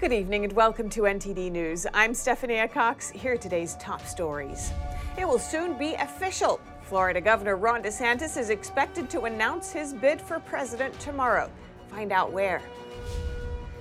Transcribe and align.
Good 0.00 0.12
evening 0.12 0.44
and 0.44 0.52
welcome 0.52 0.88
to 0.90 1.00
NTD 1.02 1.50
News. 1.50 1.84
I'm 1.92 2.14
Stephanie 2.14 2.64
Cox. 2.68 3.10
Here 3.10 3.32
are 3.32 3.36
today's 3.36 3.74
top 3.80 4.06
stories. 4.06 4.70
It 5.18 5.26
will 5.26 5.40
soon 5.40 5.76
be 5.76 5.94
official. 5.94 6.60
Florida 6.82 7.20
Governor 7.20 7.56
Ron 7.56 7.82
DeSantis 7.82 8.38
is 8.38 8.50
expected 8.50 9.10
to 9.10 9.22
announce 9.22 9.72
his 9.72 9.92
bid 9.92 10.20
for 10.20 10.38
president 10.38 10.96
tomorrow. 11.00 11.50
Find 11.90 12.12
out 12.12 12.30
where. 12.30 12.62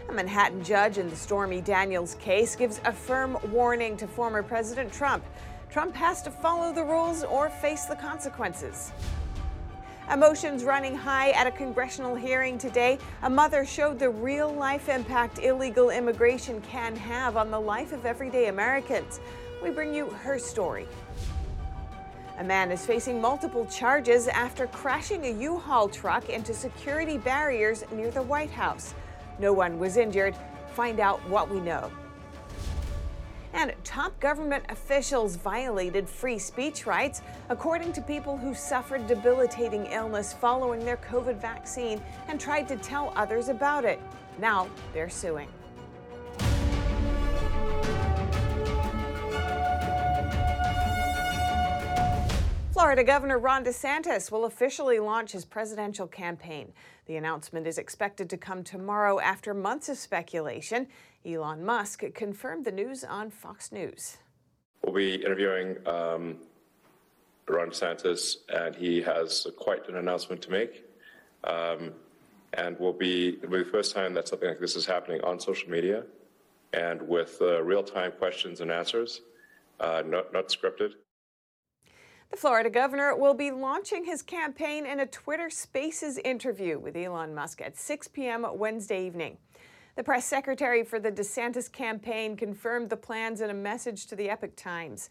A 0.10 0.12
Manhattan 0.12 0.64
judge 0.64 0.98
in 0.98 1.08
the 1.08 1.16
Stormy 1.16 1.62
Daniels 1.62 2.16
case 2.16 2.56
gives 2.56 2.82
a 2.86 2.92
firm 2.92 3.38
warning 3.52 3.96
to 3.98 4.08
former 4.08 4.42
President 4.42 4.92
Trump. 4.92 5.24
Trump 5.70 5.94
has 5.94 6.24
to 6.24 6.32
follow 6.32 6.74
the 6.74 6.84
rules 6.84 7.24
or 7.26 7.48
face 7.48 7.86
the 7.86 7.96
consequences. 7.96 8.92
Emotions 10.12 10.64
running 10.64 10.96
high 10.96 11.32
at 11.32 11.48
a 11.48 11.52
congressional 11.52 12.16
hearing 12.16 12.58
today. 12.58 12.98
A 13.24 13.30
mother 13.30 13.66
showed 13.66 14.00
the 14.00 14.10
real 14.10 14.54
life 14.54 14.88
impact 14.88 15.40
illegal 15.40 15.90
immigration 15.90 16.62
can 16.62 16.96
have 16.96 17.36
on 17.36 17.52
the 17.52 17.60
life 17.60 17.92
of 17.92 18.06
everyday 18.06 18.48
Americans. 18.48 19.20
We 19.62 19.70
bring 19.70 19.94
you 19.94 20.06
her 20.08 20.40
story. 20.40 20.88
A 22.38 22.44
man 22.44 22.72
is 22.72 22.86
facing 22.86 23.20
multiple 23.20 23.66
charges 23.66 24.30
after 24.30 24.68
crashing 24.68 25.26
a 25.26 25.42
U 25.42 25.58
Haul 25.58 25.90
truck 25.90 26.30
into 26.30 26.54
security 26.54 27.18
barriers 27.18 27.84
near 27.92 28.10
the 28.10 28.22
White 28.22 28.52
House. 28.52 28.94
No 29.40 29.52
one 29.52 29.78
was 29.78 29.98
injured. 29.98 30.38
Find 30.74 31.02
out 31.02 31.20
what 31.28 31.50
we 31.50 31.60
know. 31.60 31.92
And 33.58 33.74
top 33.84 34.20
government 34.20 34.66
officials 34.70 35.36
violated 35.36 36.08
free 36.08 36.38
speech 36.38 36.86
rights, 36.86 37.24
according 37.50 37.92
to 37.94 38.04
people 38.04 38.38
who 38.38 38.54
suffered 38.54 39.08
debilitating 39.08 39.88
illness 39.88 40.32
following 40.32 40.86
their 40.86 40.98
COVID 40.98 41.42
vaccine 41.42 42.00
and 42.28 42.40
tried 42.40 42.68
to 42.68 42.76
tell 42.78 43.12
others 43.16 43.50
about 43.50 43.84
it. 43.84 44.00
Now 44.38 44.70
they're 44.94 45.10
suing. 45.10 45.50
Florida 52.78 53.04
Governor 53.04 53.40
Ron 53.40 53.66
DeSantis 53.66 54.32
will 54.32 54.46
officially 54.46 55.00
launch 55.00 55.32
his 55.32 55.46
presidential 55.46 56.06
campaign. 56.06 56.72
The 57.08 57.16
announcement 57.16 57.66
is 57.66 57.80
expected 57.80 58.30
to 58.30 58.38
come 58.38 58.64
tomorrow 58.64 59.20
after 59.20 59.56
months 59.56 59.90
of 59.90 59.98
speculation. 59.98 60.86
Elon 61.28 61.66
Musk 61.66 62.04
confirmed 62.14 62.66
the 62.66 62.72
news 62.72 63.04
on 63.04 63.30
Fox 63.30 63.72
News. 63.72 64.18
We'll 64.84 64.96
be 64.96 65.16
interviewing 65.16 65.76
um, 65.86 66.38
Ron 67.48 67.70
DeSantis, 67.70 68.38
and 68.50 68.76
he 68.76 69.02
has 69.02 69.46
quite 69.58 69.90
an 69.90 69.98
announcement 69.98 70.42
to 70.44 70.52
make. 70.52 70.86
Um, 71.44 71.92
and 72.54 72.80
will 72.80 72.94
be, 72.94 73.38
will 73.42 73.50
be 73.50 73.64
the 73.64 73.70
first 73.70 73.94
time 73.94 74.14
that 74.14 74.28
something 74.28 74.48
like 74.48 74.60
this 74.60 74.76
is 74.76 74.86
happening 74.86 75.22
on 75.22 75.40
social 75.40 75.70
media 75.70 76.04
and 76.74 77.02
with 77.02 77.38
uh, 77.42 77.62
real 77.64 77.84
time 77.84 78.12
questions 78.12 78.62
and 78.62 78.72
answers, 78.72 79.22
uh, 79.80 80.04
not, 80.06 80.34
not 80.34 80.50
scripted. 80.50 80.92
The 82.30 82.38
Florida 82.38 82.70
governor 82.70 83.16
will 83.16 83.34
be 83.34 83.52
launching 83.52 84.04
his 84.04 84.22
campaign 84.22 84.86
in 84.86 85.00
a 85.00 85.06
Twitter 85.06 85.50
Spaces 85.50 86.18
interview 86.18 86.78
with 86.78 86.96
Elon 86.98 87.34
Musk 87.34 87.62
at 87.62 87.78
6 87.78 88.10
p.m. 88.10 88.46
Wednesday 88.56 89.06
evening. 89.06 89.38
The 89.98 90.04
press 90.04 90.28
secretary 90.28 90.84
for 90.84 91.00
the 91.00 91.12
DeSantis 91.12 91.72
campaign 91.72 92.38
confirmed 92.38 92.92
the 92.92 92.96
plans 92.96 93.42
in 93.42 93.50
a 93.50 93.54
message 93.56 94.06
to 94.06 94.16
the 94.16 94.30
Epoch 94.30 94.56
Times. 94.56 95.10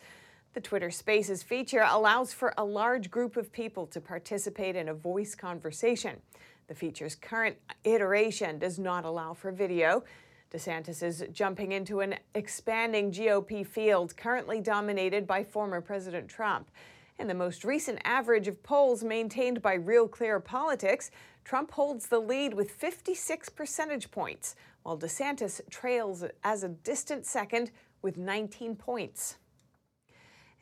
The 0.55 0.61
Twitter 0.61 0.93
Spaces 0.93 1.43
feature 1.43 1.85
allows 1.91 2.33
for 2.33 2.55
a 2.57 2.65
large 2.65 3.11
group 3.11 3.37
of 3.37 3.51
people 3.51 3.89
to 3.89 4.01
participate 4.01 4.77
in 4.77 4.89
a 4.89 4.95
voice 4.95 5.35
conversation. 5.35 6.21
The 6.69 6.77
feature's 6.77 7.17
current 7.17 7.57
iteration 7.83 8.61
does 8.61 8.79
not 8.79 9.05
allow 9.05 9.35
for 9.35 9.51
video. 9.51 10.05
DeSantis 10.53 11.03
is 11.03 11.25
jumping 11.33 11.73
into 11.73 11.99
an 11.99 12.15
expanding 12.37 13.11
GOP 13.11 13.67
field 13.67 14.17
currently 14.17 14.61
dominated 14.61 15.27
by 15.27 15.43
former 15.43 15.81
President 15.81 16.29
Trump. 16.29 16.71
In 17.19 17.27
the 17.27 17.35
most 17.35 17.65
recent 17.65 17.99
average 18.05 18.47
of 18.47 18.63
polls 18.63 19.03
maintained 19.03 19.63
by 19.63 19.75
Real 19.75 20.07
Clear 20.07 20.39
Politics, 20.39 21.11
Trump 21.45 21.71
holds 21.71 22.09
the 22.09 22.19
lead 22.19 22.53
with 22.53 22.71
56 22.71 23.49
percentage 23.51 24.11
points, 24.11 24.55
while 24.87 24.97
DeSantis 24.97 25.61
trails 25.69 26.25
as 26.45 26.63
a 26.63 26.69
distant 26.69 27.27
second 27.27 27.73
with 28.03 28.17
19 28.17 28.77
points. 28.77 29.39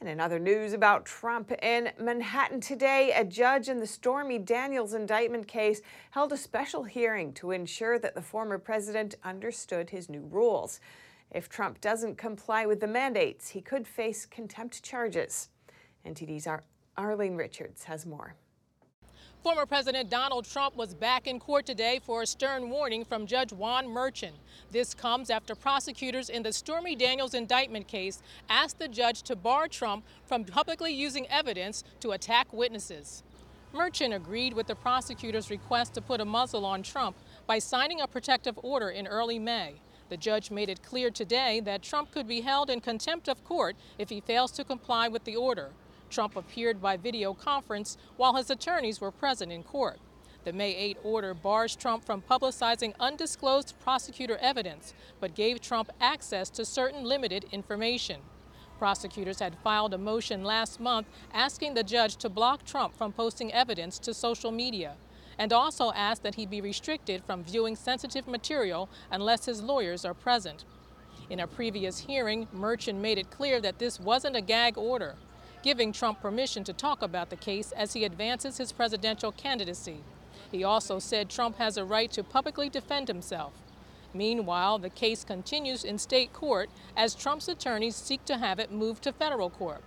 And 0.00 0.08
in 0.08 0.18
other 0.18 0.38
news 0.38 0.72
about 0.72 1.04
Trump 1.04 1.52
in 1.62 1.90
Manhattan 2.00 2.62
today, 2.62 3.12
a 3.14 3.22
judge 3.22 3.68
in 3.68 3.80
the 3.80 3.86
Stormy 3.86 4.38
Daniels 4.38 4.94
indictment 4.94 5.46
case 5.46 5.82
held 6.12 6.32
a 6.32 6.38
special 6.38 6.84
hearing 6.84 7.34
to 7.34 7.50
ensure 7.50 7.98
that 7.98 8.14
the 8.14 8.22
former 8.22 8.56
president 8.56 9.14
understood 9.24 9.90
his 9.90 10.08
new 10.08 10.26
rules. 10.30 10.80
If 11.30 11.50
Trump 11.50 11.82
doesn't 11.82 12.16
comply 12.16 12.64
with 12.64 12.80
the 12.80 12.86
mandates, 12.86 13.50
he 13.50 13.60
could 13.60 13.86
face 13.86 14.24
contempt 14.24 14.82
charges. 14.82 15.50
NTD's 16.06 16.46
Ar- 16.46 16.64
Arlene 16.96 17.36
Richards 17.36 17.84
has 17.84 18.06
more. 18.06 18.36
Former 19.44 19.66
President 19.66 20.08
Donald 20.08 20.46
Trump 20.46 20.74
was 20.74 20.94
back 20.94 21.26
in 21.26 21.38
court 21.38 21.66
today 21.66 22.00
for 22.02 22.22
a 22.22 22.26
stern 22.26 22.70
warning 22.70 23.04
from 23.04 23.26
Judge 23.26 23.52
Juan 23.52 23.86
Merchan. 23.86 24.32
This 24.70 24.94
comes 24.94 25.28
after 25.28 25.54
prosecutors 25.54 26.30
in 26.30 26.42
the 26.42 26.50
Stormy 26.50 26.96
Daniels 26.96 27.34
indictment 27.34 27.86
case 27.86 28.22
asked 28.48 28.78
the 28.78 28.88
judge 28.88 29.20
to 29.24 29.36
bar 29.36 29.68
Trump 29.68 30.02
from 30.24 30.44
publicly 30.44 30.94
using 30.94 31.26
evidence 31.26 31.84
to 32.00 32.12
attack 32.12 32.50
witnesses. 32.54 33.22
Merchan 33.74 34.16
agreed 34.16 34.54
with 34.54 34.66
the 34.66 34.74
prosecutor's 34.74 35.50
request 35.50 35.92
to 35.92 36.00
put 36.00 36.22
a 36.22 36.24
muzzle 36.24 36.64
on 36.64 36.82
Trump 36.82 37.14
by 37.46 37.58
signing 37.58 38.00
a 38.00 38.06
protective 38.06 38.58
order 38.62 38.88
in 38.88 39.06
early 39.06 39.38
May. 39.38 39.74
The 40.08 40.16
judge 40.16 40.50
made 40.50 40.70
it 40.70 40.82
clear 40.82 41.10
today 41.10 41.60
that 41.66 41.82
Trump 41.82 42.12
could 42.12 42.26
be 42.26 42.40
held 42.40 42.70
in 42.70 42.80
contempt 42.80 43.28
of 43.28 43.44
court 43.44 43.76
if 43.98 44.08
he 44.08 44.22
fails 44.22 44.52
to 44.52 44.64
comply 44.64 45.06
with 45.06 45.24
the 45.24 45.36
order. 45.36 45.72
Trump 46.10 46.36
appeared 46.36 46.80
by 46.80 46.96
video 46.96 47.34
conference 47.34 47.96
while 48.16 48.34
his 48.34 48.50
attorneys 48.50 49.00
were 49.00 49.10
present 49.10 49.52
in 49.52 49.62
court. 49.62 49.98
The 50.44 50.52
May 50.52 50.74
8 50.76 50.98
order 51.02 51.32
bars 51.32 51.74
Trump 51.74 52.04
from 52.04 52.22
publicizing 52.22 52.94
undisclosed 53.00 53.74
prosecutor 53.80 54.36
evidence, 54.42 54.92
but 55.18 55.34
gave 55.34 55.60
Trump 55.60 55.90
access 56.00 56.50
to 56.50 56.64
certain 56.66 57.04
limited 57.04 57.46
information. 57.50 58.20
Prosecutors 58.78 59.38
had 59.38 59.56
filed 59.64 59.94
a 59.94 59.98
motion 59.98 60.44
last 60.44 60.80
month 60.80 61.06
asking 61.32 61.72
the 61.72 61.82
judge 61.82 62.16
to 62.16 62.28
block 62.28 62.64
Trump 62.64 62.94
from 62.94 63.12
posting 63.12 63.52
evidence 63.52 63.98
to 64.00 64.12
social 64.12 64.50
media 64.50 64.96
and 65.38 65.52
also 65.52 65.92
asked 65.92 66.22
that 66.22 66.34
he 66.34 66.44
be 66.44 66.60
restricted 66.60 67.22
from 67.24 67.42
viewing 67.42 67.74
sensitive 67.74 68.28
material 68.28 68.88
unless 69.10 69.46
his 69.46 69.62
lawyers 69.62 70.04
are 70.04 70.14
present. 70.14 70.64
In 71.30 71.40
a 71.40 71.46
previous 71.46 72.00
hearing, 72.00 72.46
Merchan 72.54 72.96
made 72.96 73.18
it 73.18 73.30
clear 73.30 73.60
that 73.60 73.78
this 73.78 73.98
wasn't 73.98 74.36
a 74.36 74.42
gag 74.42 74.76
order 74.76 75.16
giving 75.64 75.92
Trump 75.92 76.20
permission 76.20 76.62
to 76.62 76.74
talk 76.74 77.00
about 77.00 77.30
the 77.30 77.36
case 77.36 77.72
as 77.72 77.94
he 77.94 78.04
advances 78.04 78.58
his 78.58 78.70
presidential 78.70 79.32
candidacy. 79.32 79.96
He 80.52 80.62
also 80.62 80.98
said 80.98 81.30
Trump 81.30 81.56
has 81.56 81.78
a 81.78 81.86
right 81.86 82.12
to 82.12 82.22
publicly 82.22 82.68
defend 82.68 83.08
himself. 83.08 83.54
Meanwhile, 84.12 84.80
the 84.80 84.90
case 84.90 85.24
continues 85.24 85.82
in 85.82 85.96
state 85.96 86.34
court 86.34 86.68
as 86.94 87.14
Trump's 87.14 87.48
attorneys 87.48 87.96
seek 87.96 88.26
to 88.26 88.36
have 88.36 88.58
it 88.58 88.72
moved 88.72 89.04
to 89.04 89.12
federal 89.12 89.48
court. 89.48 89.82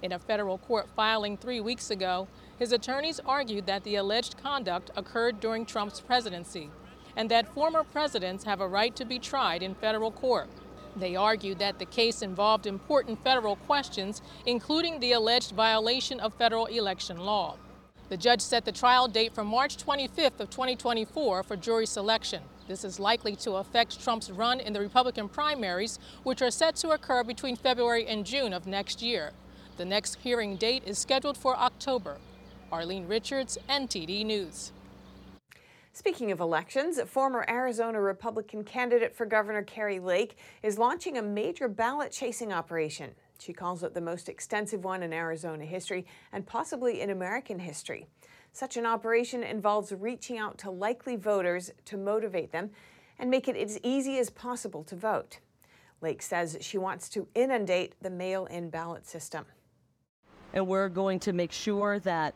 In 0.00 0.12
a 0.12 0.18
federal 0.20 0.58
court 0.58 0.88
filing 0.94 1.36
three 1.36 1.60
weeks 1.60 1.90
ago, 1.90 2.28
his 2.56 2.70
attorneys 2.70 3.18
argued 3.26 3.66
that 3.66 3.82
the 3.82 3.96
alleged 3.96 4.40
conduct 4.40 4.92
occurred 4.96 5.40
during 5.40 5.66
Trump's 5.66 6.00
presidency 6.00 6.70
and 7.16 7.28
that 7.32 7.52
former 7.52 7.82
presidents 7.82 8.44
have 8.44 8.60
a 8.60 8.68
right 8.68 8.94
to 8.94 9.04
be 9.04 9.18
tried 9.18 9.64
in 9.64 9.74
federal 9.74 10.12
court. 10.12 10.48
They 10.96 11.14
argued 11.14 11.58
that 11.58 11.78
the 11.78 11.84
case 11.84 12.22
involved 12.22 12.66
important 12.66 13.22
federal 13.22 13.56
questions, 13.56 14.22
including 14.46 14.98
the 14.98 15.12
alleged 15.12 15.52
violation 15.52 16.20
of 16.20 16.32
federal 16.34 16.66
election 16.66 17.18
law. 17.18 17.56
The 18.08 18.16
judge 18.16 18.40
set 18.40 18.64
the 18.64 18.72
trial 18.72 19.08
date 19.08 19.34
for 19.34 19.44
March 19.44 19.76
25th 19.76 20.40
of 20.40 20.48
2024 20.48 21.42
for 21.42 21.56
jury 21.56 21.86
selection. 21.86 22.42
This 22.66 22.84
is 22.84 22.98
likely 22.98 23.36
to 23.36 23.54
affect 23.54 24.00
Trump's 24.00 24.30
run 24.30 24.58
in 24.58 24.72
the 24.72 24.80
Republican 24.80 25.28
primaries, 25.28 25.98
which 26.22 26.40
are 26.40 26.50
set 26.50 26.76
to 26.76 26.90
occur 26.90 27.24
between 27.24 27.56
February 27.56 28.06
and 28.06 28.24
June 28.24 28.52
of 28.52 28.66
next 28.66 29.02
year. 29.02 29.32
The 29.76 29.84
next 29.84 30.18
hearing 30.22 30.56
date 30.56 30.84
is 30.86 30.98
scheduled 30.98 31.36
for 31.36 31.56
October. 31.56 32.16
Arlene 32.72 33.06
Richards, 33.06 33.58
NTD 33.68 34.24
News. 34.24 34.72
Speaking 35.96 36.30
of 36.30 36.40
elections, 36.40 37.00
former 37.06 37.46
Arizona 37.48 37.98
Republican 38.02 38.64
candidate 38.64 39.16
for 39.16 39.24
Governor 39.24 39.62
Kari 39.62 39.98
Lake 39.98 40.36
is 40.62 40.78
launching 40.78 41.16
a 41.16 41.22
major 41.22 41.68
ballot 41.68 42.12
chasing 42.12 42.52
operation. 42.52 43.12
She 43.38 43.54
calls 43.54 43.82
it 43.82 43.94
the 43.94 44.02
most 44.02 44.28
extensive 44.28 44.84
one 44.84 45.02
in 45.02 45.14
Arizona 45.14 45.64
history 45.64 46.04
and 46.34 46.46
possibly 46.46 47.00
in 47.00 47.08
American 47.08 47.58
history. 47.58 48.06
Such 48.52 48.76
an 48.76 48.84
operation 48.84 49.42
involves 49.42 49.90
reaching 49.90 50.36
out 50.36 50.58
to 50.58 50.70
likely 50.70 51.16
voters 51.16 51.70
to 51.86 51.96
motivate 51.96 52.52
them 52.52 52.72
and 53.18 53.30
make 53.30 53.48
it 53.48 53.56
as 53.56 53.80
easy 53.82 54.18
as 54.18 54.28
possible 54.28 54.84
to 54.84 54.96
vote. 54.96 55.38
Lake 56.02 56.20
says 56.20 56.58
she 56.60 56.76
wants 56.76 57.08
to 57.08 57.26
inundate 57.34 57.94
the 58.02 58.10
mail 58.10 58.44
in 58.44 58.68
ballot 58.68 59.06
system. 59.06 59.46
And 60.52 60.66
we're 60.66 60.90
going 60.90 61.20
to 61.20 61.32
make 61.32 61.52
sure 61.52 61.98
that 62.00 62.34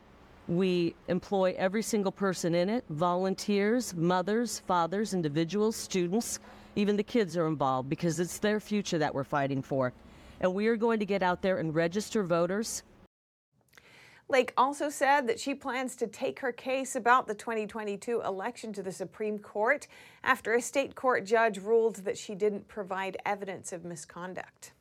we 0.48 0.94
employ 1.08 1.54
every 1.56 1.82
single 1.82 2.12
person 2.12 2.54
in 2.54 2.68
it 2.68 2.84
volunteers, 2.90 3.94
mothers, 3.94 4.60
fathers, 4.60 5.14
individuals, 5.14 5.76
students 5.76 6.40
Even 6.76 6.96
the 6.96 7.02
kids 7.02 7.36
are 7.36 7.46
involved 7.46 7.88
because 7.88 8.20
it's 8.20 8.38
their 8.38 8.60
future 8.60 8.98
that 8.98 9.14
we're 9.14 9.24
fighting 9.24 9.62
for. 9.62 9.92
And 10.40 10.54
we 10.54 10.66
are 10.68 10.76
going 10.76 11.00
to 11.00 11.06
get 11.06 11.22
out 11.22 11.42
there 11.42 11.58
and 11.58 11.74
register 11.74 12.22
voters. 12.22 12.82
Lake 14.28 14.52
also 14.56 14.88
said 14.88 15.26
that 15.26 15.40
she 15.40 15.54
plans 15.54 15.96
to 15.96 16.06
take 16.06 16.38
her 16.38 16.52
case 16.52 16.94
about 16.94 17.26
the 17.26 17.34
2022 17.34 18.22
election 18.22 18.72
to 18.72 18.82
the 18.82 18.92
Supreme 18.92 19.40
Court 19.40 19.88
after 20.22 20.54
a 20.54 20.62
state 20.62 20.94
court 20.94 21.26
judge 21.26 21.58
ruled 21.58 21.96
that 21.96 22.16
she 22.16 22.36
didn't 22.36 22.68
provide 22.68 23.16
evidence 23.26 23.72
of 23.72 23.84
misconduct. 23.84 24.72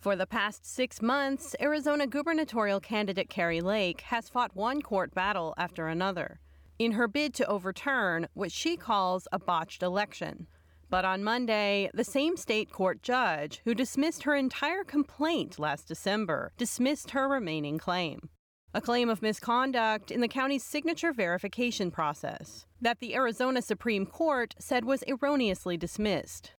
For 0.00 0.14
the 0.14 0.26
past 0.26 0.64
six 0.64 1.02
months, 1.02 1.56
Arizona 1.60 2.06
gubernatorial 2.06 2.78
candidate 2.78 3.28
Kari 3.28 3.60
Lake 3.60 4.02
has 4.02 4.28
fought 4.28 4.54
one 4.54 4.80
court 4.80 5.12
battle 5.12 5.54
after 5.58 5.88
another 5.88 6.38
in 6.78 6.92
her 6.92 7.08
bid 7.08 7.34
to 7.34 7.46
overturn 7.46 8.28
what 8.34 8.52
she 8.52 8.76
calls 8.76 9.26
a 9.32 9.40
botched 9.40 9.82
election. 9.82 10.46
But 10.88 11.04
on 11.04 11.24
Monday, 11.24 11.90
the 11.92 12.04
same 12.04 12.36
state 12.36 12.70
court 12.70 13.02
judge 13.02 13.60
who 13.64 13.74
dismissed 13.74 14.22
her 14.22 14.36
entire 14.36 14.84
complaint 14.84 15.58
last 15.58 15.88
December 15.88 16.52
dismissed 16.56 17.10
her 17.10 17.28
remaining 17.28 17.78
claim. 17.78 18.28
A 18.72 18.80
claim 18.80 19.08
of 19.08 19.20
misconduct 19.20 20.12
in 20.12 20.20
the 20.20 20.28
county's 20.28 20.62
signature 20.62 21.12
verification 21.12 21.90
process 21.90 22.66
that 22.80 23.00
the 23.00 23.16
Arizona 23.16 23.60
Supreme 23.60 24.06
Court 24.06 24.54
said 24.60 24.84
was 24.84 25.02
erroneously 25.08 25.76
dismissed. 25.76 26.52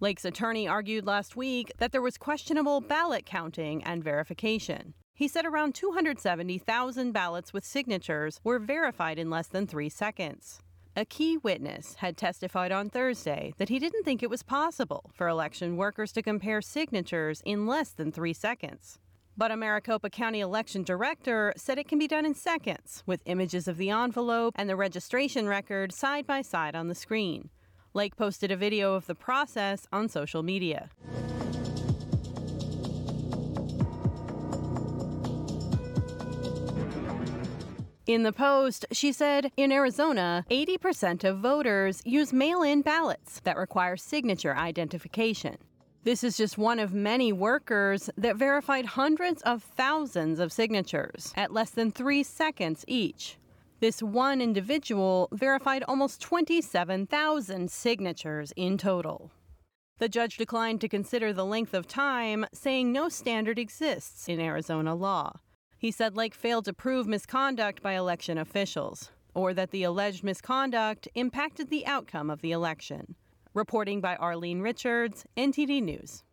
Lake's 0.00 0.24
attorney 0.24 0.68
argued 0.68 1.06
last 1.06 1.34
week 1.34 1.72
that 1.78 1.90
there 1.90 2.02
was 2.02 2.16
questionable 2.16 2.80
ballot 2.80 3.26
counting 3.26 3.82
and 3.82 4.04
verification. 4.04 4.94
He 5.12 5.26
said 5.26 5.44
around 5.44 5.74
270,000 5.74 7.10
ballots 7.10 7.52
with 7.52 7.64
signatures 7.64 8.40
were 8.44 8.60
verified 8.60 9.18
in 9.18 9.28
less 9.28 9.48
than 9.48 9.66
three 9.66 9.88
seconds. 9.88 10.60
A 10.94 11.04
key 11.04 11.36
witness 11.36 11.96
had 11.96 12.16
testified 12.16 12.70
on 12.70 12.90
Thursday 12.90 13.52
that 13.58 13.68
he 13.68 13.80
didn't 13.80 14.04
think 14.04 14.22
it 14.22 14.30
was 14.30 14.44
possible 14.44 15.10
for 15.12 15.26
election 15.26 15.76
workers 15.76 16.12
to 16.12 16.22
compare 16.22 16.62
signatures 16.62 17.42
in 17.44 17.66
less 17.66 17.90
than 17.90 18.12
three 18.12 18.32
seconds. 18.32 19.00
But 19.36 19.50
a 19.50 19.56
Maricopa 19.56 20.10
County 20.10 20.40
election 20.40 20.84
director 20.84 21.52
said 21.56 21.78
it 21.78 21.88
can 21.88 21.98
be 21.98 22.08
done 22.08 22.24
in 22.24 22.34
seconds 22.34 23.02
with 23.04 23.22
images 23.24 23.66
of 23.66 23.76
the 23.76 23.90
envelope 23.90 24.54
and 24.56 24.68
the 24.68 24.76
registration 24.76 25.48
record 25.48 25.92
side 25.92 26.26
by 26.26 26.42
side 26.42 26.76
on 26.76 26.86
the 26.86 26.94
screen. 26.94 27.50
Lake 27.94 28.16
posted 28.16 28.50
a 28.50 28.56
video 28.56 28.94
of 28.94 29.06
the 29.06 29.14
process 29.14 29.86
on 29.92 30.08
social 30.08 30.42
media. 30.42 30.90
In 38.06 38.22
the 38.22 38.32
post, 38.32 38.86
she 38.90 39.12
said 39.12 39.52
in 39.58 39.70
Arizona, 39.70 40.46
80% 40.50 41.24
of 41.24 41.40
voters 41.40 42.00
use 42.06 42.32
mail 42.32 42.62
in 42.62 42.80
ballots 42.80 43.40
that 43.40 43.58
require 43.58 43.98
signature 43.98 44.56
identification. 44.56 45.58
This 46.04 46.24
is 46.24 46.38
just 46.38 46.56
one 46.56 46.78
of 46.78 46.94
many 46.94 47.34
workers 47.34 48.08
that 48.16 48.36
verified 48.36 48.86
hundreds 48.86 49.42
of 49.42 49.62
thousands 49.62 50.40
of 50.40 50.54
signatures 50.54 51.34
at 51.36 51.52
less 51.52 51.68
than 51.68 51.90
three 51.90 52.22
seconds 52.22 52.82
each. 52.88 53.36
This 53.80 54.02
one 54.02 54.40
individual 54.40 55.28
verified 55.30 55.84
almost 55.86 56.20
27,000 56.20 57.70
signatures 57.70 58.52
in 58.56 58.76
total. 58.76 59.30
The 59.98 60.08
judge 60.08 60.36
declined 60.36 60.80
to 60.80 60.88
consider 60.88 61.32
the 61.32 61.44
length 61.44 61.74
of 61.74 61.86
time, 61.86 62.44
saying 62.52 62.90
no 62.90 63.08
standard 63.08 63.56
exists 63.56 64.28
in 64.28 64.40
Arizona 64.40 64.96
law. 64.96 65.34
He 65.76 65.92
said 65.92 66.16
Lake 66.16 66.34
failed 66.34 66.64
to 66.64 66.72
prove 66.72 67.06
misconduct 67.06 67.80
by 67.80 67.92
election 67.92 68.36
officials, 68.36 69.12
or 69.32 69.54
that 69.54 69.70
the 69.70 69.84
alleged 69.84 70.24
misconduct 70.24 71.06
impacted 71.14 71.70
the 71.70 71.86
outcome 71.86 72.30
of 72.30 72.40
the 72.40 72.50
election. 72.50 73.14
Reporting 73.54 74.00
by 74.00 74.16
Arlene 74.16 74.60
Richards, 74.60 75.24
NTD 75.36 75.82
News. 75.84 76.24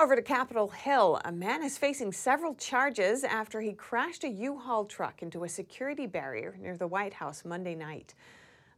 Over 0.00 0.16
to 0.16 0.22
Capitol 0.22 0.68
Hill, 0.68 1.20
a 1.26 1.30
man 1.30 1.62
is 1.62 1.76
facing 1.76 2.10
several 2.12 2.54
charges 2.54 3.22
after 3.22 3.60
he 3.60 3.74
crashed 3.74 4.24
a 4.24 4.30
U-Haul 4.30 4.86
truck 4.86 5.20
into 5.20 5.44
a 5.44 5.48
security 5.48 6.06
barrier 6.06 6.56
near 6.58 6.74
the 6.74 6.86
White 6.86 7.12
House 7.12 7.44
Monday 7.44 7.74
night. 7.74 8.14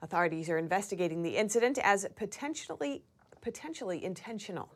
Authorities 0.03 0.51
are 0.51 0.59
investigating 0.59 1.23
the 1.23 1.37
incident 1.37 1.79
as 1.81 2.09
potentially 2.17 3.05
potentially 3.41 4.05
intentional. 4.05 4.75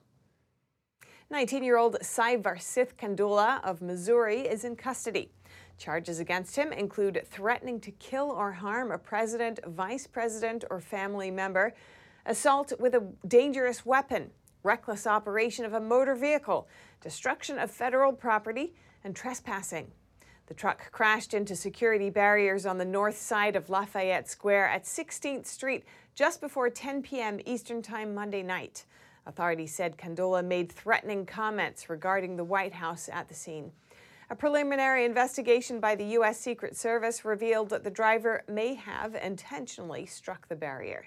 19 1.31 1.65
year 1.65 1.79
old 1.79 1.97
Sai 2.01 2.37
Varsith 2.37 2.95
Kandula 2.95 3.61
of 3.65 3.83
Missouri 3.83 4.43
is 4.43 4.65
in 4.65 4.77
custody. 4.77 5.33
Charges 5.79 6.21
against 6.21 6.55
him 6.55 6.73
include 6.73 7.27
threatening 7.27 7.81
to 7.81 7.91
kill 7.91 8.31
or 8.31 8.53
harm 8.53 8.93
a 8.93 8.99
president, 8.99 9.59
vice 9.67 10.07
president, 10.07 10.65
or 10.71 10.81
family 10.81 11.33
member, 11.33 11.75
assault 12.25 12.73
with 12.79 12.95
a 12.95 13.05
dangerous 13.27 13.85
weapon, 13.85 14.31
reckless 14.67 15.07
operation 15.07 15.65
of 15.65 15.73
a 15.73 15.81
motor 15.81 16.17
vehicle, 16.17 16.69
destruction 17.01 17.57
of 17.59 17.71
federal 17.71 18.13
property, 18.13 18.75
and 19.05 19.15
trespassing. 19.15 19.93
The 20.49 20.55
truck 20.55 20.91
crashed 20.91 21.35
into 21.35 21.57
security 21.57 22.11
barriers 22.11 22.67
on 22.67 22.77
the 22.77 22.85
north 22.85 23.17
side 23.17 23.57
of 23.57 23.71
Lafayette 23.71 24.29
Square 24.29 24.69
at 24.69 24.85
16th 24.85 25.47
Street 25.47 25.85
just 26.15 26.41
before 26.41 26.69
10 26.69 27.03
p.m. 27.03 27.41
Eastern 27.47 27.81
Time 27.81 28.15
Monday 28.15 28.43
night. 28.43 28.85
Authorities 29.25 29.75
said 29.75 29.97
Kandula 29.97 30.45
made 30.45 30.71
threatening 30.71 31.27
comments 31.27 31.89
regarding 31.89 32.37
the 32.37 32.45
White 32.45 32.75
House 32.75 33.09
at 33.13 33.29
the 33.29 33.35
scene. 33.35 33.73
A 34.31 34.37
preliminary 34.37 35.05
investigation 35.05 35.79
by 35.79 35.95
the 35.95 36.07
U.S. 36.19 36.41
Secret 36.41 36.77
Service 36.77 37.25
revealed 37.25 37.71
that 37.71 37.85
the 37.85 37.91
driver 37.91 38.43
may 38.49 38.75
have 38.75 39.15
intentionally 39.15 40.07
struck 40.07 40.49
the 40.49 40.57
barrier. 40.57 41.07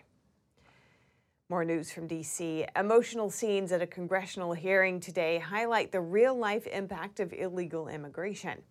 More 1.52 1.66
news 1.66 1.92
from 1.92 2.06
D.C. 2.06 2.68
Emotional 2.76 3.32
scenes 3.32 3.72
at 3.72 3.82
a 3.82 3.88
congressional 3.88 4.54
hearing 4.54 5.00
today 5.00 5.40
highlight 5.40 5.92
the 5.92 6.00
real 6.00 6.36
life 6.36 6.68
impact 6.68 7.20
of 7.20 7.34
illegal 7.34 7.88
immigration. 7.88 8.62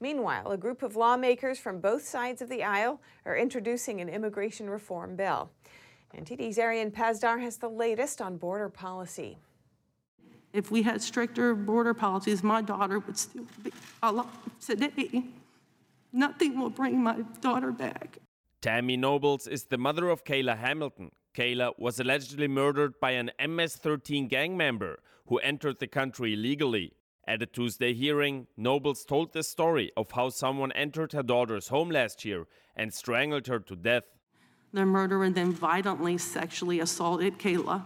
Meanwhile, 0.00 0.50
a 0.50 0.56
group 0.56 0.82
of 0.82 0.96
lawmakers 0.96 1.60
from 1.60 1.78
both 1.78 2.04
sides 2.04 2.42
of 2.42 2.48
the 2.48 2.64
aisle 2.64 3.00
are 3.26 3.36
introducing 3.36 4.00
an 4.00 4.08
immigration 4.08 4.68
reform 4.68 5.14
bill. 5.14 5.50
NTD's 6.16 6.58
Arian 6.58 6.90
Pazdar 6.90 7.40
has 7.40 7.58
the 7.58 7.68
latest 7.70 8.20
on 8.20 8.38
border 8.38 8.70
policy. 8.70 9.38
If 10.52 10.72
we 10.72 10.82
had 10.82 11.00
stricter 11.00 11.54
border 11.54 11.94
policies, 11.94 12.42
my 12.42 12.60
daughter 12.60 12.98
would 12.98 13.16
still 13.16 13.46
be 13.62 13.70
alive 14.02 14.26
today. 14.60 15.22
Nothing 16.12 16.58
will 16.58 16.70
bring 16.70 17.00
my 17.00 17.22
daughter 17.40 17.70
back. 17.70 18.18
Tammy 18.62 18.96
Nobles 18.96 19.46
is 19.46 19.66
the 19.66 19.78
mother 19.78 20.08
of 20.08 20.24
Kayla 20.24 20.58
Hamilton. 20.58 21.12
Kayla 21.36 21.78
was 21.78 22.00
allegedly 22.00 22.48
murdered 22.48 22.98
by 22.98 23.10
an 23.10 23.30
MS 23.46 23.76
13 23.76 24.26
gang 24.26 24.56
member 24.56 25.00
who 25.26 25.36
entered 25.38 25.78
the 25.78 25.86
country 25.86 26.32
illegally. 26.32 26.94
At 27.28 27.42
a 27.42 27.46
Tuesday 27.46 27.92
hearing, 27.92 28.46
Nobles 28.56 29.04
told 29.04 29.34
the 29.34 29.42
story 29.42 29.92
of 29.98 30.12
how 30.12 30.30
someone 30.30 30.72
entered 30.72 31.12
her 31.12 31.22
daughter's 31.22 31.68
home 31.68 31.90
last 31.90 32.24
year 32.24 32.46
and 32.74 32.94
strangled 32.94 33.48
her 33.48 33.58
to 33.58 33.76
death. 33.76 34.04
The 34.72 34.86
murderer 34.86 35.28
then 35.28 35.52
violently 35.52 36.16
sexually 36.16 36.80
assaulted 36.80 37.38
Kayla. 37.38 37.84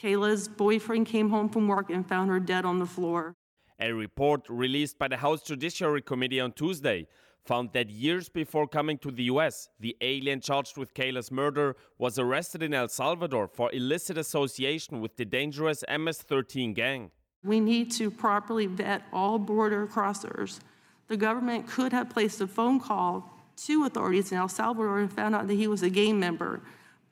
Kayla's 0.00 0.46
boyfriend 0.46 1.06
came 1.06 1.30
home 1.30 1.48
from 1.48 1.66
work 1.66 1.90
and 1.90 2.06
found 2.06 2.30
her 2.30 2.38
dead 2.38 2.64
on 2.64 2.78
the 2.78 2.86
floor. 2.86 3.34
A 3.80 3.92
report 3.92 4.42
released 4.48 4.98
by 4.98 5.08
the 5.08 5.16
House 5.16 5.42
Judiciary 5.42 6.00
Committee 6.00 6.40
on 6.40 6.52
Tuesday 6.52 7.08
found 7.46 7.72
that 7.72 7.88
years 7.88 8.28
before 8.28 8.66
coming 8.66 8.98
to 8.98 9.10
the 9.10 9.24
US, 9.24 9.68
the 9.78 9.96
alien 10.00 10.40
charged 10.40 10.76
with 10.76 10.94
Kayla's 10.94 11.30
murder 11.30 11.76
was 11.98 12.18
arrested 12.18 12.62
in 12.62 12.74
El 12.74 12.88
Salvador 12.88 13.48
for 13.48 13.72
illicit 13.72 14.18
association 14.18 15.00
with 15.00 15.16
the 15.16 15.24
dangerous 15.24 15.84
MS 15.88 16.18
13 16.18 16.74
gang. 16.74 17.10
We 17.44 17.60
need 17.60 17.90
to 17.92 18.10
properly 18.10 18.66
vet 18.66 19.02
all 19.12 19.38
border 19.38 19.86
crossers. 19.86 20.60
The 21.08 21.16
government 21.16 21.68
could 21.68 21.92
have 21.92 22.10
placed 22.10 22.40
a 22.40 22.46
phone 22.46 22.80
call 22.80 23.30
to 23.64 23.84
authorities 23.84 24.32
in 24.32 24.38
El 24.38 24.48
Salvador 24.48 24.98
and 24.98 25.12
found 25.12 25.34
out 25.34 25.46
that 25.46 25.54
he 25.54 25.68
was 25.68 25.82
a 25.82 25.90
gang 25.90 26.18
member, 26.18 26.60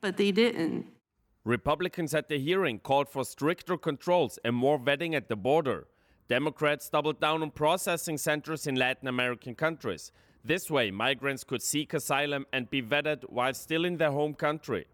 but 0.01 0.17
they 0.17 0.33
didn't. 0.33 0.87
Republicans 1.45 2.15
at 2.15 2.29
the 2.29 2.39
hearing 2.39 2.79
called 2.79 3.09
for 3.09 3.25
stricter 3.25 3.77
controls 3.77 4.39
and 4.45 4.57
more 4.57 4.79
vetting 4.79 5.15
at 5.15 5.29
the 5.29 5.37
border. 5.37 5.87
Democrats 6.29 6.89
doubled 6.89 7.21
down 7.21 7.43
on 7.43 7.51
processing 7.51 8.17
centers 8.17 8.67
in 8.67 8.77
Latin 8.77 9.09
American 9.09 9.55
countries. 9.55 10.11
This 10.43 10.71
way, 10.71 10.91
migrants 10.91 11.45
could 11.45 11.63
seek 11.63 11.93
asylum 11.93 12.47
and 12.53 12.71
be 12.71 12.81
vetted 12.81 13.25
while 13.29 13.53
still 13.53 13.85
in 13.85 13.99
their 13.99 14.11
home 14.11 14.35
country. 14.35 14.87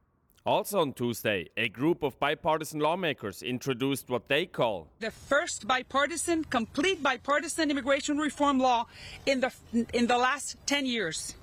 Also 0.44 0.80
on 0.80 0.92
Tuesday, 0.92 1.48
a 1.56 1.68
group 1.68 2.02
of 2.02 2.18
bipartisan 2.18 2.80
lawmakers 2.80 3.42
introduced 3.42 4.08
what 4.08 4.26
they 4.26 4.46
call 4.46 4.88
the 4.98 5.10
first 5.10 5.68
bipartisan, 5.68 6.42
complete 6.44 7.02
bipartisan 7.02 7.70
immigration 7.70 8.16
reform 8.18 8.58
law 8.58 8.86
in 9.26 9.40
the 9.40 9.52
in 9.92 10.06
the 10.06 10.16
last 10.16 10.56
10 10.66 10.86
years. 10.86 11.36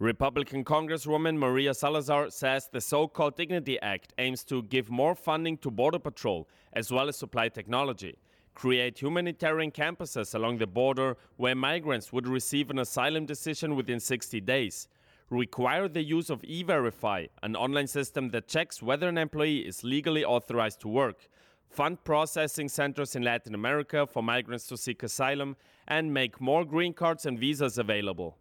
Republican 0.00 0.64
Congresswoman 0.64 1.36
Maria 1.36 1.74
Salazar 1.74 2.30
says 2.30 2.68
the 2.72 2.80
so 2.80 3.06
called 3.06 3.36
Dignity 3.36 3.78
Act 3.80 4.14
aims 4.18 4.42
to 4.44 4.62
give 4.64 4.90
more 4.90 5.14
funding 5.14 5.56
to 5.58 5.70
Border 5.70 5.98
Patrol 5.98 6.48
as 6.72 6.90
well 6.90 7.08
as 7.08 7.16
supply 7.16 7.48
technology, 7.48 8.16
create 8.60 9.00
humanitarian 9.00 9.70
campuses 9.70 10.34
along 10.34 10.58
the 10.58 10.66
border 10.66 11.16
where 11.38 11.54
migrants 11.54 12.12
would 12.12 12.28
receive 12.28 12.68
an 12.68 12.78
asylum 12.78 13.24
decision 13.24 13.74
within 13.74 13.98
60 13.98 14.38
days, 14.42 14.86
require 15.30 15.88
the 15.88 16.02
use 16.02 16.28
of 16.28 16.44
E 16.44 16.62
Verify, 16.62 17.24
an 17.42 17.56
online 17.56 17.86
system 17.86 18.28
that 18.28 18.48
checks 18.48 18.82
whether 18.82 19.08
an 19.08 19.16
employee 19.16 19.60
is 19.60 19.82
legally 19.82 20.26
authorized 20.26 20.78
to 20.78 20.88
work, 20.88 21.26
fund 21.70 22.04
processing 22.04 22.68
centers 22.68 23.16
in 23.16 23.22
Latin 23.22 23.54
America 23.54 24.06
for 24.06 24.22
migrants 24.22 24.66
to 24.66 24.76
seek 24.76 25.02
asylum, 25.02 25.56
and 25.88 26.12
make 26.12 26.38
more 26.38 26.66
green 26.66 26.92
cards 26.92 27.24
and 27.24 27.38
visas 27.38 27.78
available. 27.78 28.36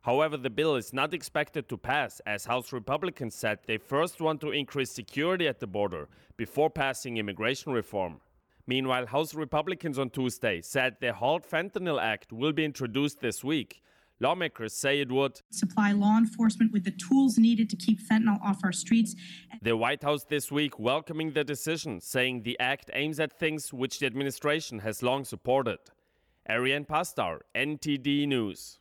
However, 0.00 0.38
the 0.38 0.48
bill 0.48 0.76
is 0.76 0.94
not 0.94 1.12
expected 1.12 1.68
to 1.68 1.76
pass, 1.76 2.22
as 2.24 2.46
House 2.46 2.72
Republicans 2.72 3.34
said 3.34 3.58
they 3.66 3.76
first 3.76 4.18
want 4.18 4.40
to 4.40 4.50
increase 4.50 4.90
security 4.90 5.46
at 5.46 5.60
the 5.60 5.66
border 5.66 6.08
before 6.38 6.70
passing 6.70 7.18
immigration 7.18 7.72
reform. 7.72 8.22
Meanwhile, 8.68 9.06
House 9.06 9.34
Republicans 9.34 9.98
on 9.98 10.10
Tuesday 10.10 10.60
said 10.60 10.96
the 11.00 11.14
Halt 11.14 11.50
Fentanyl 11.50 11.98
Act 11.98 12.34
will 12.34 12.52
be 12.52 12.66
introduced 12.66 13.18
this 13.20 13.42
week. 13.42 13.80
Lawmakers 14.20 14.74
say 14.74 15.00
it 15.00 15.10
would 15.10 15.40
supply 15.48 15.92
law 15.92 16.18
enforcement 16.18 16.70
with 16.70 16.84
the 16.84 16.90
tools 16.90 17.38
needed 17.38 17.70
to 17.70 17.76
keep 17.76 17.98
fentanyl 17.98 18.38
off 18.44 18.60
our 18.62 18.72
streets. 18.72 19.14
The 19.62 19.74
White 19.74 20.02
House 20.02 20.24
this 20.24 20.52
week 20.52 20.78
welcoming 20.78 21.32
the 21.32 21.44
decision, 21.44 22.02
saying 22.02 22.42
the 22.42 22.60
act 22.60 22.90
aims 22.92 23.18
at 23.18 23.38
things 23.38 23.72
which 23.72 24.00
the 24.00 24.06
administration 24.06 24.80
has 24.80 25.02
long 25.02 25.24
supported. 25.24 25.78
Ariane 26.50 26.84
Pastar, 26.84 27.38
NTD 27.54 28.28
News. 28.28 28.80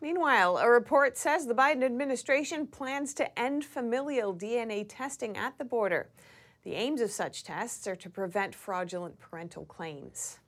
Meanwhile, 0.00 0.58
a 0.58 0.70
report 0.70 1.18
says 1.18 1.46
the 1.46 1.54
Biden 1.54 1.82
administration 1.82 2.68
plans 2.68 3.14
to 3.14 3.36
end 3.36 3.64
familial 3.64 4.32
DNA 4.32 4.86
testing 4.88 5.36
at 5.36 5.58
the 5.58 5.64
border. 5.64 6.10
The 6.64 6.74
aims 6.76 7.02
of 7.02 7.10
such 7.10 7.44
tests 7.44 7.86
are 7.86 7.96
to 7.96 8.08
prevent 8.08 8.54
fraudulent 8.54 9.20
parental 9.20 9.66
claims. 9.66 10.38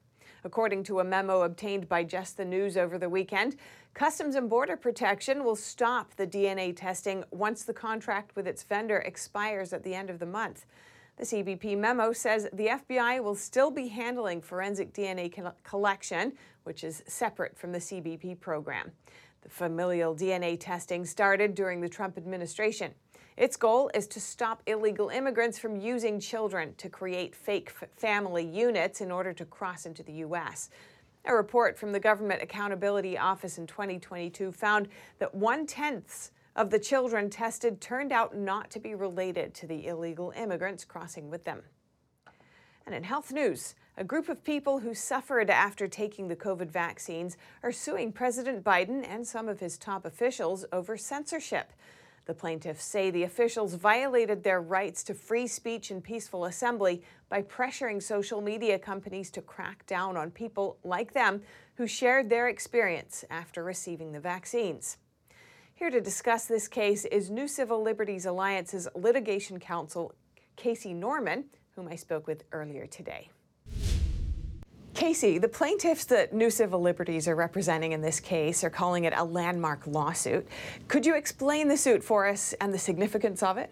According 0.45 0.85
to 0.85 1.01
a 1.01 1.05
memo 1.05 1.43
obtained 1.43 1.91
by 1.91 2.05
Just 2.05 2.39
the 2.39 2.45
News 2.45 2.79
over 2.79 2.97
the 2.97 3.11
weekend, 3.11 3.57
Customs 3.93 4.35
and 4.35 4.49
Border 4.49 4.79
Protection 4.79 5.45
will 5.45 5.57
stop 5.57 6.15
the 6.15 6.27
DNA 6.27 6.75
testing 6.75 7.23
once 7.31 7.65
the 7.65 7.75
contract 7.75 8.35
with 8.35 8.47
its 8.47 8.63
vendor 8.63 8.99
expires 9.01 9.75
at 9.75 9.83
the 9.83 9.95
end 9.95 10.09
of 10.09 10.19
the 10.19 10.25
month. 10.25 10.65
The 11.19 11.25
CBP 11.25 11.77
memo 11.77 12.13
says 12.13 12.49
the 12.51 12.69
FBI 12.69 13.23
will 13.23 13.35
still 13.35 13.71
be 13.71 13.89
handling 13.89 14.41
forensic 14.41 14.95
DNA 14.95 15.53
collection, 15.65 16.33
which 16.65 16.83
is 16.83 17.03
separate 17.07 17.59
from 17.59 17.73
the 17.73 17.79
CBP 17.79 18.41
program. 18.41 18.93
The 19.43 19.51
familial 19.51 20.15
DNA 20.15 20.59
testing 20.59 21.05
started 21.05 21.55
during 21.55 21.81
the 21.81 21.89
Trump 21.89 22.17
administration. 22.17 22.95
Its 23.37 23.57
goal 23.57 23.91
is 23.93 24.07
to 24.07 24.21
stop 24.21 24.63
illegal 24.67 25.11
immigrants 25.11 25.59
from 25.59 25.77
using 25.77 26.19
children 26.19 26.75
to 26.79 26.89
create 26.89 27.35
fake 27.35 27.71
family 27.95 28.45
units 28.45 29.03
in 29.03 29.11
order 29.11 29.35
to 29.35 29.45
cross 29.45 29.85
into 29.85 30.03
the 30.03 30.13
U.S. 30.13 30.71
A 31.27 31.35
report 31.35 31.79
from 31.79 31.93
the 31.93 32.01
Government 32.01 32.43
Accountability 32.43 33.19
Office 33.19 33.59
in 33.59 33.67
2022 33.67 34.53
found 34.53 34.89
that 35.19 35.35
one 35.35 35.67
tenths 35.67 36.31
of 36.55 36.71
the 36.71 36.79
children 36.79 37.29
tested 37.29 37.79
turned 37.79 38.11
out 38.11 38.35
not 38.35 38.71
to 38.71 38.81
be 38.81 38.95
related 38.95 39.53
to 39.53 39.67
the 39.67 39.87
illegal 39.87 40.33
immigrants 40.35 40.87
crossing 40.87 41.29
with 41.29 41.45
them. 41.45 41.63
And 42.87 42.95
in 42.95 43.05
health 43.05 43.33
news, 43.33 43.75
a 43.99 44.05
group 44.05 44.31
of 44.31 44.45
people 44.45 44.79
who 44.79 44.95
suffered 44.95 45.51
after 45.51 45.87
taking 45.87 46.29
the 46.29 46.37
COVID 46.37 46.71
vaccines 46.71 47.37
are 47.63 47.73
suing 47.73 48.13
President 48.13 48.65
Biden 48.65 49.05
and 49.07 49.27
some 49.27 49.49
of 49.49 49.61
his 49.61 49.77
top 49.77 50.07
officials 50.07 50.65
over 50.73 50.97
censorship. 50.97 51.73
The 52.27 52.35
plaintiffs 52.35 52.85
say 52.85 53.11
the 53.11 53.23
officials 53.23 53.75
violated 53.75 54.43
their 54.43 54.61
rights 54.61 55.05
to 55.05 55.15
free 55.15 55.47
speech 55.47 55.93
and 55.93 56.03
peaceful 56.03 56.45
assembly 56.45 57.03
by 57.29 57.43
pressuring 57.43 58.03
social 58.03 58.41
media 58.41 58.81
companies 58.81 59.31
to 59.31 59.41
crack 59.41 59.87
down 59.87 60.17
on 60.17 60.33
people 60.33 60.79
like 60.83 61.13
them 61.13 61.43
who 61.77 61.87
shared 61.87 62.29
their 62.29 62.49
experience 62.49 63.25
after 63.31 63.63
receiving 63.63 64.11
the 64.11 64.21
vaccines. 64.21 64.97
Here 65.77 65.91
to 65.91 66.01
discuss 66.01 66.47
this 66.47 66.67
case 66.67 67.05
is 67.05 67.31
New 67.31 67.47
Civil 67.47 67.81
Liberties 67.81 68.27
Alliance's 68.27 68.89
litigation 68.97 69.61
counsel, 69.61 70.13
Casey 70.57 70.95
Norman, 70.95 71.45
whom 71.77 71.87
I 71.87 71.95
spoke 71.95 72.27
with 72.27 72.43
earlier 72.51 72.87
today. 72.87 73.31
Casey, 74.97 75.37
the 75.37 75.47
plaintiffs 75.47 76.07
that 76.07 76.33
New 76.33 76.49
Civil 76.49 76.81
Liberties 76.81 77.29
are 77.29 77.37
representing 77.37 77.93
in 77.93 78.01
this 78.01 78.19
case 78.19 78.65
are 78.65 78.71
calling 78.71 79.05
it 79.05 79.13
a 79.15 79.23
landmark 79.23 79.87
lawsuit. 79.87 80.49
Could 80.89 81.05
you 81.05 81.15
explain 81.15 81.69
the 81.69 81.77
suit 81.77 82.03
for 82.03 82.27
us 82.27 82.55
and 82.63 82.73
the 82.73 82.79
significance 82.79 83.43
of 83.43 83.59
it? 83.59 83.71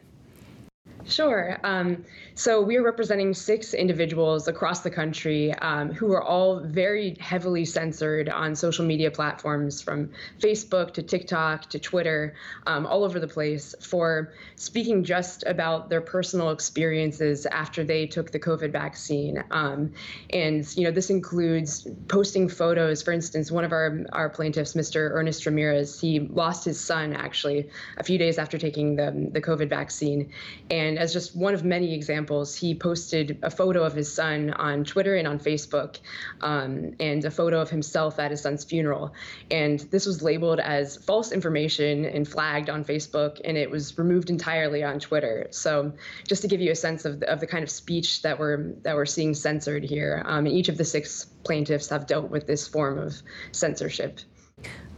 Sure. 1.07 1.59
Um, 1.65 2.05
so 2.35 2.61
we 2.61 2.77
are 2.77 2.83
representing 2.83 3.35
six 3.35 3.75
individuals 3.75 4.49
across 4.49 4.81
the 4.81 4.91
country 4.91 5.53
um, 5.55 5.93
who 5.93 6.13
are 6.13 6.23
all 6.23 6.61
very 6.61 7.17
heavily 7.21 7.65
censored 7.65 8.29
on 8.29 8.57
social 8.57 8.85
media 8.85 9.11
platforms 9.11 9.81
from 9.81 10.11
Facebook 10.41 10.93
to 10.95 11.03
TikTok 11.03 11.71
to 11.71 11.79
Twitter, 11.79 12.35
um, 12.67 12.87
all 12.87 13.05
over 13.05 13.21
the 13.21 13.29
place 13.29 13.75
for 13.81 14.33
speaking 14.57 15.05
just 15.05 15.45
about 15.47 15.91
their 15.91 16.01
personal 16.01 16.51
experiences 16.51 17.47
after 17.47 17.85
they 17.85 18.07
took 18.07 18.33
the 18.33 18.41
COVID 18.41 18.73
vaccine. 18.73 19.45
Um, 19.51 19.93
and, 20.31 20.67
you 20.77 20.85
know, 20.85 20.91
this 20.91 21.11
includes 21.11 21.87
posting 22.09 22.49
photos. 22.49 23.03
For 23.03 23.13
instance, 23.13 23.53
one 23.53 23.65
of 23.65 23.73
our, 23.73 24.05
our 24.13 24.29
plaintiffs, 24.29 24.75
Mr. 24.75 25.11
Ernest 25.13 25.47
Ramirez, 25.47 26.01
he 26.01 26.21
lost 26.21 26.65
his 26.65 26.81
son 26.81 27.13
actually 27.13 27.69
a 27.99 28.03
few 28.03 28.19
days 28.19 28.39
after 28.39 28.59
taking 28.59 28.97
the, 28.97 29.29
the 29.33 29.41
COVID 29.41 29.69
vaccine. 29.69 30.33
And 30.71 30.94
and 30.95 31.03
as 31.03 31.13
just 31.13 31.35
one 31.35 31.55
of 31.55 31.65
many 31.65 31.93
examples, 31.93 32.55
he 32.55 32.73
posted 32.73 33.37
a 33.43 33.51
photo 33.51 33.83
of 33.83 33.95
his 33.95 34.13
son 34.13 34.53
on 34.53 34.85
Twitter 34.85 35.17
and 35.17 35.27
on 35.27 35.41
Facebook, 35.41 35.99
um, 36.41 36.95
and 37.01 37.25
a 37.25 37.33
photo 37.33 37.61
of 37.61 37.69
himself 37.69 38.21
at 38.21 38.31
his 38.31 38.43
son's 38.43 38.63
funeral. 38.63 39.13
And 39.51 39.81
this 39.81 40.07
was 40.07 40.23
labeled 40.23 40.61
as 40.61 40.97
false 40.97 41.33
information 41.33 42.05
and 42.05 42.29
flagged 42.29 42.71
on 42.71 42.85
Facebook, 42.85 43.41
and 43.45 43.57
it 43.57 43.69
was 43.69 43.99
removed 43.99 44.31
entirely 44.31 44.85
on 44.85 45.01
Twitter. 45.01 45.49
So, 45.51 45.93
just 46.29 46.43
to 46.43 46.49
give 46.49 46.61
you 46.61 46.71
a 46.71 46.77
sense 46.77 47.05
of 47.05 47.19
the, 47.19 47.29
of 47.29 47.41
the 47.41 47.49
kind 47.49 47.65
of 47.65 47.71
speech 47.71 48.23
that 48.23 48.39
we're 48.39 48.75
that 48.83 48.95
we're 48.95 49.05
seeing 49.05 49.35
censored 49.35 49.83
here, 49.83 50.23
um, 50.27 50.47
and 50.47 50.55
each 50.55 50.69
of 50.69 50.79
the 50.79 50.85
six 50.85 51.25
plaintiffs 51.43 51.89
have 51.89 52.07
dealt 52.07 52.31
with 52.31 52.47
this 52.47 52.69
form 52.69 52.99
of 52.99 53.21
censorship. 53.51 54.21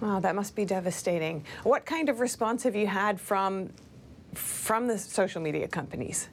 Wow, 0.03 0.21
that 0.21 0.35
must 0.35 0.55
be 0.55 0.67
devastating. 0.67 1.47
What 1.63 1.87
kind 1.87 2.11
of 2.11 2.21
response 2.21 2.65
have 2.65 2.77
you 2.77 2.87
had 2.87 3.19
from 3.19 3.71
from 4.37 4.87
the 4.87 4.99
social 4.99 5.41
media 5.41 5.69
companies? 5.69 6.29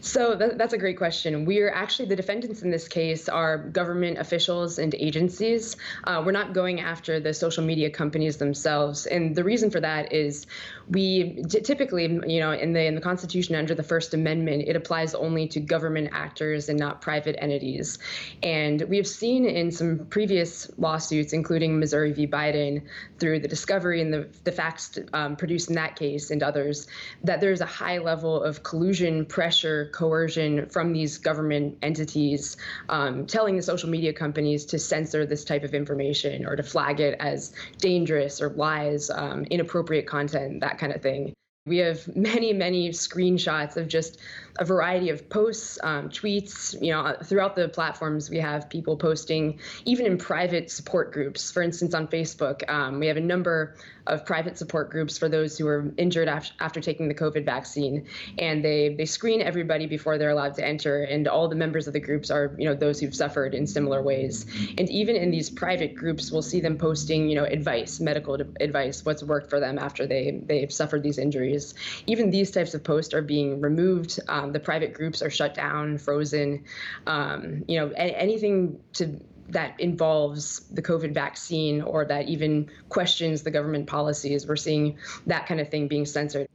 So 0.00 0.36
th- 0.36 0.52
that's 0.56 0.72
a 0.72 0.78
great 0.78 0.98
question. 0.98 1.44
We 1.44 1.60
are 1.60 1.72
actually 1.72 2.08
the 2.08 2.16
defendants 2.16 2.62
in 2.62 2.70
this 2.70 2.88
case 2.88 3.28
are 3.28 3.58
government 3.58 4.18
officials 4.18 4.78
and 4.78 4.94
agencies. 4.94 5.76
Uh, 6.04 6.22
we're 6.24 6.32
not 6.32 6.52
going 6.52 6.80
after 6.80 7.20
the 7.20 7.32
social 7.32 7.64
media 7.64 7.88
companies 7.88 8.36
themselves, 8.36 9.06
and 9.06 9.34
the 9.34 9.44
reason 9.44 9.70
for 9.70 9.80
that 9.80 10.12
is 10.12 10.46
we 10.88 11.42
t- 11.48 11.60
typically, 11.60 12.04
you 12.26 12.40
know, 12.40 12.52
in 12.52 12.72
the 12.72 12.84
in 12.84 12.94
the 12.94 13.00
Constitution 13.00 13.54
under 13.54 13.74
the 13.74 13.82
First 13.82 14.12
Amendment, 14.12 14.64
it 14.66 14.76
applies 14.76 15.14
only 15.14 15.46
to 15.48 15.60
government 15.60 16.10
actors 16.12 16.68
and 16.68 16.78
not 16.78 17.00
private 17.00 17.36
entities. 17.38 17.98
And 18.42 18.82
we 18.82 18.96
have 18.96 19.06
seen 19.06 19.44
in 19.46 19.70
some 19.70 20.06
previous 20.10 20.70
lawsuits, 20.78 21.32
including 21.32 21.78
Missouri 21.78 22.12
v. 22.12 22.26
Biden, 22.26 22.82
through 23.18 23.38
the 23.38 23.48
discovery 23.48 24.02
and 24.02 24.12
the 24.12 24.28
the 24.44 24.52
facts 24.52 24.98
um, 25.12 25.36
produced 25.36 25.68
in 25.68 25.76
that 25.76 25.94
case 25.94 26.30
and 26.30 26.42
others, 26.42 26.88
that 27.22 27.40
there's 27.40 27.60
a 27.60 27.66
high 27.66 27.98
level 27.98 28.42
of 28.42 28.62
collusion, 28.64 29.24
pressure, 29.24 29.61
coercion 29.92 30.66
from 30.66 30.92
these 30.92 31.18
government 31.18 31.78
entities, 31.82 32.56
um, 32.88 33.26
telling 33.26 33.56
the 33.56 33.62
social 33.62 33.88
media 33.88 34.12
companies 34.12 34.64
to 34.66 34.78
censor 34.78 35.26
this 35.26 35.44
type 35.44 35.64
of 35.64 35.74
information 35.74 36.46
or 36.46 36.56
to 36.56 36.62
flag 36.62 37.00
it 37.00 37.16
as 37.20 37.52
dangerous 37.78 38.40
or 38.40 38.50
lies, 38.50 39.10
um, 39.10 39.44
inappropriate 39.44 40.06
content, 40.06 40.60
that 40.60 40.78
kind 40.78 40.92
of 40.92 41.02
thing. 41.02 41.32
We 41.66 41.78
have 41.78 42.14
many, 42.16 42.52
many 42.52 42.90
screenshots 42.90 43.76
of 43.76 43.86
just 43.86 44.18
a 44.58 44.64
variety 44.64 45.08
of 45.10 45.28
posts, 45.28 45.78
um, 45.82 46.08
tweets. 46.10 46.80
You 46.80 46.92
know, 46.92 47.16
throughout 47.22 47.56
the 47.56 47.68
platforms, 47.68 48.30
we 48.30 48.38
have 48.38 48.68
people 48.68 48.96
posting, 48.96 49.60
even 49.84 50.06
in 50.06 50.18
private 50.18 50.70
support 50.70 51.12
groups. 51.12 51.50
For 51.50 51.62
instance, 51.62 51.94
on 51.94 52.08
Facebook, 52.08 52.68
um, 52.68 53.00
we 53.00 53.06
have 53.06 53.16
a 53.16 53.20
number 53.20 53.74
of 54.06 54.26
private 54.26 54.58
support 54.58 54.90
groups 54.90 55.16
for 55.16 55.28
those 55.28 55.56
who 55.56 55.66
are 55.68 55.92
injured 55.96 56.26
after, 56.28 56.52
after 56.58 56.80
taking 56.80 57.06
the 57.08 57.14
COVID 57.14 57.44
vaccine, 57.44 58.06
and 58.38 58.64
they 58.64 58.94
they 58.94 59.04
screen 59.04 59.40
everybody 59.40 59.86
before 59.86 60.18
they're 60.18 60.30
allowed 60.30 60.54
to 60.54 60.66
enter. 60.66 61.04
And 61.04 61.28
all 61.28 61.48
the 61.48 61.54
members 61.54 61.86
of 61.86 61.92
the 61.92 62.00
groups 62.00 62.30
are, 62.30 62.54
you 62.58 62.64
know, 62.64 62.74
those 62.74 62.98
who've 63.00 63.14
suffered 63.14 63.54
in 63.54 63.66
similar 63.66 64.02
ways. 64.02 64.46
And 64.76 64.90
even 64.90 65.16
in 65.16 65.30
these 65.30 65.50
private 65.50 65.94
groups, 65.94 66.32
we'll 66.32 66.42
see 66.42 66.60
them 66.60 66.76
posting, 66.76 67.28
you 67.28 67.36
know, 67.36 67.44
advice, 67.44 68.00
medical 68.00 68.34
advice, 68.60 69.04
what's 69.04 69.22
worked 69.22 69.50
for 69.50 69.60
them 69.60 69.78
after 69.78 70.06
they 70.06 70.42
they've 70.46 70.72
suffered 70.72 71.02
these 71.02 71.18
injuries. 71.18 71.74
Even 72.06 72.30
these 72.30 72.50
types 72.50 72.74
of 72.74 72.82
posts 72.82 73.14
are 73.14 73.22
being 73.22 73.60
removed. 73.60 74.18
Um, 74.28 74.41
the 74.50 74.60
private 74.60 74.94
groups 74.94 75.22
are 75.22 75.30
shut 75.30 75.54
down, 75.54 75.98
frozen. 75.98 76.64
Um, 77.06 77.64
you 77.68 77.78
know, 77.78 77.90
a- 77.90 78.20
anything 78.20 78.80
to 78.94 79.20
that 79.48 79.78
involves 79.80 80.60
the 80.70 80.82
COVID 80.82 81.12
vaccine 81.12 81.82
or 81.82 82.04
that 82.06 82.28
even 82.28 82.70
questions 82.88 83.42
the 83.42 83.50
government 83.50 83.86
policies. 83.86 84.46
We're 84.46 84.56
seeing 84.56 84.98
that 85.26 85.46
kind 85.46 85.60
of 85.60 85.68
thing 85.68 85.88
being 85.88 86.06
censored. 86.06 86.48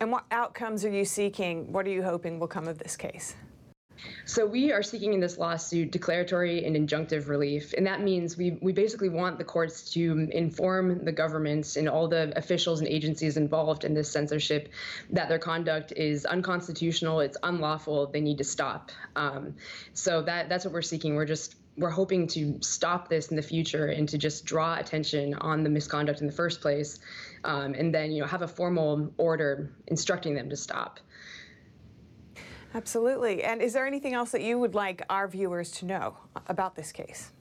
And 0.00 0.12
what 0.12 0.24
outcomes 0.30 0.84
are 0.84 0.90
you 0.90 1.04
seeking? 1.04 1.72
What 1.72 1.86
are 1.86 1.90
you 1.90 2.02
hoping 2.02 2.38
will 2.38 2.48
come 2.48 2.68
of 2.68 2.78
this 2.78 2.96
case? 2.96 3.34
So 4.24 4.44
we 4.46 4.72
are 4.72 4.82
seeking 4.82 5.12
in 5.12 5.20
this 5.20 5.38
lawsuit 5.38 5.90
declaratory 5.90 6.64
and 6.64 6.76
injunctive 6.76 7.28
relief, 7.28 7.74
and 7.76 7.86
that 7.86 8.02
means 8.02 8.36
we 8.36 8.58
we 8.60 8.72
basically 8.72 9.08
want 9.08 9.38
the 9.38 9.44
courts 9.44 9.90
to 9.92 10.28
inform 10.32 11.04
the 11.04 11.12
governments 11.12 11.76
and 11.76 11.88
all 11.88 12.08
the 12.08 12.32
officials 12.36 12.80
and 12.80 12.88
agencies 12.88 13.36
involved 13.36 13.84
in 13.84 13.94
this 13.94 14.10
censorship 14.10 14.68
that 15.10 15.28
their 15.28 15.38
conduct 15.38 15.92
is 15.92 16.24
unconstitutional, 16.24 17.20
it's 17.20 17.36
unlawful, 17.42 18.06
they 18.06 18.20
need 18.20 18.38
to 18.38 18.44
stop. 18.44 18.90
Um, 19.14 19.54
so 19.92 20.22
that 20.22 20.48
that's 20.48 20.64
what 20.64 20.74
we're 20.74 20.82
seeking. 20.82 21.14
We're 21.14 21.26
just 21.26 21.56
we're 21.76 21.90
hoping 21.90 22.26
to 22.26 22.58
stop 22.62 23.08
this 23.08 23.28
in 23.28 23.36
the 23.36 23.42
future 23.42 23.86
and 23.86 24.08
to 24.08 24.18
just 24.18 24.44
draw 24.44 24.76
attention 24.76 25.34
on 25.34 25.62
the 25.62 25.68
misconduct 25.68 26.20
in 26.20 26.26
the 26.26 26.32
first 26.32 26.60
place, 26.60 26.98
um, 27.44 27.74
and 27.74 27.94
then 27.94 28.10
you 28.12 28.22
know 28.22 28.26
have 28.26 28.42
a 28.42 28.48
formal 28.48 29.12
order 29.18 29.70
instructing 29.86 30.34
them 30.34 30.50
to 30.50 30.56
stop. 30.56 31.00
Absolutely. 32.76 33.42
And 33.42 33.62
is 33.62 33.72
there 33.72 33.86
anything 33.86 34.12
else 34.12 34.32
that 34.32 34.42
you 34.42 34.58
would 34.58 34.74
like 34.74 35.00
our 35.08 35.26
viewers 35.26 35.70
to 35.72 35.86
know 35.86 36.18
about 36.46 36.74
this 36.74 36.92
case? 36.92 37.32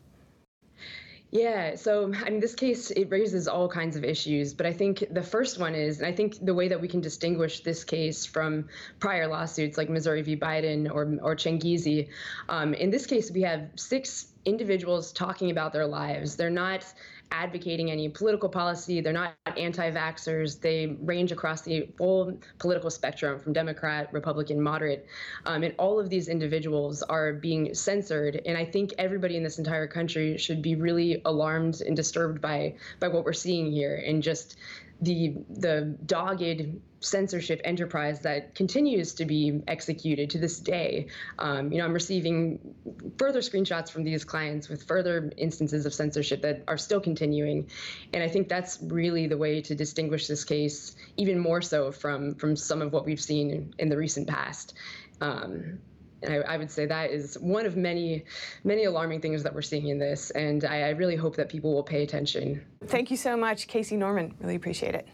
Yeah, 1.29 1.75
so 1.75 2.13
I 2.25 2.29
mean, 2.29 2.39
this 2.39 2.55
case 2.55 2.89
it 2.91 3.09
raises 3.11 3.45
all 3.49 3.67
kinds 3.67 3.97
of 3.97 4.05
issues, 4.05 4.53
but 4.53 4.65
I 4.65 4.71
think 4.71 5.03
the 5.11 5.21
first 5.21 5.59
one 5.59 5.75
is, 5.75 5.97
and 5.97 6.07
I 6.07 6.13
think 6.13 6.45
the 6.45 6.53
way 6.53 6.69
that 6.69 6.79
we 6.79 6.87
can 6.87 7.01
distinguish 7.01 7.59
this 7.59 7.83
case 7.83 8.25
from 8.25 8.69
prior 9.01 9.27
lawsuits 9.27 9.77
like 9.77 9.89
Missouri 9.89 10.21
v. 10.21 10.37
Biden 10.37 10.89
or 10.89 11.01
or 11.21 11.35
Changizi, 11.35 12.07
um, 12.47 12.73
in 12.73 12.89
this 12.89 13.05
case 13.05 13.29
we 13.29 13.41
have 13.41 13.67
six 13.75 14.27
individuals 14.45 15.11
talking 15.11 15.51
about 15.51 15.73
their 15.73 15.87
lives. 15.87 16.37
They're 16.37 16.49
not 16.49 16.85
advocating 17.31 17.91
any 17.91 18.09
political 18.09 18.49
policy. 18.49 19.01
They're 19.01 19.13
not 19.13 19.35
anti 19.57 19.91
vaxxers. 19.91 20.59
They 20.59 20.97
range 21.01 21.31
across 21.31 21.61
the 21.61 21.89
full 21.97 22.39
political 22.59 22.89
spectrum 22.89 23.39
from 23.39 23.53
Democrat, 23.53 24.09
Republican, 24.11 24.61
moderate. 24.61 25.07
Um, 25.45 25.63
and 25.63 25.75
all 25.77 25.99
of 25.99 26.09
these 26.09 26.27
individuals 26.27 27.01
are 27.03 27.33
being 27.33 27.73
censored. 27.73 28.41
And 28.45 28.57
I 28.57 28.65
think 28.65 28.93
everybody 28.97 29.37
in 29.37 29.43
this 29.43 29.57
entire 29.57 29.87
country 29.87 30.37
should 30.37 30.61
be 30.61 30.75
really 30.75 31.21
alarmed 31.25 31.81
and 31.81 31.95
disturbed 31.95 32.41
by, 32.41 32.75
by 32.99 33.07
what 33.07 33.25
we're 33.25 33.33
seeing 33.33 33.71
here 33.71 34.03
and 34.05 34.21
just 34.23 34.57
the 35.01 35.35
the 35.49 35.97
dogged 36.05 36.79
censorship 37.05 37.61
enterprise 37.63 38.19
that 38.21 38.55
continues 38.55 39.13
to 39.15 39.25
be 39.25 39.61
executed 39.67 40.29
to 40.31 40.37
this 40.37 40.59
day. 40.59 41.07
Um, 41.39 41.71
you 41.71 41.77
know, 41.77 41.85
I'm 41.85 41.93
receiving 41.93 42.75
further 43.17 43.39
screenshots 43.39 43.91
from 43.91 44.03
these 44.03 44.23
clients 44.23 44.69
with 44.69 44.83
further 44.83 45.31
instances 45.37 45.85
of 45.85 45.93
censorship 45.93 46.41
that 46.41 46.63
are 46.67 46.77
still 46.77 46.99
continuing, 46.99 47.69
and 48.13 48.23
I 48.23 48.27
think 48.27 48.49
that's 48.49 48.79
really 48.81 49.27
the 49.27 49.37
way 49.37 49.61
to 49.61 49.75
distinguish 49.75 50.27
this 50.27 50.43
case 50.43 50.95
even 51.17 51.39
more 51.39 51.61
so 51.61 51.91
from 51.91 52.35
from 52.35 52.55
some 52.55 52.81
of 52.81 52.91
what 52.91 53.05
we've 53.05 53.21
seen 53.21 53.51
in, 53.51 53.73
in 53.79 53.89
the 53.89 53.97
recent 53.97 54.27
past. 54.27 54.73
Um, 55.21 55.79
and 56.21 56.33
I, 56.33 56.53
I, 56.53 56.57
would 56.57 56.71
say 56.71 56.85
that 56.87 57.11
is 57.11 57.37
one 57.39 57.65
of 57.65 57.77
many, 57.77 58.25
many 58.63 58.85
alarming 58.85 59.21
things 59.21 59.43
that 59.43 59.53
we're 59.53 59.61
seeing 59.61 59.87
in 59.87 59.99
this. 59.99 60.31
And 60.31 60.65
I, 60.65 60.81
I 60.81 60.89
really 60.89 61.15
hope 61.15 61.35
that 61.35 61.49
people 61.49 61.73
will 61.73 61.83
pay 61.83 62.03
attention. 62.03 62.65
Thank 62.85 63.11
you 63.11 63.17
so 63.17 63.37
much, 63.37 63.67
Casey 63.67 63.95
Norman. 63.95 64.33
Really 64.39 64.55
appreciate 64.55 64.95
it. 64.95 65.07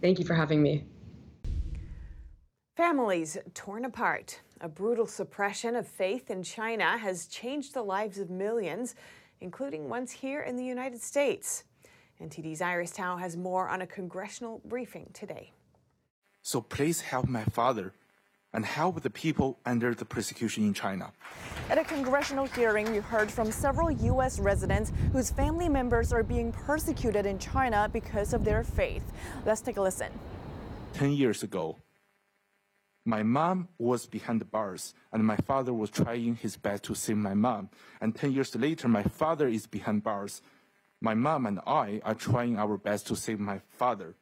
Thank 0.00 0.18
you 0.18 0.24
for 0.24 0.34
having 0.34 0.62
me. 0.62 0.84
Families 2.78 3.36
torn 3.54 3.84
apart. 3.86 4.40
A 4.60 4.68
brutal 4.68 5.04
suppression 5.04 5.74
of 5.74 5.84
faith 5.84 6.30
in 6.30 6.44
China 6.44 6.96
has 6.96 7.26
changed 7.26 7.74
the 7.74 7.82
lives 7.82 8.20
of 8.20 8.30
millions, 8.30 8.94
including 9.40 9.88
ones 9.88 10.12
here 10.12 10.42
in 10.42 10.54
the 10.54 10.64
United 10.64 11.02
States. 11.02 11.64
NTD's 12.22 12.62
Iris 12.62 12.92
Tao 12.92 13.16
has 13.16 13.36
more 13.36 13.68
on 13.68 13.82
a 13.82 13.86
congressional 13.88 14.62
briefing 14.64 15.10
today. 15.12 15.50
So 16.40 16.60
please 16.60 17.00
help 17.00 17.26
my 17.26 17.42
father 17.46 17.94
and 18.52 18.64
help 18.64 19.02
the 19.02 19.10
people 19.10 19.58
under 19.66 19.92
the 19.92 20.04
persecution 20.04 20.62
in 20.62 20.72
China. 20.72 21.10
At 21.70 21.78
a 21.78 21.84
congressional 21.84 22.46
hearing, 22.46 22.94
you 22.94 23.00
heard 23.00 23.28
from 23.28 23.50
several 23.50 23.90
U.S. 23.90 24.38
residents 24.38 24.92
whose 25.10 25.32
family 25.32 25.68
members 25.68 26.12
are 26.12 26.22
being 26.22 26.52
persecuted 26.52 27.26
in 27.26 27.40
China 27.40 27.90
because 27.92 28.32
of 28.32 28.44
their 28.44 28.62
faith. 28.62 29.02
Let's 29.44 29.62
take 29.62 29.78
a 29.78 29.82
listen. 29.82 30.12
Ten 30.94 31.10
years 31.10 31.42
ago, 31.42 31.76
my 33.08 33.22
mom 33.22 33.68
was 33.78 34.04
behind 34.04 34.38
the 34.38 34.44
bars, 34.44 34.92
and 35.14 35.24
my 35.24 35.36
father 35.36 35.72
was 35.72 35.88
trying 35.88 36.36
his 36.36 36.58
best 36.58 36.84
to 36.84 36.94
save 36.94 37.16
my 37.16 37.32
mom. 37.32 37.70
And 38.02 38.14
10 38.14 38.32
years 38.32 38.54
later, 38.54 38.86
my 38.86 39.02
father 39.02 39.48
is 39.48 39.66
behind 39.66 40.02
bars. 40.02 40.42
My 41.00 41.14
mom 41.14 41.46
and 41.46 41.58
I 41.66 42.02
are 42.04 42.14
trying 42.14 42.58
our 42.58 42.76
best 42.76 43.06
to 43.06 43.16
save 43.16 43.40
my 43.40 43.60
father. 43.78 44.14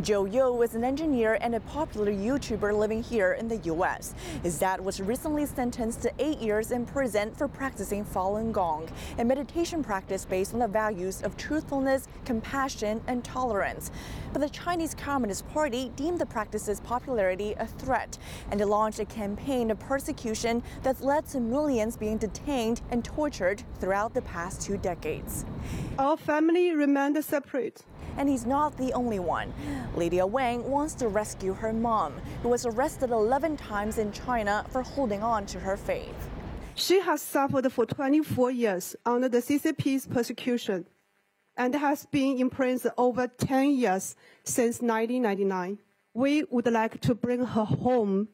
Joe 0.00 0.24
Yo 0.24 0.62
is 0.62 0.74
an 0.74 0.84
engineer 0.84 1.38
and 1.40 1.54
a 1.54 1.60
popular 1.60 2.12
YouTuber 2.12 2.76
living 2.76 3.02
here 3.02 3.32
in 3.32 3.48
the 3.48 3.58
U.S. 3.58 4.14
His 4.42 4.58
dad 4.58 4.80
was 4.80 5.00
recently 5.00 5.46
sentenced 5.46 6.02
to 6.02 6.12
eight 6.18 6.38
years 6.38 6.70
in 6.70 6.86
prison 6.86 7.32
for 7.34 7.48
practicing 7.48 8.04
Falun 8.04 8.52
Gong, 8.52 8.88
a 9.18 9.24
meditation 9.24 9.82
practice 9.82 10.24
based 10.24 10.54
on 10.54 10.60
the 10.60 10.68
values 10.68 11.22
of 11.22 11.36
truthfulness, 11.36 12.08
compassion, 12.24 13.00
and 13.06 13.22
tolerance. 13.22 13.90
But 14.32 14.40
the 14.40 14.48
Chinese 14.48 14.94
Communist 14.94 15.48
Party 15.48 15.90
deemed 15.96 16.18
the 16.18 16.26
practice's 16.26 16.80
popularity 16.80 17.54
a 17.58 17.66
threat, 17.66 18.18
and 18.50 18.60
it 18.60 18.66
launched 18.66 18.98
a 18.98 19.04
campaign 19.04 19.70
of 19.70 19.78
persecution 19.78 20.62
that's 20.82 21.02
led 21.02 21.26
to 21.28 21.40
millions 21.40 21.96
being 21.96 22.18
detained 22.18 22.80
and 22.90 23.04
tortured 23.04 23.62
throughout 23.78 24.14
the 24.14 24.22
past 24.22 24.62
two 24.62 24.78
decades. 24.78 25.44
Our 25.98 26.16
family 26.16 26.74
remained 26.74 27.22
separate 27.24 27.84
and 28.16 28.28
he's 28.28 28.46
not 28.46 28.76
the 28.76 28.92
only 28.92 29.18
one. 29.18 29.52
Lydia 29.96 30.26
Wang 30.26 30.68
wants 30.68 30.94
to 30.94 31.08
rescue 31.08 31.52
her 31.54 31.72
mom, 31.72 32.14
who 32.42 32.48
was 32.48 32.66
arrested 32.66 33.10
11 33.10 33.56
times 33.56 33.98
in 33.98 34.12
China 34.12 34.64
for 34.70 34.82
holding 34.82 35.22
on 35.22 35.46
to 35.46 35.60
her 35.60 35.76
faith. 35.76 36.30
She 36.74 37.00
has 37.00 37.20
suffered 37.20 37.70
for 37.72 37.84
24 37.86 38.50
years 38.50 38.96
under 39.04 39.28
the 39.28 39.38
CCP's 39.38 40.06
persecution 40.06 40.86
and 41.56 41.74
has 41.74 42.06
been 42.06 42.38
in 42.38 42.50
prison 42.50 42.90
over 42.96 43.28
10 43.28 43.70
years 43.76 44.16
since 44.44 44.80
1999. 44.80 45.78
We 46.14 46.44
would 46.44 46.66
like 46.66 47.00
to 47.02 47.14
bring 47.14 47.44
her 47.44 47.64
home 47.64 48.28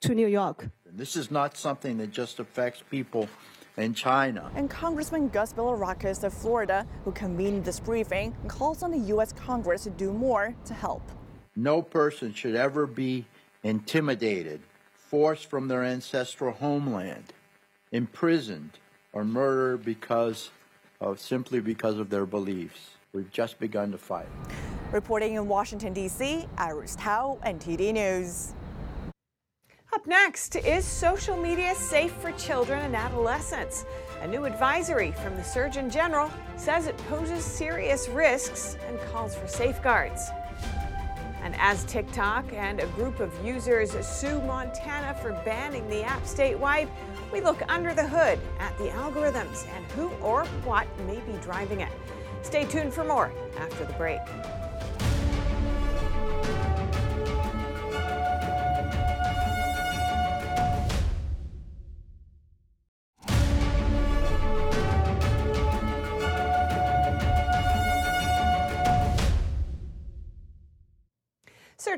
to 0.00 0.14
New 0.14 0.28
York. 0.28 0.68
This 0.86 1.16
is 1.16 1.30
not 1.30 1.56
something 1.56 1.98
that 1.98 2.10
just 2.10 2.40
affects 2.40 2.82
people 2.90 3.28
in 3.76 3.94
China. 3.94 4.50
And 4.54 4.68
Congressman 4.68 5.28
Gus 5.28 5.52
Bilirakis 5.52 6.24
of 6.24 6.32
Florida, 6.32 6.86
who 7.04 7.12
convened 7.12 7.64
this 7.64 7.80
briefing, 7.80 8.34
calls 8.48 8.82
on 8.82 8.90
the 8.90 8.98
U.S. 9.08 9.32
Congress 9.32 9.84
to 9.84 9.90
do 9.90 10.12
more 10.12 10.54
to 10.64 10.74
help. 10.74 11.02
No 11.56 11.82
person 11.82 12.32
should 12.32 12.54
ever 12.54 12.86
be 12.86 13.26
intimidated, 13.62 14.60
forced 14.94 15.50
from 15.50 15.68
their 15.68 15.84
ancestral 15.84 16.52
homeland, 16.52 17.32
imprisoned, 17.92 18.78
or 19.12 19.24
murdered 19.24 19.84
because 19.84 20.50
of 21.00 21.20
simply 21.20 21.60
because 21.60 21.98
of 21.98 22.10
their 22.10 22.26
beliefs. 22.26 22.90
We've 23.12 23.30
just 23.32 23.58
begun 23.58 23.90
to 23.92 23.98
fight. 23.98 24.28
Reporting 24.92 25.34
in 25.34 25.48
Washington, 25.48 25.92
D.C., 25.92 26.46
Iris 26.56 26.96
Tao, 26.96 27.38
NTD 27.44 27.92
News. 27.92 28.54
Up 29.92 30.06
next, 30.06 30.54
is 30.54 30.84
social 30.84 31.36
media 31.36 31.74
safe 31.74 32.12
for 32.12 32.30
children 32.32 32.78
and 32.78 32.94
adolescents? 32.94 33.84
A 34.20 34.26
new 34.26 34.44
advisory 34.44 35.10
from 35.10 35.34
the 35.34 35.42
Surgeon 35.42 35.90
General 35.90 36.30
says 36.56 36.86
it 36.86 36.96
poses 37.08 37.44
serious 37.44 38.08
risks 38.08 38.76
and 38.86 39.00
calls 39.10 39.34
for 39.34 39.48
safeguards. 39.48 40.30
And 41.42 41.56
as 41.58 41.82
TikTok 41.86 42.52
and 42.52 42.78
a 42.78 42.86
group 42.88 43.18
of 43.18 43.32
users 43.44 43.90
sue 44.06 44.40
Montana 44.42 45.12
for 45.20 45.32
banning 45.44 45.88
the 45.88 46.04
app 46.04 46.22
statewide, 46.22 46.88
we 47.32 47.40
look 47.40 47.60
under 47.68 47.92
the 47.92 48.06
hood 48.06 48.38
at 48.60 48.78
the 48.78 48.90
algorithms 48.90 49.66
and 49.74 49.84
who 49.86 50.10
or 50.22 50.44
what 50.62 50.86
may 51.00 51.18
be 51.20 51.32
driving 51.42 51.80
it. 51.80 51.92
Stay 52.42 52.64
tuned 52.64 52.94
for 52.94 53.02
more 53.02 53.32
after 53.58 53.84
the 53.84 53.92
break. 53.94 54.20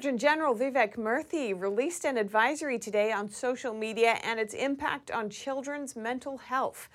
Surgeon 0.03 0.19
General 0.19 0.57
Vivek 0.57 0.97
Murthy 0.97 1.55
released 1.55 2.05
an 2.05 2.17
advisory 2.17 2.77
today 2.77 3.13
on 3.13 3.31
social 3.31 3.73
media 3.73 4.19
and 4.25 4.41
its 4.41 4.53
impact 4.53 5.13
on 5.13 5.31
children's 5.31 5.95
mental 5.95 6.39
health. 6.39 6.89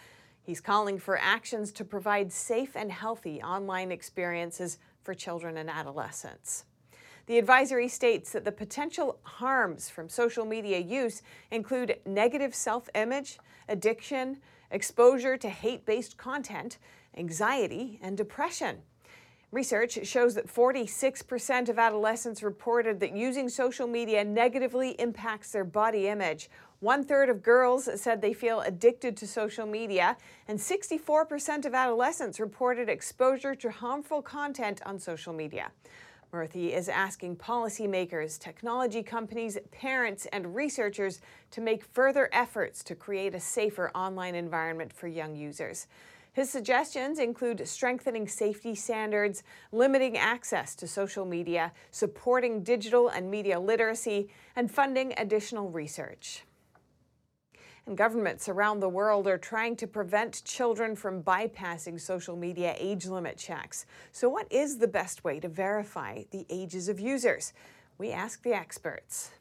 He's 0.43 0.59
calling 0.59 0.99
for 0.99 1.17
actions 1.17 1.71
to 1.71 1.85
provide 1.85 2.33
safe 2.33 2.75
and 2.75 2.91
healthy 2.91 3.41
online 3.41 3.93
experiences 3.93 4.77
for 5.03 5.13
children 5.13 5.55
and 5.55 5.69
adolescents. 5.69 6.65
The 7.27 7.37
advisory 7.37 7.87
states 7.87 8.33
that 8.33 8.43
the 8.43 8.51
potential 8.51 9.19
harms 9.23 9.89
from 9.89 10.09
social 10.09 10.43
media 10.43 10.79
use 10.79 11.21
include 11.49 11.99
negative 12.05 12.53
self 12.53 12.89
image, 12.93 13.39
addiction, 13.69 14.41
exposure 14.69 15.37
to 15.37 15.49
hate 15.49 15.85
based 15.85 16.17
content, 16.17 16.77
anxiety, 17.15 17.99
and 18.01 18.17
depression. 18.17 18.79
Research 19.51 20.05
shows 20.05 20.35
that 20.35 20.53
46% 20.53 21.69
of 21.69 21.79
adolescents 21.79 22.43
reported 22.43 22.99
that 22.99 23.15
using 23.15 23.47
social 23.47 23.87
media 23.87 24.23
negatively 24.23 24.91
impacts 24.99 25.51
their 25.51 25.63
body 25.63 26.07
image, 26.07 26.49
One 26.79 27.03
third 27.03 27.29
of 27.29 27.41
girls 27.41 27.89
said 27.99 28.21
they 28.21 28.33
feel 28.33 28.61
addicted 28.61 29.17
to 29.17 29.27
social 29.27 29.65
media, 29.65 30.15
and 30.47 30.59
64% 30.59 31.65
of 31.65 31.73
adolescents 31.73 32.39
reported 32.39 32.87
exposure 32.87 33.55
to 33.55 33.71
harmful 33.71 34.21
content 34.21 34.81
on 34.85 34.99
social 34.99 35.33
media. 35.33 35.71
Murthy 36.31 36.75
is 36.75 36.87
asking 36.87 37.37
policymakers, 37.37 38.37
technology 38.37 39.01
companies, 39.01 39.57
parents, 39.71 40.27
and 40.27 40.53
researchers 40.53 41.19
to 41.49 41.61
make 41.61 41.83
further 41.83 42.29
efforts 42.31 42.83
to 42.83 42.93
create 42.93 43.33
a 43.33 43.39
safer 43.39 43.89
online 43.95 44.35
environment 44.35 44.93
for 44.93 45.07
young 45.07 45.35
users. 45.35 45.87
His 46.37 46.51
suggestions 46.51 47.17
include 47.17 47.67
strengthening 47.67 48.27
safety 48.27 48.75
standards, 48.75 49.41
limiting 49.71 50.19
access 50.19 50.75
to 50.75 50.87
social 50.87 51.25
media, 51.25 51.71
supporting 51.89 52.61
digital 52.61 53.07
and 53.07 53.31
media 53.31 53.59
literacy, 53.59 54.29
and 54.55 54.69
funding 54.69 55.15
additional 55.17 55.71
research. 55.71 56.43
And 57.87 57.97
governments 57.97 58.47
around 58.47 58.81
the 58.81 58.87
world 58.87 59.25
are 59.25 59.39
trying 59.39 59.77
to 59.77 59.87
prevent 59.87 60.43
children 60.45 60.95
from 60.95 61.23
bypassing 61.23 61.99
social 61.99 62.35
media 62.35 62.75
age 62.77 63.07
limit 63.07 63.39
checks. 63.39 63.87
So, 64.11 64.29
what 64.29 64.45
is 64.51 64.77
the 64.77 64.87
best 64.87 65.23
way 65.23 65.39
to 65.39 65.49
verify 65.49 66.25
the 66.29 66.45
ages 66.51 66.87
of 66.87 66.99
users? 66.99 67.51
We 67.97 68.11
ask 68.11 68.43
the 68.43 68.53
experts. 68.53 69.31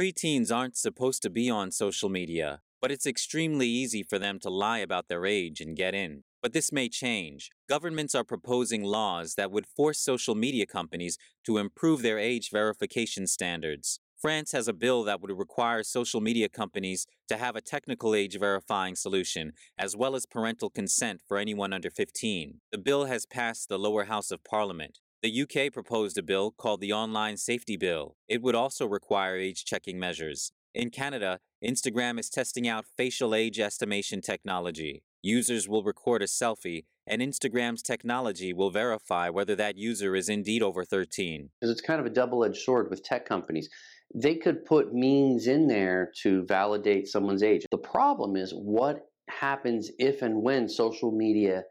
Preteens 0.00 0.50
aren't 0.50 0.78
supposed 0.78 1.20
to 1.24 1.28
be 1.28 1.50
on 1.50 1.70
social 1.70 2.08
media, 2.08 2.62
but 2.80 2.90
it's 2.90 3.06
extremely 3.06 3.66
easy 3.66 4.02
for 4.02 4.18
them 4.18 4.38
to 4.40 4.50
lie 4.50 4.78
about 4.78 5.08
their 5.08 5.26
age 5.26 5.60
and 5.60 5.76
get 5.76 5.94
in. 5.94 6.24
But 6.42 6.52
this 6.52 6.72
may 6.72 6.88
change. 6.88 7.50
Governments 7.68 8.14
are 8.14 8.24
proposing 8.24 8.82
laws 8.82 9.34
that 9.34 9.50
would 9.50 9.66
force 9.66 10.00
social 10.00 10.34
media 10.34 10.66
companies 10.66 11.18
to 11.44 11.58
improve 11.58 12.02
their 12.02 12.18
age 12.18 12.50
verification 12.50 13.26
standards. 13.26 14.00
France 14.20 14.52
has 14.52 14.68
a 14.68 14.74
bill 14.74 15.02
that 15.04 15.20
would 15.22 15.30
require 15.38 15.82
social 15.82 16.20
media 16.20 16.48
companies 16.48 17.06
to 17.28 17.38
have 17.38 17.56
a 17.56 17.62
technical 17.62 18.14
age 18.14 18.38
verifying 18.38 18.94
solution, 18.94 19.52
as 19.78 19.96
well 19.96 20.14
as 20.14 20.26
parental 20.26 20.68
consent 20.68 21.22
for 21.26 21.38
anyone 21.38 21.72
under 21.72 21.90
15. 21.90 22.60
The 22.70 22.78
bill 22.78 23.06
has 23.06 23.24
passed 23.24 23.68
the 23.68 23.78
lower 23.78 24.04
house 24.04 24.30
of 24.30 24.44
parliament. 24.44 24.98
The 25.22 25.42
UK 25.42 25.72
proposed 25.72 26.16
a 26.18 26.22
bill 26.22 26.50
called 26.50 26.80
the 26.80 26.92
Online 26.92 27.36
Safety 27.36 27.76
Bill. 27.76 28.16
It 28.28 28.40
would 28.42 28.54
also 28.54 28.86
require 28.86 29.36
age 29.36 29.64
checking 29.64 29.98
measures. 29.98 30.52
In 30.74 30.90
Canada, 30.90 31.40
Instagram 31.64 32.18
is 32.18 32.30
testing 32.30 32.68
out 32.68 32.86
facial 32.96 33.34
age 33.34 33.58
estimation 33.58 34.20
technology. 34.20 35.02
Users 35.22 35.68
will 35.68 35.82
record 35.82 36.22
a 36.22 36.26
selfie, 36.26 36.84
and 37.06 37.20
Instagram's 37.20 37.82
technology 37.82 38.52
will 38.52 38.70
verify 38.70 39.28
whether 39.28 39.56
that 39.56 39.76
user 39.76 40.14
is 40.14 40.28
indeed 40.28 40.62
over 40.62 40.84
13. 40.84 41.50
Because 41.60 41.72
it's 41.72 41.80
kind 41.80 41.98
of 42.00 42.06
a 42.06 42.10
double 42.10 42.44
edged 42.44 42.62
sword 42.62 42.88
with 42.88 43.02
tech 43.02 43.26
companies 43.26 43.68
they 44.14 44.34
could 44.34 44.64
put 44.64 44.92
means 44.92 45.46
in 45.46 45.68
there 45.68 46.12
to 46.22 46.44
validate 46.46 47.08
someone's 47.08 47.42
age. 47.42 47.64
The 47.70 47.78
problem 47.78 48.36
is 48.36 48.52
what 48.52 49.06
happens 49.28 49.90
if 49.98 50.22
and 50.22 50.42
when 50.42 50.68
social 50.68 51.12
media 51.12 51.62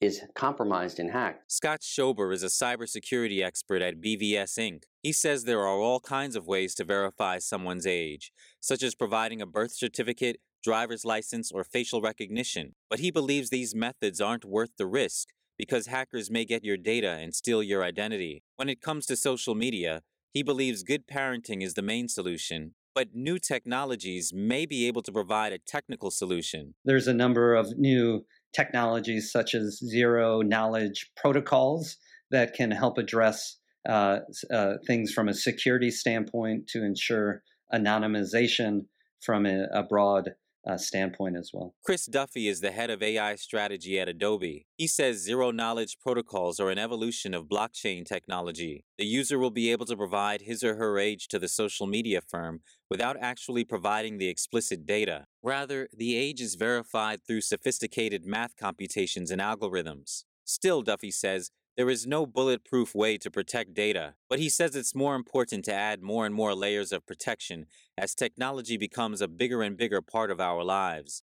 is 0.00 0.22
compromised 0.34 0.98
and 0.98 1.10
hacked. 1.10 1.50
Scott 1.50 1.80
Schober 1.82 2.32
is 2.32 2.42
a 2.42 2.46
cybersecurity 2.46 3.42
expert 3.42 3.82
at 3.82 4.00
BVS 4.00 4.58
Inc. 4.58 4.82
He 5.02 5.12
says 5.12 5.44
there 5.44 5.60
are 5.60 5.78
all 5.78 6.00
kinds 6.00 6.36
of 6.36 6.46
ways 6.46 6.74
to 6.74 6.84
verify 6.84 7.38
someone's 7.38 7.86
age, 7.86 8.32
such 8.60 8.82
as 8.82 8.94
providing 8.94 9.40
a 9.40 9.46
birth 9.46 9.72
certificate, 9.72 10.38
driver's 10.62 11.04
license, 11.04 11.50
or 11.50 11.64
facial 11.64 12.02
recognition. 12.02 12.74
But 12.90 12.98
he 12.98 13.10
believes 13.10 13.48
these 13.48 13.74
methods 13.74 14.20
aren't 14.20 14.44
worth 14.44 14.70
the 14.76 14.86
risk 14.86 15.28
because 15.58 15.86
hackers 15.86 16.30
may 16.30 16.44
get 16.44 16.64
your 16.64 16.76
data 16.76 17.12
and 17.12 17.34
steal 17.34 17.62
your 17.62 17.82
identity. 17.82 18.42
When 18.56 18.68
it 18.68 18.82
comes 18.82 19.06
to 19.06 19.16
social 19.16 19.54
media, 19.54 20.02
he 20.34 20.42
believes 20.42 20.82
good 20.82 21.06
parenting 21.06 21.62
is 21.62 21.74
the 21.74 21.82
main 21.82 22.08
solution, 22.08 22.74
but 22.94 23.14
new 23.14 23.38
technologies 23.38 24.32
may 24.34 24.66
be 24.66 24.86
able 24.86 25.02
to 25.02 25.12
provide 25.12 25.52
a 25.52 25.58
technical 25.58 26.10
solution. 26.10 26.74
There's 26.84 27.06
a 27.06 27.14
number 27.14 27.54
of 27.54 27.78
new 27.78 28.26
technologies, 28.56 29.30
such 29.30 29.54
as 29.54 29.78
zero 29.78 30.40
knowledge 30.40 31.10
protocols, 31.16 31.96
that 32.30 32.54
can 32.54 32.70
help 32.70 32.98
address 32.98 33.56
uh, 33.88 34.20
uh, 34.50 34.74
things 34.86 35.12
from 35.12 35.28
a 35.28 35.34
security 35.34 35.90
standpoint 35.90 36.66
to 36.68 36.82
ensure 36.82 37.42
anonymization 37.72 38.86
from 39.20 39.46
a, 39.46 39.66
a 39.72 39.82
broad 39.82 40.30
uh, 40.68 40.76
standpoint 40.76 41.36
as 41.36 41.50
well. 41.54 41.74
Chris 41.84 42.06
Duffy 42.06 42.48
is 42.48 42.60
the 42.60 42.72
head 42.72 42.90
of 42.90 43.02
AI 43.02 43.36
strategy 43.36 44.00
at 44.00 44.08
Adobe. 44.08 44.66
He 44.76 44.88
says 44.88 45.18
zero 45.18 45.52
knowledge 45.52 45.98
protocols 46.00 46.58
are 46.58 46.70
an 46.70 46.78
evolution 46.78 47.34
of 47.34 47.44
blockchain 47.44 48.04
technology. 48.04 48.84
The 48.98 49.06
user 49.06 49.38
will 49.38 49.52
be 49.52 49.70
able 49.70 49.86
to 49.86 49.96
provide 49.96 50.42
his 50.42 50.64
or 50.64 50.74
her 50.76 50.98
age 50.98 51.28
to 51.28 51.38
the 51.38 51.48
social 51.48 51.86
media 51.86 52.20
firm 52.20 52.60
without 52.90 53.16
actually 53.20 53.64
providing 53.64 54.18
the 54.18 54.28
explicit 54.28 54.86
data. 54.86 55.26
Rather, 55.42 55.88
the 55.92 56.16
age 56.16 56.40
is 56.40 56.54
verified 56.54 57.20
through 57.26 57.40
sophisticated 57.40 58.24
math 58.24 58.56
computations 58.56 59.30
and 59.30 59.40
algorithms. 59.40 60.24
Still, 60.44 60.82
Duffy 60.82 61.10
says, 61.10 61.50
there 61.76 61.90
is 61.90 62.06
no 62.06 62.24
bulletproof 62.24 62.94
way 62.94 63.18
to 63.18 63.30
protect 63.30 63.74
data, 63.74 64.14
but 64.30 64.38
he 64.38 64.48
says 64.48 64.74
it's 64.74 64.94
more 64.94 65.14
important 65.14 65.62
to 65.66 65.74
add 65.74 66.00
more 66.00 66.24
and 66.24 66.34
more 66.34 66.54
layers 66.54 66.90
of 66.90 67.04
protection 67.04 67.66
as 67.98 68.14
technology 68.14 68.78
becomes 68.78 69.20
a 69.20 69.28
bigger 69.28 69.62
and 69.62 69.76
bigger 69.76 70.00
part 70.00 70.30
of 70.30 70.40
our 70.40 70.64
lives. 70.64 71.22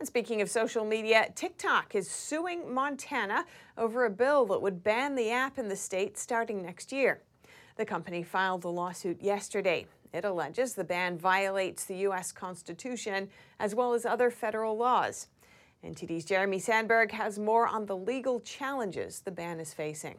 And 0.00 0.06
speaking 0.06 0.40
of 0.40 0.50
social 0.50 0.84
media, 0.84 1.28
TikTok 1.36 1.94
is 1.94 2.10
suing 2.10 2.72
Montana 2.72 3.44
over 3.76 4.04
a 4.06 4.10
bill 4.10 4.46
that 4.46 4.62
would 4.62 4.82
ban 4.82 5.14
the 5.14 5.30
app 5.30 5.58
in 5.58 5.68
the 5.68 5.76
state 5.76 6.18
starting 6.18 6.62
next 6.62 6.90
year. 6.90 7.22
The 7.76 7.84
company 7.84 8.22
filed 8.22 8.62
the 8.62 8.72
lawsuit 8.72 9.22
yesterday. 9.22 9.86
It 10.12 10.24
alleges 10.24 10.74
the 10.74 10.84
ban 10.84 11.18
violates 11.18 11.84
the 11.84 11.96
U.S. 11.98 12.32
Constitution 12.32 13.28
as 13.58 13.74
well 13.74 13.94
as 13.94 14.04
other 14.04 14.30
federal 14.30 14.76
laws. 14.76 15.28
NTD's 15.84 16.24
Jeremy 16.24 16.58
Sandberg 16.58 17.12
has 17.12 17.38
more 17.38 17.66
on 17.66 17.86
the 17.86 17.96
legal 17.96 18.40
challenges 18.40 19.20
the 19.20 19.30
ban 19.30 19.60
is 19.60 19.72
facing. 19.72 20.16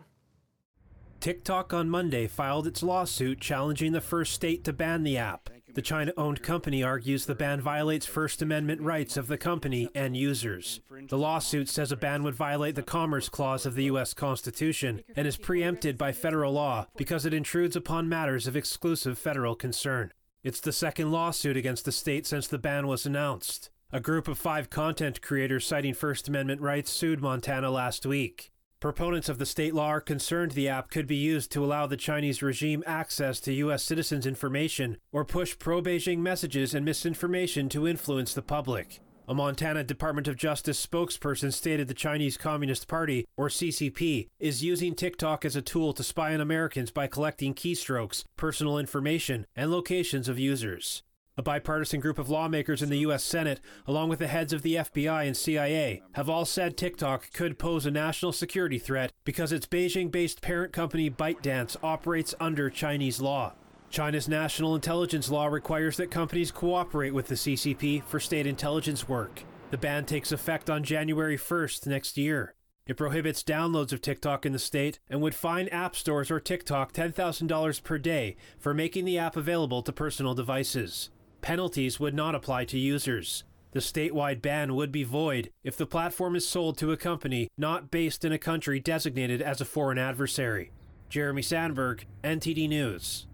TikTok 1.19 1.71
on 1.71 1.87
Monday 1.87 2.25
filed 2.25 2.65
its 2.65 2.81
lawsuit 2.81 3.39
challenging 3.39 3.91
the 3.91 4.01
first 4.01 4.33
state 4.33 4.63
to 4.63 4.73
ban 4.73 5.03
the 5.03 5.17
app. 5.17 5.51
The 5.73 5.81
China 5.81 6.11
owned 6.17 6.43
company 6.43 6.83
argues 6.83 7.25
the 7.25 7.35
ban 7.35 7.61
violates 7.61 8.05
First 8.05 8.41
Amendment 8.41 8.81
rights 8.81 9.15
of 9.15 9.27
the 9.27 9.37
company 9.37 9.89
and 9.95 10.17
users. 10.17 10.81
The 11.07 11.17
lawsuit 11.17 11.69
says 11.69 11.93
a 11.93 11.97
ban 11.97 12.23
would 12.23 12.35
violate 12.35 12.75
the 12.75 12.83
Commerce 12.83 13.29
Clause 13.29 13.65
of 13.65 13.75
the 13.75 13.85
U.S. 13.85 14.13
Constitution 14.13 15.01
and 15.15 15.25
is 15.25 15.37
preempted 15.37 15.97
by 15.97 16.11
federal 16.11 16.51
law 16.51 16.87
because 16.97 17.25
it 17.25 17.33
intrudes 17.33 17.77
upon 17.77 18.09
matters 18.09 18.47
of 18.47 18.57
exclusive 18.57 19.17
federal 19.17 19.55
concern. 19.55 20.11
It's 20.43 20.59
the 20.59 20.73
second 20.73 21.11
lawsuit 21.11 21.55
against 21.55 21.85
the 21.85 21.91
state 21.93 22.27
since 22.27 22.47
the 22.47 22.57
ban 22.57 22.87
was 22.87 23.05
announced. 23.05 23.69
A 23.93 23.99
group 23.99 24.27
of 24.27 24.37
five 24.37 24.69
content 24.69 25.21
creators 25.21 25.65
citing 25.65 25.93
First 25.93 26.27
Amendment 26.27 26.61
rights 26.61 26.91
sued 26.91 27.21
Montana 27.21 27.71
last 27.71 28.05
week. 28.05 28.50
Proponents 28.81 29.29
of 29.29 29.37
the 29.37 29.45
state 29.45 29.75
law 29.75 29.89
are 29.89 30.01
concerned 30.01 30.53
the 30.53 30.67
app 30.67 30.89
could 30.89 31.05
be 31.05 31.15
used 31.15 31.51
to 31.51 31.63
allow 31.63 31.85
the 31.85 31.95
Chinese 31.95 32.41
regime 32.41 32.83
access 32.87 33.39
to 33.41 33.53
U.S. 33.53 33.83
citizens' 33.83 34.25
information 34.25 34.97
or 35.11 35.23
push 35.23 35.55
pro 35.59 35.83
Beijing 35.83 36.17
messages 36.17 36.73
and 36.73 36.83
misinformation 36.83 37.69
to 37.69 37.87
influence 37.87 38.33
the 38.33 38.41
public. 38.41 38.99
A 39.27 39.35
Montana 39.35 39.83
Department 39.83 40.27
of 40.27 40.35
Justice 40.35 40.83
spokesperson 40.83 41.53
stated 41.53 41.89
the 41.89 41.93
Chinese 41.93 42.37
Communist 42.37 42.87
Party, 42.87 43.27
or 43.37 43.49
CCP, 43.49 44.29
is 44.39 44.63
using 44.63 44.95
TikTok 44.95 45.45
as 45.45 45.55
a 45.55 45.61
tool 45.61 45.93
to 45.93 46.03
spy 46.03 46.33
on 46.33 46.41
Americans 46.41 46.89
by 46.89 47.05
collecting 47.05 47.53
keystrokes, 47.53 48.23
personal 48.35 48.79
information, 48.79 49.45
and 49.55 49.69
locations 49.69 50.27
of 50.27 50.39
users. 50.39 51.03
A 51.37 51.41
bipartisan 51.41 52.01
group 52.01 52.19
of 52.19 52.29
lawmakers 52.29 52.81
in 52.81 52.89
the 52.89 52.99
U.S. 52.99 53.23
Senate, 53.23 53.61
along 53.87 54.09
with 54.09 54.19
the 54.19 54.27
heads 54.27 54.51
of 54.51 54.63
the 54.63 54.75
FBI 54.75 55.25
and 55.25 55.35
CIA, 55.35 56.03
have 56.13 56.29
all 56.29 56.43
said 56.43 56.75
TikTok 56.75 57.31
could 57.31 57.57
pose 57.57 57.85
a 57.85 57.91
national 57.91 58.33
security 58.33 58.77
threat 58.77 59.13
because 59.23 59.53
its 59.53 59.65
Beijing 59.65 60.11
based 60.11 60.41
parent 60.41 60.73
company 60.73 61.09
ByteDance 61.09 61.77
operates 61.81 62.35
under 62.41 62.69
Chinese 62.69 63.21
law. 63.21 63.53
China's 63.89 64.27
national 64.27 64.75
intelligence 64.75 65.29
law 65.29 65.47
requires 65.47 65.95
that 65.97 66.11
companies 66.11 66.51
cooperate 66.51 67.13
with 67.13 67.27
the 67.27 67.35
CCP 67.35 68.03
for 68.03 68.19
state 68.19 68.45
intelligence 68.45 69.07
work. 69.07 69.43
The 69.69 69.77
ban 69.77 70.03
takes 70.05 70.33
effect 70.33 70.69
on 70.69 70.83
January 70.83 71.37
1st 71.37 71.87
next 71.87 72.17
year. 72.17 72.55
It 72.87 72.97
prohibits 72.97 73.41
downloads 73.41 73.93
of 73.93 74.01
TikTok 74.01 74.45
in 74.45 74.51
the 74.51 74.59
state 74.59 74.99
and 75.09 75.21
would 75.21 75.35
fine 75.35 75.69
app 75.69 75.95
stores 75.95 76.29
or 76.29 76.41
TikTok 76.41 76.91
$10,000 76.91 77.83
per 77.83 77.97
day 77.97 78.35
for 78.59 78.73
making 78.73 79.05
the 79.05 79.17
app 79.17 79.37
available 79.37 79.81
to 79.83 79.93
personal 79.93 80.33
devices. 80.33 81.09
Penalties 81.41 81.99
would 81.99 82.13
not 82.13 82.35
apply 82.35 82.65
to 82.65 82.77
users. 82.77 83.43
The 83.71 83.79
statewide 83.79 84.41
ban 84.41 84.75
would 84.75 84.91
be 84.91 85.03
void 85.03 85.49
if 85.63 85.75
the 85.75 85.85
platform 85.85 86.35
is 86.35 86.47
sold 86.47 86.77
to 86.77 86.91
a 86.91 86.97
company 86.97 87.47
not 87.57 87.89
based 87.89 88.23
in 88.23 88.31
a 88.31 88.37
country 88.37 88.79
designated 88.79 89.41
as 89.41 89.59
a 89.59 89.65
foreign 89.65 89.97
adversary. 89.97 90.71
Jeremy 91.09 91.41
Sandberg, 91.41 92.05
NTD 92.23 92.69
News. 92.69 93.27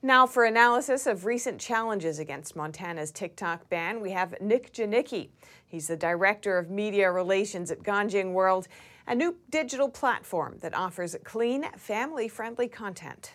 Now, 0.00 0.26
for 0.26 0.44
analysis 0.44 1.08
of 1.08 1.24
recent 1.24 1.60
challenges 1.60 2.20
against 2.20 2.54
Montana's 2.54 3.10
TikTok 3.10 3.68
ban, 3.68 4.00
we 4.00 4.12
have 4.12 4.40
Nick 4.40 4.72
Janicki. 4.72 5.30
He's 5.66 5.88
the 5.88 5.96
Director 5.96 6.56
of 6.56 6.70
Media 6.70 7.10
Relations 7.10 7.72
at 7.72 7.82
Ganjing 7.82 8.32
World, 8.32 8.68
a 9.08 9.14
new 9.14 9.36
digital 9.50 9.88
platform 9.88 10.58
that 10.60 10.76
offers 10.76 11.16
clean, 11.24 11.64
family 11.76 12.28
friendly 12.28 12.68
content. 12.68 13.34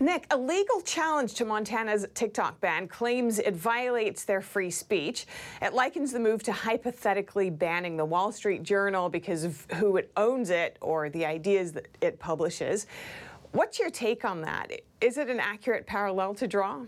Nick, 0.00 0.28
a 0.30 0.36
legal 0.36 0.80
challenge 0.82 1.34
to 1.34 1.44
Montana's 1.44 2.06
TikTok 2.14 2.60
ban 2.60 2.86
claims 2.86 3.40
it 3.40 3.56
violates 3.56 4.24
their 4.24 4.40
free 4.40 4.70
speech. 4.70 5.26
It 5.60 5.74
likens 5.74 6.12
the 6.12 6.20
move 6.20 6.44
to 6.44 6.52
hypothetically 6.52 7.50
banning 7.50 7.96
the 7.96 8.04
Wall 8.04 8.30
Street 8.30 8.62
Journal 8.62 9.08
because 9.08 9.42
of 9.42 9.66
who 9.74 9.96
it 9.96 10.12
owns 10.16 10.50
it 10.50 10.76
or 10.80 11.10
the 11.10 11.26
ideas 11.26 11.72
that 11.72 11.88
it 12.00 12.20
publishes. 12.20 12.86
What's 13.50 13.80
your 13.80 13.90
take 13.90 14.24
on 14.24 14.40
that? 14.42 14.70
Is 15.00 15.18
it 15.18 15.28
an 15.28 15.40
accurate 15.40 15.84
parallel 15.84 16.34
to 16.34 16.46
draw? 16.46 16.82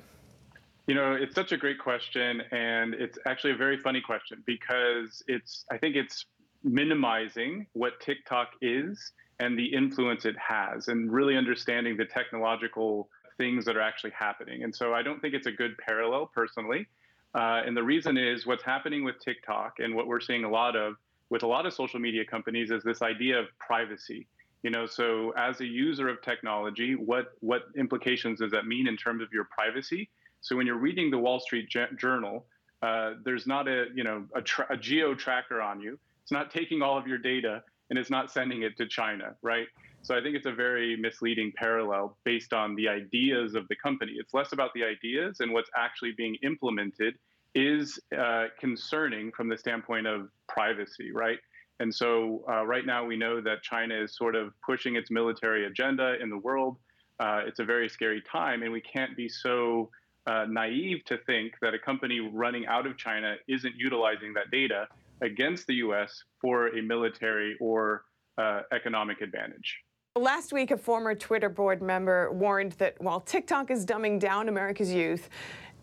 You 0.87 0.95
know, 0.95 1.13
it's 1.15 1.35
such 1.35 1.51
a 1.51 1.57
great 1.57 1.81
question, 1.81 2.43
and 2.53 2.95
it's 2.95 3.19
actually 3.27 3.53
a 3.53 3.57
very 3.57 3.77
funny 3.77 4.01
question 4.01 4.43
because 4.47 5.21
it's, 5.27 5.65
I 5.71 5.79
think 5.79 5.97
it's 5.97 6.27
minimizing 6.63 7.67
what 7.73 7.99
TikTok 8.01 8.51
is 8.61 9.13
and 9.41 9.59
the 9.59 9.67
influence 9.67 10.25
it 10.27 10.37
has, 10.39 10.89
and 10.89 11.11
really 11.11 11.37
understanding 11.37 11.97
the 11.97 12.05
technological 12.05 13.09
things 13.39 13.65
that 13.65 13.77
are 13.77 13.81
actually 13.81 14.13
happening. 14.13 14.63
And 14.65 14.75
so 14.75 14.93
I 14.93 15.03
don't 15.03 15.21
think 15.21 15.35
it's 15.35 15.47
a 15.47 15.53
good 15.53 15.77
parallel 15.79 16.31
personally. 16.33 16.87
Uh, 17.35 17.63
and 17.65 17.75
the 17.75 17.83
reason 17.83 18.19
is 18.19 18.47
what's 18.47 18.63
happening 18.63 19.03
with 19.03 19.19
TikTok 19.25 19.79
and 19.79 19.95
what 19.95 20.07
we're 20.07 20.21
seeing 20.21 20.45
a 20.45 20.51
lot 20.51 20.77
of 20.77 20.95
with 21.31 21.43
a 21.45 21.47
lot 21.47 21.65
of 21.65 21.73
social 21.73 22.01
media 22.01 22.25
companies 22.25 22.71
is 22.71 22.83
this 22.83 23.03
idea 23.03 23.39
of 23.39 23.47
privacy. 23.59 24.27
You 24.63 24.71
know, 24.71 24.85
so 24.85 25.33
as 25.39 25.61
a 25.61 25.65
user 25.65 26.09
of 26.09 26.21
technology, 26.23 26.95
what 26.95 27.33
what 27.41 27.63
implications 27.79 28.41
does 28.41 28.51
that 28.51 28.67
mean 28.67 28.87
in 28.87 28.97
terms 28.97 29.23
of 29.23 29.29
your 29.33 29.45
privacy? 29.45 30.11
So 30.43 30.57
when 30.57 30.67
you're 30.67 30.77
reading 30.77 31.11
the 31.11 31.19
Wall 31.19 31.41
Street 31.41 31.69
Journal, 31.97 32.45
uh, 32.83 33.13
there's 33.25 33.47
not 33.47 33.69
a 33.69 33.87
you 33.95 34.05
know 34.05 34.27
a, 34.35 34.43
tra- 34.43 34.67
a 34.69 34.77
geo 34.77 35.15
tracker 35.15 35.63
on 35.63 35.81
you. 35.81 35.99
It's 36.23 36.33
not 36.33 36.51
taking 36.51 36.83
all 36.83 36.99
of 36.99 37.07
your 37.07 37.19
data 37.19 37.63
and 37.91 37.99
it's 37.99 38.11
not 38.11 38.31
sending 38.31 38.63
it 38.63 38.77
to 38.79 38.87
China, 38.87 39.35
right? 39.43 39.67
So 40.03 40.17
I 40.17 40.23
think 40.23 40.35
it's 40.35 40.47
a 40.47 40.53
very 40.53 40.97
misleading 40.97 41.53
parallel 41.57 42.17
based 42.25 42.53
on 42.53 42.75
the 42.77 42.89
ideas 42.89 43.55
of 43.55 43.69
the 43.69 43.77
company. 43.77 44.13
It's 44.17 44.33
less 44.33 44.53
about 44.53 44.71
the 44.75 44.85
ideas 44.85 45.41
and 45.41 45.53
what's 45.53 45.71
actually 45.77 46.13
being 46.17 46.37
implemented 46.43 47.15
is 47.55 47.99
uh, 48.17 48.47
concerning 48.59 49.33
from 49.33 49.49
the 49.49 49.59
standpoint 49.59 50.07
of 50.07 50.29
privacy, 50.49 51.11
right? 51.13 51.39
And 51.81 51.95
so 51.95 52.45
uh, 52.49 52.65
right 52.65 52.87
now 52.87 53.05
we 53.05 53.17
know 53.17 53.41
that 53.41 53.63
China 53.63 54.01
is 54.03 54.17
sort 54.17 54.37
of 54.37 54.53
pushing 54.65 54.97
its 54.97 55.11
military 55.11 55.67
agenda 55.67 56.15
in 56.23 56.31
the 56.31 56.39
world. 56.39 56.77
Uh, 57.19 57.43
it's 57.47 57.59
a 57.59 57.65
very 57.65 57.89
scary 57.89 58.23
time, 58.31 58.63
and 58.63 58.73
we 58.73 58.81
can't 58.81 59.17
be 59.17 59.29
so 59.29 59.91
uh, 60.27 60.47
naive 60.49 61.05
to 61.07 61.19
think 61.27 61.55
that 61.61 61.75
a 61.75 61.79
company 61.79 62.21
running 62.21 62.67
out 62.67 62.87
of 62.87 62.97
China 62.97 63.35
isn't 63.49 63.75
utilizing 63.77 64.33
that 64.35 64.51
data 64.51 64.87
against 65.21 65.67
the 65.67 65.75
U.S. 65.75 66.23
for 66.41 66.69
a 66.69 66.83
military 66.83 67.57
or 67.61 68.05
uh, 68.39 68.63
economic 68.73 69.21
advantage. 69.21 69.79
Last 70.17 70.53
week, 70.53 70.71
a 70.71 70.77
former 70.77 71.15
Twitter 71.15 71.49
board 71.49 71.81
member 71.81 72.33
warned 72.33 72.73
that 72.73 73.01
while 73.01 73.21
TikTok 73.21 73.71
is 73.71 73.87
dumbing 73.87 74.19
down 74.19 74.49
America's 74.49 74.93
youth, 74.93 75.29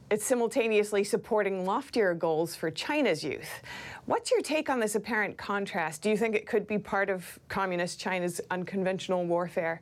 it's 0.09 0.25
simultaneously 0.25 1.03
supporting 1.03 1.65
loftier 1.65 2.13
goals 2.13 2.55
for 2.55 2.71
China's 2.71 3.23
youth. 3.23 3.61
What's 4.05 4.31
your 4.31 4.41
take 4.41 4.69
on 4.69 4.79
this 4.79 4.95
apparent 4.95 5.37
contrast? 5.37 6.01
Do 6.01 6.09
you 6.09 6.17
think 6.17 6.35
it 6.35 6.47
could 6.47 6.65
be 6.65 6.77
part 6.77 7.09
of 7.09 7.39
Communist 7.49 7.99
China's 7.99 8.39
unconventional 8.51 9.25
warfare? 9.25 9.81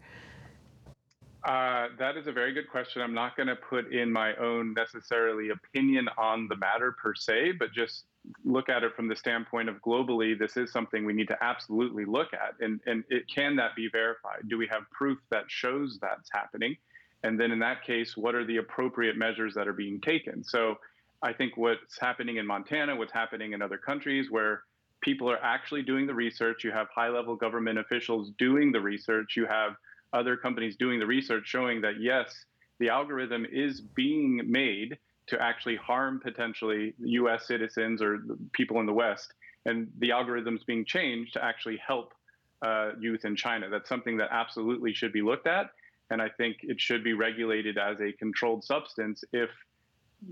Uh, 1.44 1.90
that 2.00 2.18
is 2.18 2.26
a 2.26 2.32
very 2.32 2.54
good 2.54 2.68
question. 2.68 3.04
I'm 3.04 3.14
not 3.14 3.38
going 3.38 3.48
to 3.48 3.56
put 3.56 3.94
in 3.94 4.12
my 4.12 4.36
own 4.38 4.74
necessarily 4.74 5.50
opinion 5.50 6.10
on 6.18 6.48
the 6.48 6.56
matter 6.58 6.96
per 7.00 7.14
se, 7.14 7.54
but 7.60 7.72
just 7.72 8.06
look 8.44 8.70
at 8.70 8.84
it 8.84 8.96
from 8.96 9.08
the 9.08 9.16
standpoint 9.16 9.70
of 9.70 9.82
globally, 9.82 10.38
this 10.38 10.58
is 10.58 10.72
something 10.72 11.06
we 11.06 11.14
need 11.14 11.28
to 11.28 11.44
absolutely 11.44 12.06
look 12.06 12.34
at. 12.34 12.56
And, 12.60 12.80
and 12.86 13.04
it, 13.10 13.24
can 13.28 13.56
that 13.58 13.76
be 13.76 13.90
verified? 13.92 14.48
Do 14.48 14.58
we 14.58 14.68
have 14.68 14.84
proof 14.92 15.20
that 15.32 15.46
shows 15.48 15.98
that's 16.02 16.30
happening? 16.32 16.78
And 17.24 17.40
then 17.40 17.52
in 17.52 17.60
that 17.60 17.84
case, 17.84 18.16
what 18.16 18.36
are 18.36 18.46
the 18.46 18.58
appropriate 18.58 19.18
measures 19.18 19.54
that 19.56 19.68
are 19.68 19.74
being 19.74 20.00
taken? 20.02 20.44
So 20.44 20.76
I 21.22 21.34
think 21.34 21.58
what's 21.58 22.00
happening 22.00 22.38
in 22.38 22.46
Montana, 22.46 22.96
what's 22.96 23.12
happening 23.12 23.54
in 23.54 23.62
other 23.62 23.78
countries 23.78 24.30
where 24.30 24.64
people 25.02 25.30
are 25.30 25.44
actually 25.44 25.82
doing 25.82 26.06
the 26.08 26.14
research, 26.14 26.64
you 26.64 26.72
have 26.72 26.88
high 26.94 27.10
level 27.10 27.36
government 27.36 27.80
officials 27.80 28.32
doing 28.38 28.72
the 28.72 28.80
research, 28.80 29.36
you 29.36 29.46
have 29.46 29.76
other 30.14 30.38
companies 30.38 30.76
doing 30.76 31.00
the 31.00 31.06
research 31.06 31.48
showing 31.48 31.82
that 31.82 32.00
yes, 32.00 32.46
the 32.80 32.90
algorithm 32.90 33.46
is 33.52 33.82
being 33.82 34.42
made 34.46 34.98
to 35.28 35.42
actually 35.42 35.76
harm 35.76 36.20
potentially 36.20 36.94
U.S. 37.00 37.48
citizens 37.48 38.02
or 38.02 38.20
people 38.54 38.80
in 38.80 38.86
the 38.86 38.94
West, 38.94 39.34
and 39.66 39.88
the 40.00 40.10
algorithms 40.10 40.66
being 40.66 40.86
changed 40.86 41.34
to 41.34 41.44
actually 41.44 41.78
help 41.86 42.14
uh, 42.62 42.92
youth 43.00 43.26
in 43.26 43.36
China. 43.36 43.70
That's 43.70 43.90
something 43.90 44.18
that 44.18 44.30
absolutely 44.32 44.94
should 44.94 45.12
be 45.12 45.22
looked 45.22 45.48
at, 45.48 45.72
and 46.10 46.22
I 46.22 46.30
think 46.30 46.58
it 46.62 46.80
should 46.80 47.04
be 47.04 47.14
regulated 47.14 47.78
as 47.78 48.00
a 48.02 48.12
controlled 48.14 48.64
substance. 48.64 49.24
If 49.34 49.50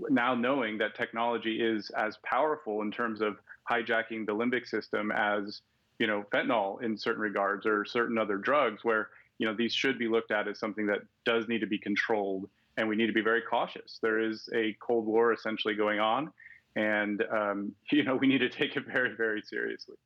now 0.08 0.34
knowing 0.34 0.78
that 0.78 0.94
technology 0.94 1.60
is 1.60 1.90
as 1.90 2.16
powerful 2.24 2.82
in 2.82 2.90
terms 2.90 3.20
of 3.20 3.38
hijacking 3.70 4.26
the 4.26 4.34
limbic 4.34 4.66
system 4.66 5.12
as 5.12 5.60
you 5.98 6.06
know 6.06 6.24
fentanyl 6.32 6.82
in 6.82 6.96
certain 6.96 7.22
regards 7.22 7.66
or 7.66 7.84
certain 7.84 8.18
other 8.18 8.36
drugs, 8.36 8.84
where 8.84 9.08
you 9.38 9.46
know 9.46 9.54
these 9.54 9.74
should 9.74 9.98
be 9.98 10.08
looked 10.08 10.30
at 10.30 10.46
as 10.46 10.58
something 10.58 10.86
that 10.86 11.00
does 11.24 11.48
need 11.48 11.60
to 11.60 11.66
be 11.66 11.78
controlled 11.78 12.48
and 12.76 12.88
we 12.88 12.96
need 12.96 13.06
to 13.06 13.12
be 13.12 13.20
very 13.20 13.42
cautious. 13.42 13.98
There 14.02 14.20
is 14.20 14.48
a 14.54 14.76
Cold 14.80 15.06
War 15.06 15.32
essentially 15.32 15.74
going 15.74 16.00
on, 16.00 16.32
and 16.76 17.22
um, 17.32 17.72
you 17.92 18.04
know 18.04 18.16
we 18.16 18.26
need 18.26 18.38
to 18.38 18.48
take 18.48 18.76
it 18.76 18.84
very, 18.86 19.14
very 19.16 19.42
seriously. 19.42 19.96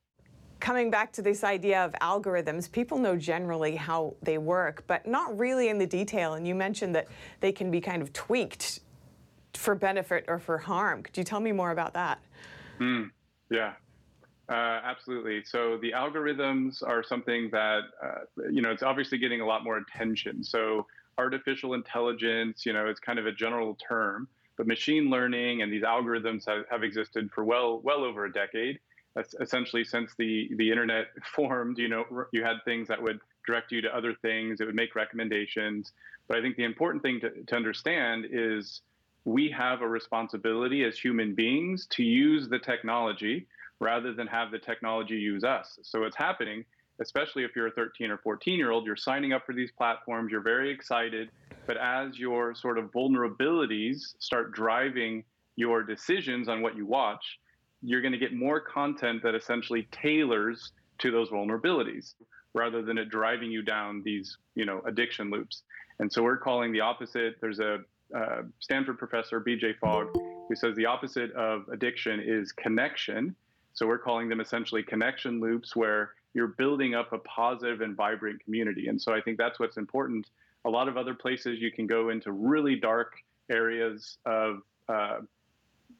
Coming 0.59 0.91
back 0.91 1.13
to 1.13 1.21
this 1.21 1.45
idea 1.45 1.85
of 1.85 1.93
algorithms, 2.01 2.69
people 2.69 2.97
know 2.97 3.15
generally 3.15 3.77
how 3.77 4.15
they 4.21 4.37
work, 4.37 4.83
but 4.87 5.07
not 5.07 5.37
really 5.39 5.69
in 5.69 5.77
the 5.77 5.87
detail. 5.87 6.33
And 6.33 6.45
you 6.45 6.53
mentioned 6.53 6.93
that 6.95 7.07
they 7.39 7.53
can 7.53 7.71
be 7.71 7.79
kind 7.79 8.01
of 8.01 8.11
tweaked 8.11 8.81
for 9.53 9.73
benefit 9.73 10.25
or 10.27 10.37
for 10.37 10.57
harm. 10.57 11.01
Could 11.01 11.17
you 11.17 11.23
tell 11.23 11.39
me 11.39 11.53
more 11.53 11.71
about 11.71 11.93
that? 11.93 12.19
Mm, 12.77 13.09
yeah, 13.49 13.73
uh, 14.49 14.81
absolutely. 14.83 15.43
So 15.45 15.77
the 15.81 15.91
algorithms 15.91 16.83
are 16.85 17.03
something 17.03 17.49
that 17.51 17.81
uh, 18.03 18.47
you 18.51 18.61
know 18.61 18.71
it's 18.71 18.83
obviously 18.83 19.17
getting 19.17 19.41
a 19.41 19.45
lot 19.45 19.63
more 19.63 19.77
attention. 19.77 20.43
So 20.43 20.87
artificial 21.19 21.73
intelligence, 21.73 22.65
you 22.65 22.73
know, 22.73 22.87
it's 22.87 22.99
kind 22.99 23.19
of 23.19 23.25
a 23.27 23.31
general 23.31 23.75
term, 23.75 24.27
but 24.57 24.65
machine 24.65 25.09
learning 25.09 25.61
and 25.61 25.71
these 25.71 25.83
algorithms 25.83 26.47
have, 26.47 26.63
have 26.71 26.83
existed 26.83 27.29
for 27.31 27.43
well 27.43 27.79
well 27.83 28.03
over 28.03 28.25
a 28.25 28.31
decade. 28.31 28.79
Essentially 29.41 29.83
since 29.83 30.13
the 30.17 30.49
the 30.55 30.71
internet 30.71 31.07
formed. 31.35 31.77
You 31.77 31.89
know, 31.89 32.05
you 32.31 32.43
had 32.43 32.57
things 32.63 32.87
that 32.87 33.01
would 33.01 33.19
direct 33.45 33.71
you 33.71 33.81
to 33.81 33.95
other 33.95 34.13
things. 34.13 34.61
It 34.61 34.65
would 34.65 34.75
make 34.75 34.95
recommendations. 34.95 35.91
But 36.27 36.37
I 36.37 36.41
think 36.41 36.55
the 36.55 36.63
important 36.63 37.03
thing 37.03 37.19
to, 37.21 37.29
to 37.47 37.55
understand 37.55 38.27
is 38.31 38.81
we 39.25 39.49
have 39.49 39.81
a 39.81 39.87
responsibility 39.87 40.85
as 40.85 40.97
human 40.97 41.35
beings 41.35 41.87
to 41.91 42.03
use 42.03 42.47
the 42.47 42.59
technology 42.59 43.47
rather 43.79 44.13
than 44.13 44.27
have 44.27 44.51
the 44.51 44.59
technology 44.59 45.15
use 45.15 45.43
us. 45.43 45.79
So 45.81 46.03
it's 46.03 46.15
happening 46.15 46.63
especially 47.01 47.43
if 47.43 47.51
you're 47.55 47.67
a 47.67 47.71
13 47.71 48.11
or 48.11 48.17
14 48.17 48.57
year 48.57 48.71
old, 48.71 48.85
you're 48.85 48.95
signing 48.95 49.33
up 49.33 49.45
for 49.45 49.53
these 49.53 49.71
platforms, 49.71 50.31
you're 50.31 50.41
very 50.41 50.71
excited. 50.71 51.29
But 51.65 51.77
as 51.77 52.17
your 52.17 52.55
sort 52.55 52.77
of 52.77 52.91
vulnerabilities 52.91 54.15
start 54.19 54.53
driving 54.53 55.23
your 55.55 55.83
decisions 55.83 56.47
on 56.47 56.61
what 56.61 56.75
you 56.75 56.85
watch, 56.85 57.39
you're 57.81 58.01
going 58.01 58.11
to 58.11 58.17
get 58.17 58.33
more 58.33 58.59
content 58.59 59.21
that 59.23 59.35
essentially 59.35 59.87
tailors 59.91 60.71
to 60.99 61.11
those 61.11 61.29
vulnerabilities 61.29 62.15
rather 62.53 62.81
than 62.81 62.97
it 62.97 63.09
driving 63.09 63.51
you 63.51 63.61
down 63.61 64.01
these, 64.03 64.37
you 64.55 64.65
know, 64.65 64.81
addiction 64.85 65.29
loops. 65.29 65.63
And 65.99 66.11
so 66.11 66.23
we're 66.23 66.37
calling 66.37 66.71
the 66.71 66.81
opposite. 66.81 67.35
There's 67.41 67.59
a 67.59 67.79
uh, 68.15 68.41
Stanford 68.59 68.97
professor, 68.97 69.39
BJ 69.39 69.77
Fogg, 69.77 70.07
who 70.13 70.55
says 70.55 70.75
the 70.75 70.85
opposite 70.85 71.31
of 71.33 71.67
addiction 71.71 72.19
is 72.19 72.51
connection. 72.51 73.35
So 73.73 73.85
we're 73.85 73.99
calling 73.99 74.29
them 74.29 74.41
essentially 74.41 74.81
connection 74.81 75.39
loops 75.39 75.75
where 75.75 76.13
you're 76.33 76.47
building 76.47 76.95
up 76.95 77.11
a 77.13 77.17
positive 77.19 77.81
and 77.81 77.95
vibrant 77.95 78.43
community. 78.43 78.87
And 78.87 79.01
so 79.01 79.13
I 79.13 79.21
think 79.21 79.37
that's 79.37 79.59
what's 79.59 79.77
important. 79.77 80.27
A 80.65 80.69
lot 80.69 80.87
of 80.87 80.97
other 80.97 81.13
places 81.13 81.59
you 81.59 81.71
can 81.71 81.87
go 81.87 82.09
into 82.09 82.31
really 82.31 82.75
dark 82.75 83.13
areas 83.49 84.17
of, 84.25 84.61
uh, 84.87 85.19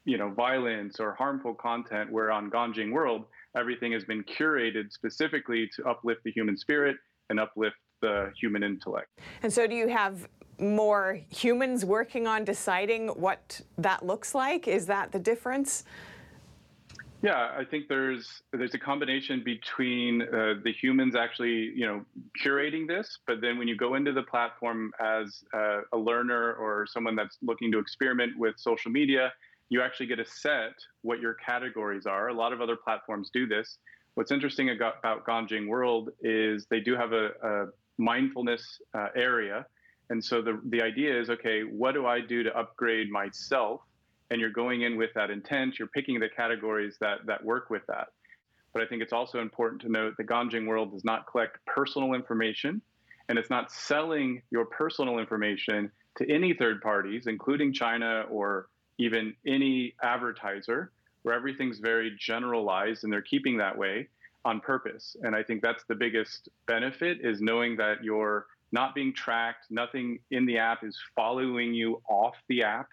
you 0.06 0.18
know, 0.18 0.30
violence 0.30 1.00
or 1.00 1.14
harmful 1.14 1.54
content. 1.54 2.12
Where 2.12 2.32
on 2.32 2.50
Ganjing 2.50 2.92
World, 2.92 3.26
everything 3.58 3.92
has 3.94 4.04
been 4.04 4.24
curated 4.24 4.92
specifically 4.92 5.70
to 5.76 5.86
uplift 5.86 6.24
the 6.24 6.32
human 6.32 6.58
spirit 6.58 6.98
and 7.30 7.40
uplift 7.40 7.78
the 8.02 8.32
human 8.40 8.64
intellect. 8.64 9.08
And 9.44 9.52
so, 9.52 9.68
do 9.68 9.76
you 9.76 9.88
have 9.88 10.28
more 10.60 11.20
humans 11.30 11.86
working 11.86 12.28
on 12.28 12.44
deciding 12.44 13.08
what 13.10 13.62
that 13.78 14.06
looks 14.06 14.36
like? 14.36 14.68
Is 14.68 14.86
that 14.88 15.12
the 15.12 15.20
difference? 15.20 15.84
Yeah, 17.22 17.52
I 17.58 17.66
think 17.66 17.90
there's 17.90 18.42
there's 18.54 18.74
a 18.76 18.80
combination 18.80 19.44
between 19.44 20.22
uh, 20.22 20.54
the 20.64 20.72
humans 20.72 21.16
actually, 21.18 21.74
you 21.76 21.86
know, 21.86 22.06
curating 22.42 22.88
this, 22.88 23.20
but 23.28 23.42
then 23.42 23.58
when 23.58 23.68
you 23.68 23.76
go 23.76 23.96
into 23.96 24.14
the 24.14 24.24
platform 24.24 24.92
as 25.02 25.44
uh, 25.54 25.82
a 25.92 25.98
learner 25.98 26.54
or 26.54 26.88
someone 26.88 27.18
that's 27.18 27.38
looking 27.42 27.74
to 27.74 27.80
experiment 27.80 28.32
with 28.38 28.56
social 28.58 28.90
media, 28.90 29.34
you 29.68 29.82
actually 29.82 30.06
get 30.06 30.16
to 30.16 30.26
set 30.26 30.74
what 31.02 31.20
your 31.20 31.34
categories 31.34 32.06
are. 32.06 32.30
A 32.30 32.34
lot 32.34 32.54
of 32.54 32.62
other 32.62 32.78
platforms 32.78 33.30
do 33.34 33.46
this. 33.48 33.80
What's 34.16 34.32
interesting 34.32 34.70
about, 34.70 35.26
Ganjing 35.26 35.68
World 35.68 36.10
is 36.22 36.68
they 36.70 36.80
do 36.80 36.96
have 36.96 37.12
a, 37.12 37.32
a 37.44 37.66
mindfulness 37.98 38.82
uh, 38.98 39.08
area, 39.16 39.66
And 40.10 40.24
so 40.24 40.42
the, 40.42 40.60
the 40.66 40.82
idea 40.82 41.20
is 41.20 41.30
okay, 41.30 41.62
what 41.62 41.94
do 41.94 42.06
I 42.06 42.20
do 42.20 42.44
to 42.44 42.58
upgrade 42.58 43.10
myself? 43.12 43.82
And 44.32 44.40
you're 44.40 44.52
going 44.52 44.82
in 44.82 44.96
with 44.98 45.12
that 45.16 45.32
intent, 45.32 45.80
you're 45.80 45.88
picking 45.88 46.20
the 46.20 46.30
categories 46.30 46.98
that, 47.00 47.26
that 47.26 47.44
work 47.44 47.70
with 47.70 47.82
that. 47.88 48.10
But 48.74 48.84
I 48.84 48.86
think 48.86 49.02
it's 49.02 49.14
also 49.14 49.40
important 49.40 49.82
to 49.82 49.90
note 49.90 50.16
the 50.18 50.24
Ganjing 50.24 50.68
world 50.68 50.92
does 50.92 51.04
not 51.04 51.26
collect 51.26 51.58
personal 51.66 52.14
information 52.14 52.82
and 53.30 53.38
it's 53.38 53.50
not 53.50 53.72
selling 53.72 54.42
your 54.52 54.66
personal 54.66 55.20
information 55.20 55.92
to 56.18 56.30
any 56.30 56.54
third 56.54 56.82
parties, 56.82 57.28
including 57.28 57.72
China 57.72 58.26
or 58.30 58.68
even 58.98 59.34
any 59.46 59.96
advertiser, 60.04 60.92
where 61.22 61.36
everything's 61.36 61.80
very 61.80 62.16
generalized 62.20 63.04
and 63.04 63.14
they're 63.14 63.22
keeping 63.22 63.58
that 63.58 63.78
way 63.78 64.08
on 64.46 64.60
purpose. 64.60 65.16
And 65.22 65.36
I 65.36 65.44
think 65.44 65.62
that's 65.62 65.84
the 65.88 65.96
biggest 65.96 66.50
benefit 66.66 67.20
is 67.22 67.40
knowing 67.40 67.78
that 67.78 68.04
you're 68.04 68.48
not 68.72 68.96
being 68.96 69.14
tracked, 69.14 69.66
nothing 69.70 70.20
in 70.32 70.46
the 70.46 70.58
app 70.58 70.84
is 70.84 70.98
following 71.16 71.74
you 71.74 72.02
off 72.10 72.36
the 72.48 72.64
app, 72.64 72.90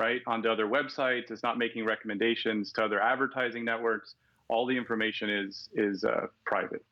right, 0.00 0.22
onto 0.26 0.48
other 0.48 0.66
websites. 0.66 1.30
It's 1.30 1.42
not 1.42 1.58
making 1.58 1.84
recommendations 1.84 2.72
to 2.72 2.84
other 2.84 3.00
advertising 3.00 3.64
networks. 3.64 4.14
All 4.48 4.66
the 4.66 4.76
information 4.76 5.30
is 5.30 5.68
is 5.74 6.02
uh, 6.02 6.26
private. 6.44 6.84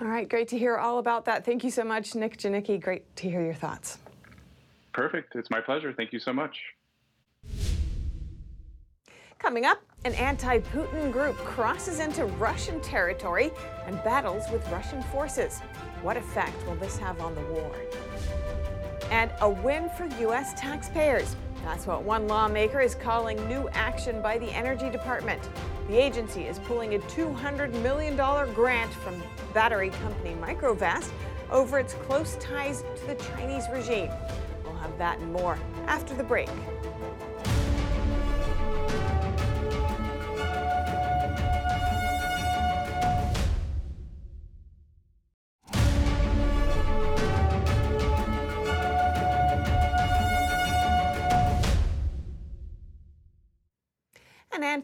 All 0.00 0.08
right, 0.08 0.28
great 0.28 0.48
to 0.48 0.58
hear 0.58 0.76
all 0.76 0.98
about 0.98 1.24
that. 1.26 1.44
Thank 1.44 1.62
you 1.62 1.70
so 1.70 1.84
much, 1.84 2.14
Nick 2.14 2.36
Janicki. 2.36 2.80
Great 2.80 3.14
to 3.16 3.30
hear 3.30 3.42
your 3.42 3.54
thoughts. 3.54 3.98
Perfect. 4.92 5.36
It's 5.36 5.50
my 5.50 5.60
pleasure. 5.60 5.92
Thank 5.92 6.12
you 6.12 6.18
so 6.18 6.32
much. 6.32 6.58
Coming 9.38 9.66
up, 9.66 9.80
an 10.04 10.14
anti 10.14 10.58
Putin 10.58 11.12
group 11.12 11.36
crosses 11.36 12.00
into 12.00 12.24
Russian 12.24 12.80
territory 12.80 13.52
and 13.86 14.02
battles 14.02 14.44
with 14.50 14.66
Russian 14.70 15.02
forces. 15.04 15.60
What 16.02 16.16
effect 16.16 16.66
will 16.66 16.76
this 16.76 16.96
have 16.98 17.20
on 17.20 17.34
the 17.34 17.42
war? 17.42 17.74
And 19.10 19.30
a 19.40 19.48
win 19.48 19.88
for 19.90 20.06
U.S. 20.20 20.58
taxpayers. 20.58 21.36
That's 21.64 21.86
what 21.86 22.02
one 22.02 22.28
lawmaker 22.28 22.80
is 22.80 22.94
calling 22.94 23.36
new 23.48 23.68
action 23.72 24.22
by 24.22 24.38
the 24.38 24.50
Energy 24.50 24.90
Department. 24.90 25.42
The 25.88 25.96
agency 25.96 26.46
is 26.46 26.58
pulling 26.60 26.94
a 26.94 26.98
$200 26.98 27.72
million 27.82 28.16
grant 28.54 28.92
from 28.92 29.22
battery 29.52 29.90
company 29.90 30.36
Microvast 30.40 31.10
over 31.50 31.78
its 31.78 31.94
close 31.94 32.36
ties 32.36 32.82
to 32.96 33.06
the 33.06 33.14
Chinese 33.16 33.64
regime. 33.72 34.10
We'll 34.64 34.74
have 34.74 34.96
that 34.98 35.18
and 35.18 35.32
more 35.32 35.58
after 35.86 36.14
the 36.14 36.24
break. 36.24 36.48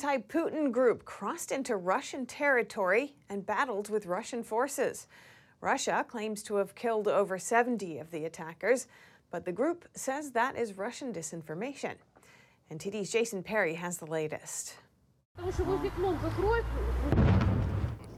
Anti 0.02 0.18
Putin 0.18 0.72
group 0.72 1.04
crossed 1.04 1.52
into 1.52 1.76
Russian 1.76 2.26
territory 2.26 3.14
and 3.28 3.46
battled 3.46 3.88
with 3.88 4.06
Russian 4.06 4.42
forces. 4.42 5.06
Russia 5.60 6.04
claims 6.08 6.42
to 6.42 6.56
have 6.56 6.74
killed 6.74 7.06
over 7.06 7.38
70 7.38 7.98
of 7.98 8.10
the 8.10 8.24
attackers, 8.24 8.88
but 9.30 9.44
the 9.44 9.52
group 9.52 9.86
says 9.94 10.32
that 10.32 10.56
is 10.56 10.76
Russian 10.76 11.12
disinformation. 11.12 11.94
NTD's 12.72 13.12
Jason 13.12 13.44
Perry 13.44 13.74
has 13.74 13.98
the 13.98 14.06
latest. 14.06 14.74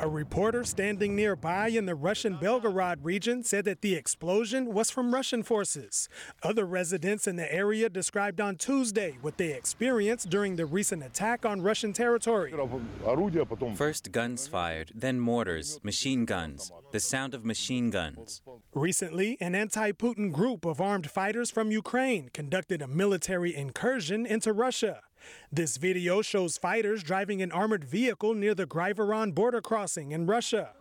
A 0.00 0.09
reporter 0.09 0.64
standing 0.64 1.14
nearby 1.14 1.68
in 1.68 1.87
the 1.87 1.94
Russian 1.94 2.37
Belgorod 2.37 2.98
region 3.02 3.44
said 3.44 3.64
that 3.66 3.80
the 3.80 3.94
explosion 3.94 4.74
was 4.74 4.90
from 4.90 5.14
Russian 5.14 5.44
forces. 5.44 6.09
Other 6.42 6.64
residents 6.64 7.28
in 7.28 7.37
the 7.37 7.52
area 7.52 7.88
described 7.88 8.40
on 8.40 8.57
Tuesday 8.57 9.18
what 9.22 9.38
they 9.38 9.52
experienced 9.52 10.30
during 10.30 10.57
the 10.57 10.66
recent 10.66 11.04
attack 11.04 11.46
on 11.46 11.62
Russian 11.62 11.92
territory. 11.92 12.52
First 13.76 14.11
guns 14.11 14.48
fired, 14.48 14.90
then 14.94 15.20
mortars, 15.20 15.78
machine 15.85 16.24
guns, 16.24 16.72
the 16.90 17.00
sound 17.00 17.33
of 17.33 17.44
machine 17.44 17.90
guns. 17.90 18.42
Recently, 18.74 19.37
an 19.40 19.54
anti 19.54 19.92
Putin 19.92 20.33
group 20.33 20.64
of 20.64 20.80
armed 20.80 21.09
fighters 21.09 21.50
from 21.50 21.70
Ukraine 21.70 22.30
conducted 22.30 22.83
a 22.83 22.88
military 22.88 23.54
incursion 23.54 24.26
into 24.26 24.52
Russia. 24.52 25.02
This 25.52 25.76
video 25.76 26.22
shows 26.22 26.58
fighters 26.58 27.02
driving 27.02 27.42
an 27.42 27.52
armored 27.52 27.84
vehicle 27.84 28.34
near 28.34 28.54
the 28.54 28.66
Graivoron 28.66 29.34
border 29.34 29.60
crossing 29.60 30.12
in 30.12 30.26
Russia. 30.26 30.72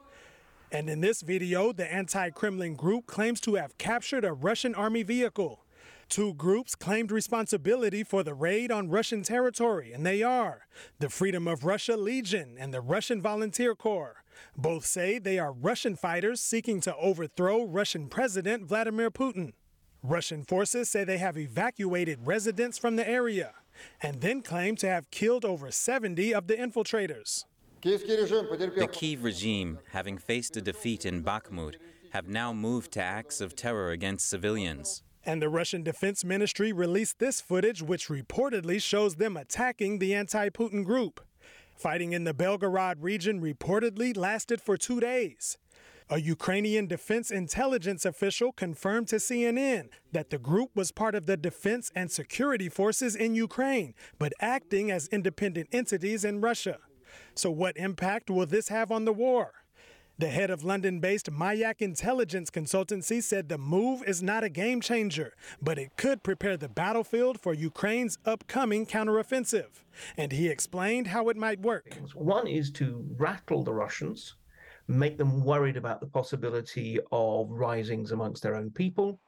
And 0.72 0.90
in 0.90 1.02
this 1.02 1.22
video, 1.22 1.72
the 1.72 1.92
anti 1.92 2.32
Kremlin 2.32 2.76
group 2.76 3.06
claims 3.06 3.40
to 3.42 3.56
have 3.56 3.78
captured 3.78 4.26
a 4.26 4.34
Russian 4.34 4.74
army 4.74 5.04
vehicle. 5.04 5.64
Two 6.10 6.34
groups 6.34 6.76
claimed 6.76 7.12
responsibility 7.12 8.04
for 8.04 8.24
the 8.24 8.34
raid 8.34 8.72
on 8.72 8.90
Russian 8.90 9.24
territory, 9.24 9.94
and 9.94 10.06
they 10.06 10.24
are 10.24 10.68
the 11.00 11.10
Freedom 11.10 11.48
of 11.48 11.64
Russia 11.64 11.96
Legion 11.96 12.56
and 12.60 12.74
the 12.74 12.82
Russian 12.82 13.22
Volunteer 13.22 13.76
Corps. 13.76 14.24
Both 14.58 14.86
say 14.86 15.20
they 15.20 15.40
are 15.40 15.52
Russian 15.52 15.96
fighters 15.96 16.42
seeking 16.42 16.82
to 16.82 16.96
overthrow 16.96 17.64
Russian 17.64 18.10
President 18.10 18.66
Vladimir 18.66 19.12
Putin. 19.12 19.54
Russian 20.02 20.44
forces 20.44 20.90
say 20.90 21.04
they 21.04 21.20
have 21.20 21.38
evacuated 21.38 22.26
residents 22.26 22.78
from 22.78 22.96
the 22.96 23.08
area 23.08 23.54
and 24.02 24.22
then 24.22 24.42
claimed 24.42 24.80
to 24.80 24.88
have 24.88 25.12
killed 25.12 25.46
over 25.46 25.72
70 25.72 26.34
of 26.34 26.48
the 26.48 26.56
infiltrators. 26.56 27.46
The 27.82 28.90
Kiev 28.92 29.24
regime, 29.24 29.80
having 29.92 30.18
faced 30.18 30.56
a 30.56 30.62
defeat 30.62 31.06
in 31.06 31.22
Bakhmut, 31.22 31.76
have 32.12 32.28
now 32.28 32.54
moved 32.54 32.92
to 32.94 33.02
acts 33.02 33.42
of 33.42 33.56
terror 33.56 33.92
against 33.92 34.30
civilians. 34.30 35.04
And 35.26 35.42
the 35.42 35.50
Russian 35.50 35.84
Defense 35.84 36.24
Ministry 36.24 36.72
released 36.72 37.20
this 37.20 37.42
footage, 37.42 37.82
which 37.82 38.08
reportedly 38.08 38.82
shows 38.82 39.16
them 39.16 39.36
attacking 39.36 40.00
the 40.00 40.14
anti 40.14 40.50
Putin 40.50 40.86
group. 40.86 41.22
Fighting 41.76 42.14
in 42.14 42.24
the 42.24 42.34
Belgorod 42.34 42.98
region 43.00 43.42
reportedly 43.42 44.16
lasted 44.16 44.62
for 44.62 44.78
two 44.78 45.00
days. 45.00 45.58
A 46.10 46.20
Ukrainian 46.20 46.88
defense 46.88 47.32
intelligence 47.32 48.06
official 48.06 48.52
confirmed 48.52 49.08
to 49.10 49.16
CNN 49.18 49.90
that 50.12 50.30
the 50.30 50.38
group 50.38 50.72
was 50.76 50.92
part 50.92 51.16
of 51.16 51.26
the 51.26 51.38
defense 51.38 51.92
and 51.96 52.12
security 52.12 52.70
forces 52.70 53.16
in 53.16 53.36
Ukraine, 53.36 53.94
but 54.20 54.34
acting 54.40 54.92
as 54.92 55.08
independent 55.08 55.70
entities 55.72 56.26
in 56.26 56.42
Russia. 56.42 56.80
So, 57.36 57.50
what 57.52 57.78
impact 57.78 58.30
will 58.30 58.46
this 58.46 58.70
have 58.70 58.92
on 58.92 59.06
the 59.06 59.14
war? 59.14 59.54
The 60.20 60.30
head 60.30 60.52
of 60.52 60.64
London 60.64 61.00
based 61.00 61.32
Mayak 61.32 61.82
Intelligence 61.82 62.52
Consultancy 62.52 63.22
said 63.24 63.50
the 63.50 63.58
move 63.58 64.04
is 64.06 64.22
not 64.22 64.44
a 64.44 64.50
game 64.50 64.80
changer, 64.80 65.34
but 65.60 65.80
it 65.80 65.98
could 65.98 66.22
prepare 66.22 66.56
the 66.56 66.70
battlefield 66.70 67.42
for 67.42 67.54
Ukraine's 67.54 68.20
upcoming 68.24 68.86
counteroffensive. 68.86 69.84
And 70.16 70.32
he 70.32 70.50
explained 70.50 71.08
how 71.08 71.30
it 71.30 71.38
might 71.38 71.62
work. 71.62 71.98
One 72.14 72.46
is 72.46 72.70
to 72.74 73.04
rattle 73.18 73.64
the 73.64 73.74
Russians 73.74 74.36
make 74.88 75.18
them 75.18 75.44
worried 75.44 75.78
about 75.78 76.00
the 76.00 76.08
possibility 76.08 77.00
of 77.12 77.50
risings 77.50 78.12
amongst 78.12 78.44
their 78.44 78.56
own 78.56 78.72
people. 78.72 79.20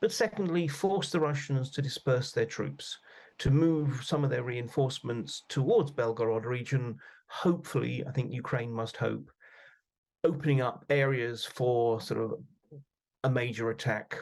But 0.00 0.12
secondly, 0.12 0.66
force 0.66 1.10
the 1.10 1.20
Russians 1.20 1.70
to 1.72 1.82
disperse 1.82 2.32
their 2.32 2.46
troops, 2.46 2.98
to 3.38 3.50
move 3.50 4.02
some 4.04 4.24
of 4.24 4.30
their 4.30 4.42
reinforcements 4.42 5.44
towards 5.48 5.92
Belgorod 5.92 6.44
region. 6.44 6.98
Hopefully, 7.28 8.04
I 8.06 8.10
think 8.10 8.32
Ukraine 8.32 8.72
must 8.72 8.96
hope, 8.96 9.30
opening 10.24 10.60
up 10.60 10.84
areas 10.90 11.44
for 11.44 12.00
sort 12.00 12.20
of 12.20 12.34
a 13.24 13.30
major 13.30 13.70
attack 13.70 14.18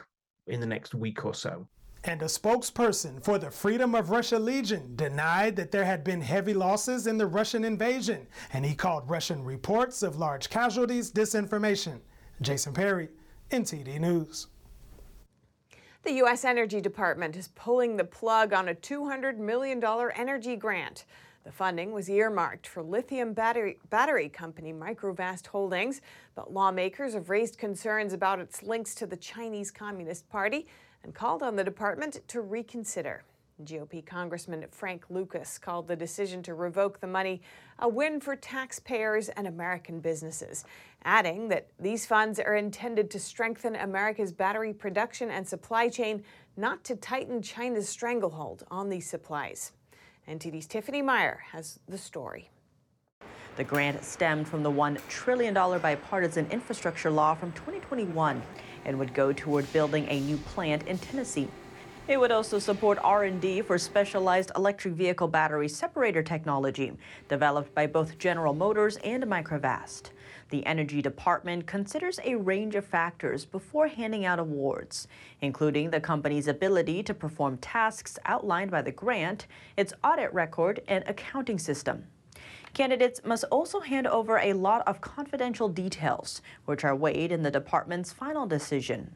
in 0.46 0.60
the 0.60 0.66
next 0.66 0.94
week 0.94 1.24
or 1.24 1.34
so 1.34 1.66
and 2.04 2.22
a 2.22 2.26
spokesperson 2.26 3.22
for 3.22 3.38
the 3.38 3.50
Freedom 3.50 3.94
of 3.94 4.10
Russia 4.10 4.38
Legion 4.38 4.96
denied 4.96 5.56
that 5.56 5.70
there 5.70 5.84
had 5.84 6.02
been 6.02 6.20
heavy 6.20 6.54
losses 6.54 7.06
in 7.06 7.18
the 7.18 7.26
Russian 7.26 7.64
invasion, 7.64 8.26
and 8.52 8.64
he 8.64 8.74
called 8.74 9.08
Russian 9.08 9.44
reports 9.44 10.02
of 10.02 10.16
large 10.16 10.48
casualties 10.48 11.12
disinformation. 11.12 12.00
Jason 12.40 12.72
Perry, 12.72 13.08
NTD 13.50 14.00
News. 14.00 14.46
The 16.02 16.12
U.S. 16.12 16.46
Energy 16.46 16.80
Department 16.80 17.36
is 17.36 17.48
pulling 17.48 17.98
the 17.98 18.04
plug 18.04 18.54
on 18.54 18.68
a 18.68 18.74
$200 18.74 19.36
million 19.36 19.84
energy 20.16 20.56
grant. 20.56 21.04
The 21.44 21.52
funding 21.52 21.92
was 21.92 22.08
earmarked 22.08 22.66
for 22.66 22.82
lithium 22.82 23.34
battery, 23.34 23.78
battery 23.90 24.30
company 24.30 24.72
Microvast 24.72 25.46
Holdings, 25.48 26.00
but 26.34 26.52
lawmakers 26.52 27.12
have 27.12 27.28
raised 27.28 27.58
concerns 27.58 28.14
about 28.14 28.40
its 28.40 28.62
links 28.62 28.94
to 28.96 29.06
the 29.06 29.16
Chinese 29.16 29.70
Communist 29.70 30.28
Party 30.30 30.66
and 31.02 31.14
called 31.14 31.42
on 31.42 31.56
the 31.56 31.64
department 31.64 32.20
to 32.28 32.40
reconsider. 32.40 33.24
GOP 33.64 34.04
Congressman 34.04 34.64
Frank 34.70 35.04
Lucas 35.10 35.58
called 35.58 35.86
the 35.86 35.96
decision 35.96 36.42
to 36.44 36.54
revoke 36.54 37.00
the 37.00 37.06
money 37.06 37.42
a 37.78 37.88
win 37.88 38.20
for 38.20 38.36
taxpayers 38.36 39.28
and 39.28 39.46
American 39.46 40.00
businesses, 40.00 40.64
adding 41.04 41.48
that 41.48 41.68
these 41.78 42.06
funds 42.06 42.38
are 42.38 42.56
intended 42.56 43.10
to 43.10 43.20
strengthen 43.20 43.76
America's 43.76 44.32
battery 44.32 44.72
production 44.72 45.30
and 45.30 45.46
supply 45.46 45.88
chain, 45.88 46.22
not 46.56 46.84
to 46.84 46.96
tighten 46.96 47.42
China's 47.42 47.88
stranglehold 47.88 48.64
on 48.70 48.88
these 48.88 49.08
supplies. 49.08 49.72
NTD's 50.28 50.66
Tiffany 50.66 51.02
Meyer 51.02 51.40
has 51.52 51.80
the 51.88 51.98
story. 51.98 52.50
The 53.56 53.64
grant 53.64 54.02
stemmed 54.04 54.48
from 54.48 54.62
the 54.62 54.70
$1 54.70 55.06
trillion 55.08 55.52
bipartisan 55.52 56.46
infrastructure 56.50 57.10
law 57.10 57.34
from 57.34 57.52
2021. 57.52 58.40
And 58.84 58.98
would 58.98 59.14
go 59.14 59.32
toward 59.32 59.72
building 59.72 60.06
a 60.08 60.20
new 60.20 60.36
plant 60.36 60.86
in 60.86 60.98
Tennessee. 60.98 61.48
It 62.08 62.18
would 62.18 62.32
also 62.32 62.58
support 62.58 62.98
R&D 63.04 63.62
for 63.62 63.78
specialized 63.78 64.50
electric 64.56 64.94
vehicle 64.94 65.28
battery 65.28 65.68
separator 65.68 66.24
technology 66.24 66.92
developed 67.28 67.72
by 67.72 67.86
both 67.86 68.18
General 68.18 68.52
Motors 68.52 68.96
and 69.04 69.22
Microvast. 69.24 70.10
The 70.48 70.66
Energy 70.66 71.00
Department 71.00 71.68
considers 71.68 72.18
a 72.24 72.34
range 72.34 72.74
of 72.74 72.84
factors 72.84 73.44
before 73.44 73.86
handing 73.86 74.24
out 74.24 74.40
awards, 74.40 75.06
including 75.40 75.90
the 75.90 76.00
company's 76.00 76.48
ability 76.48 77.04
to 77.04 77.14
perform 77.14 77.58
tasks 77.58 78.18
outlined 78.24 78.72
by 78.72 78.82
the 78.82 78.90
grant, 78.90 79.46
its 79.76 79.92
audit 80.02 80.34
record, 80.34 80.80
and 80.88 81.04
accounting 81.06 81.60
system. 81.60 82.04
Candidates 82.72 83.20
must 83.24 83.44
also 83.50 83.80
hand 83.80 84.06
over 84.06 84.38
a 84.38 84.52
lot 84.52 84.86
of 84.86 85.00
confidential 85.00 85.68
details, 85.68 86.40
which 86.66 86.84
are 86.84 86.94
weighed 86.94 87.32
in 87.32 87.42
the 87.42 87.50
department's 87.50 88.12
final 88.12 88.46
decision. 88.46 89.10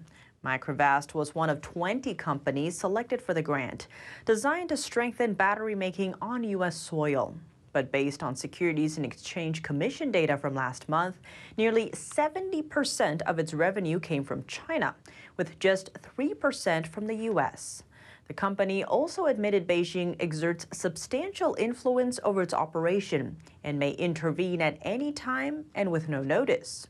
Microvast 0.45 1.15
was 1.15 1.35
one 1.35 1.49
of 1.49 1.61
20 1.63 2.15
companies 2.15 2.77
selected 2.77 3.23
for 3.23 3.33
the 3.33 3.43
grant, 3.43 3.87
designed 4.27 4.69
to 4.69 4.77
strengthen 4.77 5.33
battery 5.33 5.75
making 5.75 6.15
on 6.21 6.45
U.S. 6.45 6.77
soil. 6.77 7.35
But 7.73 7.91
based 7.91 8.23
on 8.23 8.37
Securities 8.37 8.99
and 8.99 9.07
Exchange 9.07 9.63
Commission 9.63 10.13
data 10.13 10.37
from 10.37 10.55
last 10.55 10.89
month, 10.89 11.19
nearly 11.57 11.91
70% 11.91 13.23
of 13.23 13.39
its 13.39 13.55
revenue 13.55 13.99
came 13.99 14.23
from 14.23 14.45
China, 14.47 14.95
with 15.37 15.59
just 15.59 15.93
3% 16.17 16.87
from 16.87 17.07
the 17.07 17.17
U.S. 17.17 17.83
The 18.27 18.35
company 18.35 18.83
also 18.83 19.27
admitted 19.27 19.69
Beijing 19.69 20.17
exerts 20.19 20.67
substantial 20.73 21.55
influence 21.59 22.19
over 22.25 22.43
its 22.43 22.55
operation 22.55 23.37
and 23.63 23.79
may 23.79 23.91
intervene 23.91 24.63
at 24.63 24.79
any 24.83 25.13
time 25.13 25.67
and 25.75 25.91
with 25.91 26.09
no 26.09 26.23
notice. 26.23 26.87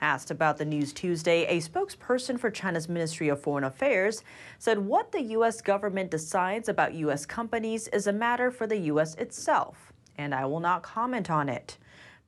Asked 0.00 0.30
about 0.30 0.58
the 0.58 0.64
news 0.64 0.92
Tuesday, 0.92 1.46
a 1.46 1.60
spokesperson 1.60 2.38
for 2.38 2.50
China's 2.50 2.88
Ministry 2.88 3.28
of 3.28 3.40
Foreign 3.40 3.64
Affairs 3.64 4.22
said 4.58 4.78
what 4.78 5.12
the 5.12 5.22
U.S. 5.22 5.62
government 5.62 6.10
decides 6.10 6.68
about 6.68 6.94
U.S. 6.94 7.24
companies 7.24 7.88
is 7.88 8.06
a 8.06 8.12
matter 8.12 8.50
for 8.50 8.66
the 8.66 8.76
U.S. 8.76 9.14
itself, 9.14 9.92
and 10.18 10.34
I 10.34 10.44
will 10.44 10.60
not 10.60 10.82
comment 10.82 11.30
on 11.30 11.48
it. 11.48 11.78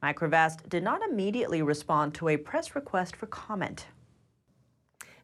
Microvast 0.03 0.68
did 0.68 0.82
not 0.82 1.03
immediately 1.03 1.61
respond 1.61 2.14
to 2.14 2.28
a 2.28 2.36
press 2.36 2.74
request 2.74 3.16
for 3.16 3.26
comment. 3.26 3.86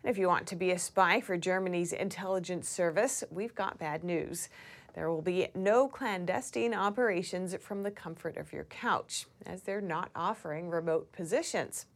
And 0.05 0.11
if 0.11 0.19
you 0.19 0.29
want 0.29 0.47
to 0.49 0.57
be 0.57 0.71
a 0.71 0.79
spy 0.79 1.23
for 1.23 1.39
Germany's 1.39 1.95
intelligence 1.95 2.69
service, 2.69 3.25
we've 3.31 3.55
got 3.55 3.79
bad 3.79 4.05
news. 4.05 4.51
There 4.95 5.11
will 5.11 5.23
be 5.23 5.49
no 5.55 5.89
clandestine 5.89 6.75
operations 6.75 7.57
from 7.59 7.83
the 7.83 7.91
comfort 7.91 8.37
of 8.37 8.53
your 8.53 8.65
couch, 8.65 9.27
as 9.47 9.63
they're 9.63 9.81
not 9.81 10.11
offering 10.15 10.69
remote 10.69 11.11
positions. 11.11 11.87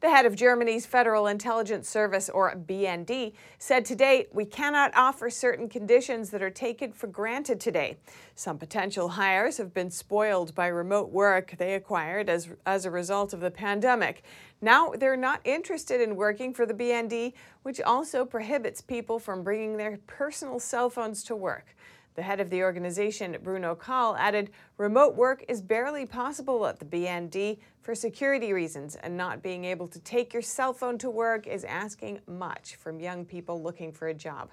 The 0.00 0.10
head 0.10 0.26
of 0.26 0.36
Germany's 0.36 0.84
Federal 0.84 1.26
Intelligence 1.26 1.88
Service, 1.88 2.28
or 2.28 2.54
BND, 2.54 3.32
said 3.58 3.86
today, 3.86 4.26
We 4.30 4.44
cannot 4.44 4.94
offer 4.94 5.30
certain 5.30 5.70
conditions 5.70 6.28
that 6.30 6.42
are 6.42 6.50
taken 6.50 6.92
for 6.92 7.06
granted 7.06 7.60
today. 7.60 7.96
Some 8.34 8.58
potential 8.58 9.08
hires 9.08 9.56
have 9.56 9.72
been 9.72 9.90
spoiled 9.90 10.54
by 10.54 10.66
remote 10.66 11.10
work 11.10 11.54
they 11.56 11.74
acquired 11.74 12.28
as, 12.28 12.50
as 12.66 12.84
a 12.84 12.90
result 12.90 13.32
of 13.32 13.40
the 13.40 13.50
pandemic. 13.50 14.22
Now 14.60 14.90
they're 14.90 15.16
not 15.16 15.40
interested 15.44 16.02
in 16.02 16.14
working 16.14 16.52
for 16.52 16.66
the 16.66 16.74
BND, 16.74 17.32
which 17.62 17.80
also 17.80 18.26
prohibits 18.26 18.82
people 18.82 19.18
from 19.18 19.42
bringing 19.42 19.78
their 19.78 19.98
personal 20.06 20.60
cell 20.60 20.90
phones 20.90 21.22
to 21.24 21.34
work. 21.34 21.74
The 22.16 22.22
head 22.22 22.40
of 22.40 22.48
the 22.48 22.62
organization, 22.62 23.36
Bruno 23.42 23.74
Kahl, 23.74 24.16
added 24.16 24.50
remote 24.78 25.14
work 25.14 25.44
is 25.48 25.60
barely 25.60 26.06
possible 26.06 26.66
at 26.66 26.78
the 26.78 26.86
BND 26.86 27.58
for 27.82 27.94
security 27.94 28.54
reasons, 28.54 28.96
and 28.96 29.18
not 29.18 29.42
being 29.42 29.66
able 29.66 29.86
to 29.88 30.00
take 30.00 30.32
your 30.32 30.40
cell 30.40 30.72
phone 30.72 30.96
to 30.98 31.10
work 31.10 31.46
is 31.46 31.62
asking 31.64 32.20
much 32.26 32.76
from 32.76 33.00
young 33.00 33.26
people 33.26 33.62
looking 33.62 33.92
for 33.92 34.08
a 34.08 34.14
job. 34.14 34.48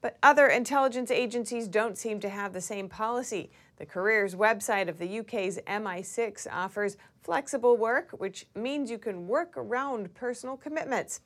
But 0.00 0.16
other 0.22 0.46
intelligence 0.46 1.10
agencies 1.10 1.66
don't 1.66 1.98
seem 1.98 2.20
to 2.20 2.28
have 2.28 2.52
the 2.52 2.60
same 2.60 2.88
policy. 2.88 3.50
The 3.78 3.86
careers 3.86 4.36
website 4.36 4.88
of 4.88 4.98
the 4.98 5.18
UK's 5.18 5.58
MI6 5.66 6.46
offers 6.52 6.96
flexible 7.20 7.76
work, 7.76 8.12
which 8.12 8.46
means 8.54 8.92
you 8.92 8.98
can 8.98 9.26
work 9.26 9.54
around 9.56 10.14
personal 10.14 10.56
commitments. 10.56 11.20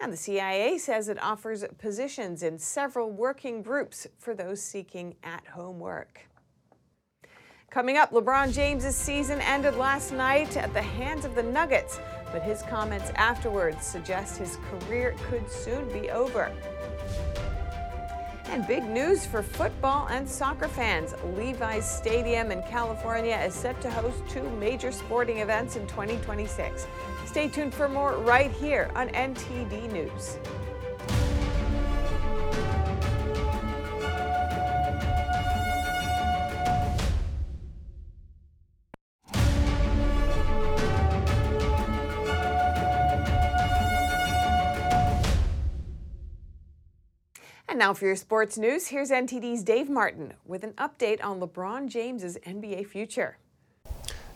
And 0.00 0.12
the 0.12 0.16
CIA 0.16 0.78
says 0.78 1.08
it 1.08 1.20
offers 1.20 1.64
positions 1.78 2.42
in 2.42 2.58
several 2.58 3.10
working 3.10 3.62
groups 3.62 4.06
for 4.18 4.34
those 4.34 4.62
seeking 4.62 5.16
at 5.24 5.46
home 5.46 5.80
work. 5.80 6.28
Coming 7.70 7.98
up, 7.98 8.12
LeBron 8.12 8.54
James' 8.54 8.94
season 8.94 9.40
ended 9.42 9.74
last 9.74 10.12
night 10.12 10.56
at 10.56 10.72
the 10.72 10.80
hands 10.80 11.24
of 11.24 11.34
the 11.34 11.42
Nuggets, 11.42 12.00
but 12.32 12.42
his 12.42 12.62
comments 12.62 13.10
afterwards 13.16 13.84
suggest 13.84 14.38
his 14.38 14.56
career 14.70 15.14
could 15.28 15.50
soon 15.50 15.86
be 15.92 16.10
over. 16.10 16.50
And 18.50 18.66
big 18.66 18.82
news 18.84 19.26
for 19.26 19.42
football 19.42 20.08
and 20.08 20.26
soccer 20.26 20.68
fans. 20.68 21.14
Levi's 21.36 21.88
Stadium 21.88 22.50
in 22.50 22.62
California 22.62 23.36
is 23.46 23.52
set 23.52 23.78
to 23.82 23.90
host 23.90 24.22
two 24.26 24.48
major 24.52 24.90
sporting 24.90 25.38
events 25.38 25.76
in 25.76 25.86
2026. 25.86 26.86
Stay 27.26 27.48
tuned 27.48 27.74
for 27.74 27.90
more 27.90 28.16
right 28.16 28.50
here 28.50 28.90
on 28.94 29.10
NTD 29.10 29.92
News. 29.92 30.38
And 47.78 47.84
now 47.84 47.94
for 47.94 48.06
your 48.06 48.16
sports 48.16 48.58
news, 48.58 48.88
here's 48.88 49.12
NTD's 49.12 49.62
Dave 49.62 49.88
Martin 49.88 50.34
with 50.44 50.64
an 50.64 50.72
update 50.78 51.22
on 51.22 51.38
LeBron 51.38 51.86
James's 51.88 52.36
NBA 52.38 52.88
future. 52.88 53.38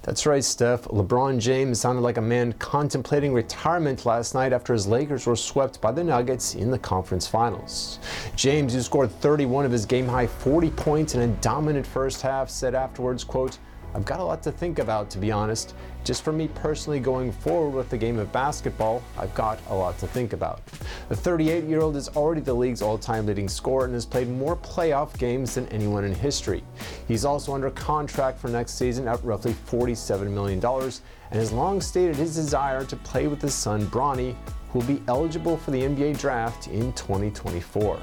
That's 0.03 0.27
right, 0.27 0.45
Steph. 0.45 0.85
LeBron 0.85 1.41
James 1.41 1.81
sounded 1.81 2.03
like 2.03 2.19
a 2.19 2.23
man 2.23 2.53
contemplating 2.53 3.35
retirement 3.35 4.07
last 4.07 4.37
night 4.37 4.53
after 4.53 4.73
his 4.73 4.87
Lakers 4.87 5.27
were 5.27 5.35
swept 5.35 5.81
by 5.81 5.91
the 5.91 6.05
Nuggets 6.05 6.55
in 6.55 6.71
the 6.71 6.79
conference 6.79 7.27
finals. 7.27 7.99
James, 8.37 8.75
who 8.75 8.81
scored 8.81 9.11
31 9.11 9.65
of 9.65 9.73
his 9.73 9.87
game-high 9.87 10.29
40 10.29 10.71
points 10.71 11.17
in 11.17 11.23
a 11.23 11.35
dominant 11.39 11.85
first 11.85 12.23
half, 12.23 12.49
said 12.49 12.77
afterwards, 12.77 13.25
quote, 13.25 13.59
I've 13.95 14.05
got 14.05 14.21
a 14.21 14.25
lot 14.25 14.43
to 14.45 14.53
think 14.53 14.79
about, 14.79 15.11
to 15.11 15.19
be 15.19 15.31
honest. 15.31 15.75
Just 16.05 16.25
for 16.25 16.33
me 16.33 16.49
personally 16.49 16.99
going 16.99 17.31
forward 17.31 17.77
with 17.77 17.91
the 17.91 17.99
game 17.99 18.19
of 18.19 18.33
basketball, 18.33 19.03
I've 19.19 19.35
got 19.35 19.61
a 19.69 19.75
lot 19.75 19.99
to 19.99 20.07
think 20.07 20.33
about. 20.33 20.65
The 21.09 21.17
38 21.17 21.65
year 21.65 21.81
old 21.81 21.97
is 21.97 22.09
already 22.09 22.41
the 22.41 22.55
league's 22.55 22.83
all 22.83 22.99
time 22.99 23.27
leading 23.27 23.49
scorer 23.49 23.85
and 23.85 23.95
has 23.95 24.07
played 24.07 24.29
more 24.29 24.57
playoff 24.57 25.17
games 25.19 25.55
than 25.55 25.69
anyone 25.69 26.05
in 26.05 26.15
history. 26.15 26.65
He's 27.07 27.25
also 27.25 27.55
under 27.55 27.71
contract 27.71 28.39
for 28.39 28.49
next 28.49 28.75
season 28.75 29.07
at 29.07 29.23
roughly 29.23 29.53
$47 29.53 30.31
million 30.31 30.65
and 30.65 31.41
has 31.41 31.53
long 31.53 31.81
stated 31.81 32.17
his 32.17 32.35
desire 32.35 32.85
to 32.85 32.97
play 32.97 33.27
with 33.27 33.41
his 33.41 33.55
son 33.55 33.87
Bronny, 33.87 34.35
who 34.71 34.79
will 34.79 34.87
be 34.87 35.03
eligible 35.07 35.57
for 35.57 35.71
the 35.71 35.83
NBA 35.83 36.19
draft 36.19 36.67
in 36.69 36.93
2024. 36.95 38.01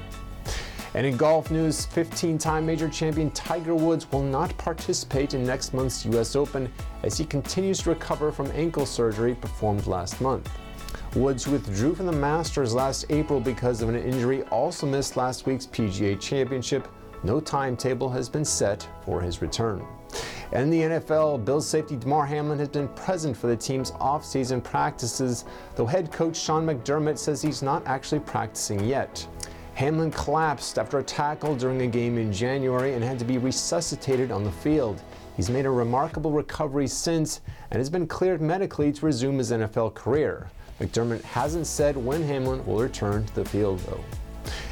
And 0.94 1.06
in 1.06 1.16
golf 1.16 1.50
news, 1.50 1.86
15 1.86 2.36
time 2.36 2.66
major 2.66 2.88
champion 2.88 3.30
Tiger 3.30 3.74
Woods 3.74 4.10
will 4.10 4.22
not 4.22 4.56
participate 4.58 5.34
in 5.34 5.44
next 5.44 5.72
month's 5.72 6.04
U.S. 6.06 6.34
Open 6.34 6.72
as 7.04 7.16
he 7.16 7.24
continues 7.24 7.78
to 7.82 7.90
recover 7.90 8.32
from 8.32 8.50
ankle 8.52 8.86
surgery 8.86 9.34
performed 9.36 9.86
last 9.86 10.20
month. 10.20 10.50
Woods 11.14 11.46
withdrew 11.46 11.94
from 11.94 12.06
the 12.06 12.12
Masters 12.12 12.74
last 12.74 13.06
April 13.10 13.40
because 13.40 13.82
of 13.82 13.88
an 13.88 13.96
injury, 13.96 14.42
also 14.44 14.86
missed 14.86 15.16
last 15.16 15.46
week's 15.46 15.66
PGA 15.66 16.18
Championship. 16.20 16.88
No 17.22 17.38
timetable 17.38 18.08
has 18.08 18.28
been 18.28 18.44
set 18.44 18.88
for 19.04 19.20
his 19.20 19.42
return. 19.42 19.84
And 20.52 20.62
in 20.64 20.70
the 20.70 20.96
NFL, 20.96 21.44
Bills 21.44 21.68
safety 21.68 21.96
Damar 21.96 22.26
Hamlin 22.26 22.58
has 22.58 22.68
been 22.68 22.88
present 22.88 23.36
for 23.36 23.46
the 23.46 23.56
team's 23.56 23.92
off-season 24.00 24.60
practices, 24.60 25.44
though 25.76 25.86
head 25.86 26.10
coach 26.10 26.36
Sean 26.36 26.66
McDermott 26.66 27.18
says 27.18 27.40
he's 27.40 27.62
not 27.62 27.86
actually 27.86 28.20
practicing 28.20 28.84
yet. 28.84 29.26
Hamlin 29.74 30.10
collapsed 30.10 30.78
after 30.78 30.98
a 30.98 31.02
tackle 31.02 31.54
during 31.56 31.82
a 31.82 31.86
game 31.86 32.18
in 32.18 32.32
January 32.32 32.94
and 32.94 33.02
had 33.02 33.18
to 33.18 33.24
be 33.24 33.38
resuscitated 33.38 34.30
on 34.30 34.44
the 34.44 34.52
field. 34.52 35.02
He's 35.36 35.48
made 35.48 35.64
a 35.64 35.70
remarkable 35.70 36.32
recovery 36.32 36.86
since 36.86 37.40
and 37.70 37.78
has 37.78 37.88
been 37.88 38.06
cleared 38.06 38.42
medically 38.42 38.92
to 38.92 39.06
resume 39.06 39.38
his 39.38 39.52
NFL 39.52 39.94
career. 39.94 40.50
McDermott 40.80 41.22
hasn't 41.22 41.66
said 41.66 41.96
when 41.96 42.22
Hamlin 42.22 42.64
will 42.66 42.78
return 42.78 43.24
to 43.26 43.34
the 43.34 43.44
field, 43.44 43.78
though. 43.80 44.04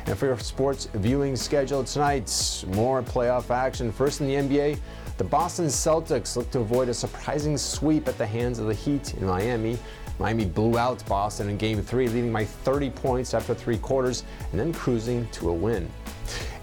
And 0.07 0.19
for 0.19 0.27
your 0.27 0.39
sports 0.39 0.89
viewing 0.95 1.37
schedule 1.37 1.85
tonight, 1.85 2.65
more 2.69 3.03
playoff 3.03 3.51
action. 3.51 3.93
First 3.93 4.21
in 4.21 4.27
the 4.27 4.35
NBA, 4.35 4.79
the 5.19 5.25
Boston 5.25 5.67
Celtics 5.67 6.37
look 6.37 6.51
to 6.53 6.61
avoid 6.61 6.89
a 6.89 6.95
surprising 6.95 7.59
sweep 7.59 8.09
at 8.09 8.17
the 8.17 8.27
hands 8.27 8.59
of 8.59 8.67
the 8.69 8.75
Heat 8.75 9.15
in 9.15 9.27
Miami. 9.27 9.79
Miami 10.19 10.45
blew 10.45 10.79
out 10.79 11.05
Boston 11.07 11.49
in 11.49 11.57
game 11.57 11.81
three, 11.83 12.09
leading 12.09 12.33
by 12.33 12.45
30 12.45 12.91
points 12.91 13.35
after 13.35 13.55
three 13.55 13.79
quarters 13.79 14.25
and 14.51 14.61
then 14.61 14.73
cruising 14.73 15.29
to 15.29 15.51
a 15.51 15.53
win. 15.53 15.89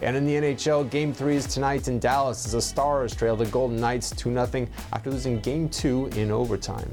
And 0.02 0.16
in 0.16 0.26
the 0.26 0.34
NHL, 0.34 0.90
game 0.90 1.12
three 1.12 1.36
is 1.36 1.46
tonight 1.46 1.88
in 1.88 1.98
Dallas 1.98 2.44
as 2.44 2.52
the 2.52 2.60
Stars 2.62 3.14
trail 3.14 3.36
the 3.36 3.46
Golden 3.46 3.80
Knights 3.80 4.10
2 4.10 4.32
0 4.32 4.66
after 4.92 5.10
losing 5.10 5.40
game 5.40 5.68
two 5.68 6.06
in 6.16 6.30
overtime. 6.30 6.90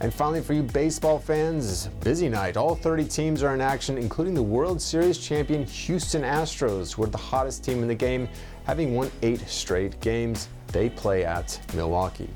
And 0.00 0.12
finally, 0.12 0.40
for 0.40 0.54
you 0.54 0.62
baseball 0.62 1.18
fans, 1.18 1.88
busy 2.02 2.28
night. 2.30 2.56
All 2.56 2.74
30 2.74 3.04
teams 3.04 3.42
are 3.42 3.54
in 3.54 3.60
action, 3.60 3.98
including 3.98 4.32
the 4.32 4.42
World 4.42 4.80
Series 4.80 5.18
champion 5.18 5.64
Houston 5.64 6.22
Astros, 6.22 6.94
who 6.94 7.02
are 7.02 7.06
the 7.06 7.18
hottest 7.18 7.64
team 7.64 7.82
in 7.82 7.88
the 7.88 7.94
game, 7.94 8.26
having 8.64 8.94
won 8.94 9.10
eight 9.22 9.40
straight 9.46 10.00
games. 10.00 10.48
They 10.68 10.88
play 10.88 11.24
at 11.24 11.60
Milwaukee. 11.74 12.30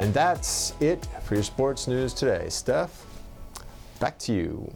And 0.00 0.14
that's 0.14 0.72
it 0.80 1.04
for 1.24 1.34
your 1.34 1.42
sports 1.42 1.86
news 1.86 2.14
today. 2.14 2.48
Steph, 2.48 3.04
back 3.98 4.18
to 4.20 4.32
you. 4.32 4.72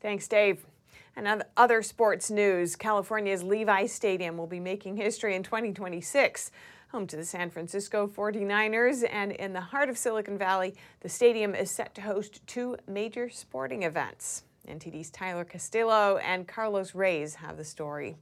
Thanks, 0.00 0.26
Dave. 0.26 0.66
And 1.14 1.44
other 1.56 1.80
sports 1.80 2.28
news 2.28 2.74
California's 2.74 3.44
Levi 3.44 3.86
Stadium 3.86 4.36
will 4.36 4.48
be 4.48 4.58
making 4.58 4.96
history 4.96 5.36
in 5.36 5.44
2026. 5.44 6.50
Home 6.90 7.06
to 7.06 7.14
the 7.14 7.24
San 7.24 7.50
Francisco 7.50 8.08
49ers 8.08 9.04
and 9.08 9.30
in 9.30 9.52
the 9.52 9.60
heart 9.60 9.88
of 9.88 9.96
Silicon 9.96 10.36
Valley, 10.36 10.74
the 10.98 11.08
stadium 11.08 11.54
is 11.54 11.70
set 11.70 11.94
to 11.94 12.00
host 12.00 12.44
two 12.48 12.76
major 12.88 13.30
sporting 13.30 13.84
events. 13.84 14.42
NTD's 14.68 15.10
Tyler 15.10 15.44
Castillo 15.44 16.16
and 16.16 16.48
Carlos 16.48 16.96
Reyes 16.96 17.36
have 17.36 17.56
the 17.56 17.64
story. 17.64 18.16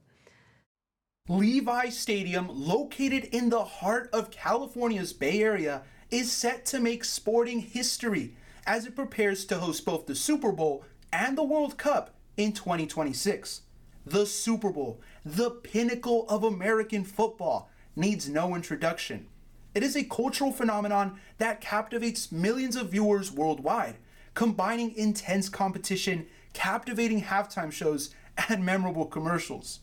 Levi 1.29 1.87
Stadium, 1.87 2.49
located 2.51 3.23
in 3.31 3.49
the 3.49 3.63
heart 3.63 4.09
of 4.11 4.29
California's 4.29 5.13
Bay 5.13 5.41
Area, 5.41 5.83
is 6.11 6.29
set 6.29 6.65
to 6.65 6.81
make 6.81 7.05
sporting 7.05 7.61
history 7.61 8.35
as 8.65 8.85
it 8.85 8.97
prepares 8.97 9.45
to 9.45 9.59
host 9.59 9.85
both 9.85 10.05
the 10.05 10.15
Super 10.15 10.51
Bowl 10.51 10.83
and 11.13 11.37
the 11.37 11.43
World 11.43 11.77
Cup 11.77 12.13
in 12.35 12.51
2026. 12.51 13.61
The 14.05 14.25
Super 14.25 14.69
Bowl, 14.69 14.99
the 15.23 15.49
pinnacle 15.49 16.27
of 16.27 16.43
American 16.43 17.05
football, 17.05 17.69
needs 17.95 18.27
no 18.27 18.53
introduction. 18.53 19.27
It 19.73 19.81
is 19.81 19.95
a 19.95 20.03
cultural 20.03 20.51
phenomenon 20.51 21.21
that 21.37 21.61
captivates 21.61 22.33
millions 22.33 22.75
of 22.75 22.89
viewers 22.89 23.31
worldwide, 23.31 23.95
combining 24.33 24.93
intense 24.97 25.47
competition, 25.47 26.25
captivating 26.51 27.21
halftime 27.21 27.71
shows, 27.71 28.13
and 28.49 28.65
memorable 28.65 29.05
commercials 29.05 29.79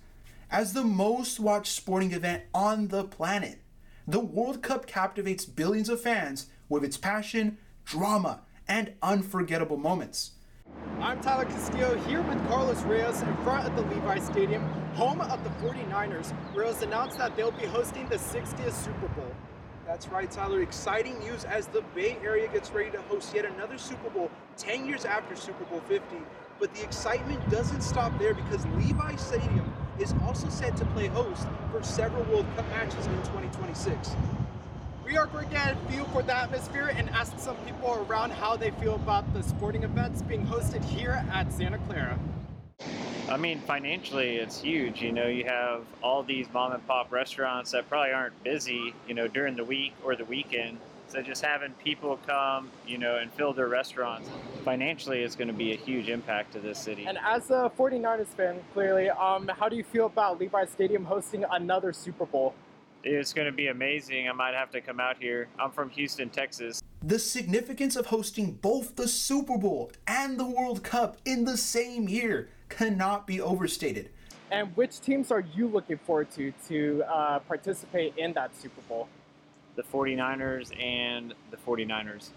as 0.50 0.72
the 0.72 0.82
most 0.84 1.38
watched 1.38 1.72
sporting 1.72 2.12
event 2.12 2.42
on 2.52 2.88
the 2.88 3.04
planet. 3.04 3.60
The 4.06 4.20
World 4.20 4.62
Cup 4.62 4.86
captivates 4.86 5.44
billions 5.44 5.88
of 5.88 6.00
fans 6.00 6.46
with 6.68 6.82
its 6.82 6.96
passion, 6.96 7.58
drama, 7.84 8.40
and 8.66 8.94
unforgettable 9.02 9.76
moments. 9.76 10.32
I'm 11.00 11.20
Tyler 11.20 11.44
Castillo 11.44 11.96
here 12.06 12.22
with 12.22 12.48
Carlos 12.48 12.82
Reyes 12.82 13.22
in 13.22 13.36
front 13.38 13.66
of 13.66 13.76
the 13.76 13.94
Levi 13.94 14.18
Stadium, 14.18 14.62
home 14.94 15.20
of 15.20 15.42
the 15.44 15.50
49ers. 15.64 16.32
Reyes 16.54 16.82
announced 16.82 17.18
that 17.18 17.36
they'll 17.36 17.50
be 17.52 17.66
hosting 17.66 18.08
the 18.08 18.16
60th 18.16 18.72
Super 18.72 19.08
Bowl. 19.08 19.32
That's 19.86 20.08
right, 20.08 20.30
Tyler. 20.30 20.62
Exciting 20.62 21.18
news 21.18 21.44
as 21.44 21.66
the 21.66 21.82
Bay 21.94 22.16
Area 22.22 22.48
gets 22.48 22.70
ready 22.70 22.90
to 22.90 23.00
host 23.02 23.34
yet 23.34 23.44
another 23.44 23.76
Super 23.76 24.08
Bowl 24.10 24.30
10 24.56 24.86
years 24.86 25.04
after 25.04 25.34
Super 25.34 25.64
Bowl 25.64 25.80
50. 25.88 26.16
But 26.58 26.72
the 26.74 26.82
excitement 26.84 27.48
doesn't 27.50 27.80
stop 27.80 28.16
there 28.18 28.34
because 28.34 28.64
Levi 28.66 29.16
Stadium 29.16 29.72
is 30.00 30.14
also 30.24 30.48
set 30.48 30.76
to 30.78 30.84
play 30.86 31.08
host 31.08 31.46
for 31.70 31.82
several 31.82 32.24
World 32.24 32.46
Cup 32.56 32.66
matches 32.70 33.06
in 33.06 33.16
2026. 33.16 34.10
We 35.04 35.16
are 35.16 35.26
going 35.26 35.46
to 35.46 35.52
get 35.52 35.72
a 35.72 35.92
feel 35.92 36.04
for 36.06 36.22
the 36.22 36.34
atmosphere 36.34 36.92
and 36.94 37.10
ask 37.10 37.38
some 37.38 37.56
people 37.66 38.06
around 38.08 38.30
how 38.30 38.56
they 38.56 38.70
feel 38.70 38.94
about 38.94 39.32
the 39.34 39.42
sporting 39.42 39.82
events 39.82 40.22
being 40.22 40.46
hosted 40.46 40.82
here 40.84 41.24
at 41.32 41.52
Santa 41.52 41.78
Clara. 41.78 42.18
I 43.28 43.36
mean, 43.36 43.60
financially, 43.60 44.36
it's 44.36 44.60
huge. 44.60 45.02
You 45.02 45.12
know, 45.12 45.26
you 45.26 45.44
have 45.44 45.84
all 46.02 46.22
these 46.22 46.46
mom 46.52 46.72
and 46.72 46.86
pop 46.86 47.12
restaurants 47.12 47.70
that 47.72 47.88
probably 47.88 48.12
aren't 48.12 48.42
busy, 48.42 48.94
you 49.06 49.14
know, 49.14 49.28
during 49.28 49.54
the 49.54 49.64
week 49.64 49.92
or 50.02 50.16
the 50.16 50.24
weekend. 50.24 50.78
So 51.10 51.20
just 51.20 51.44
having 51.44 51.72
people 51.72 52.20
come, 52.24 52.70
you 52.86 52.96
know, 52.96 53.16
and 53.16 53.32
fill 53.32 53.52
their 53.52 53.66
restaurants 53.66 54.30
financially 54.64 55.24
is 55.24 55.34
going 55.34 55.48
to 55.48 55.54
be 55.54 55.72
a 55.72 55.76
huge 55.76 56.08
impact 56.08 56.52
to 56.52 56.60
this 56.60 56.78
city. 56.78 57.04
And 57.04 57.18
as 57.18 57.50
a 57.50 57.70
49ers 57.76 58.28
fan, 58.28 58.60
clearly, 58.72 59.10
um, 59.10 59.50
how 59.58 59.68
do 59.68 59.74
you 59.74 59.82
feel 59.82 60.06
about 60.06 60.38
Levi 60.38 60.66
Stadium 60.66 61.04
hosting 61.04 61.44
another 61.50 61.92
Super 61.92 62.26
Bowl? 62.26 62.54
It's 63.02 63.32
going 63.32 63.46
to 63.46 63.52
be 63.52 63.66
amazing. 63.68 64.28
I 64.28 64.32
might 64.32 64.54
have 64.54 64.70
to 64.70 64.80
come 64.80 65.00
out 65.00 65.16
here. 65.18 65.48
I'm 65.58 65.72
from 65.72 65.90
Houston, 65.90 66.30
Texas. 66.30 66.80
The 67.02 67.18
significance 67.18 67.96
of 67.96 68.06
hosting 68.06 68.52
both 68.52 68.94
the 68.94 69.08
Super 69.08 69.58
Bowl 69.58 69.90
and 70.06 70.38
the 70.38 70.46
World 70.46 70.84
Cup 70.84 71.16
in 71.24 71.44
the 71.44 71.56
same 71.56 72.08
year 72.08 72.50
cannot 72.68 73.26
be 73.26 73.40
overstated. 73.40 74.10
And 74.52 74.76
which 74.76 75.00
teams 75.00 75.32
are 75.32 75.44
you 75.56 75.66
looking 75.66 75.98
forward 75.98 76.30
to 76.32 76.52
to 76.68 77.02
uh, 77.08 77.38
participate 77.40 78.14
in 78.16 78.32
that 78.34 78.54
Super 78.54 78.80
Bowl? 78.82 79.08
The 79.80 79.96
49ers 79.96 80.78
and 80.78 81.32
the 81.50 81.56
49ers. 81.56 82.32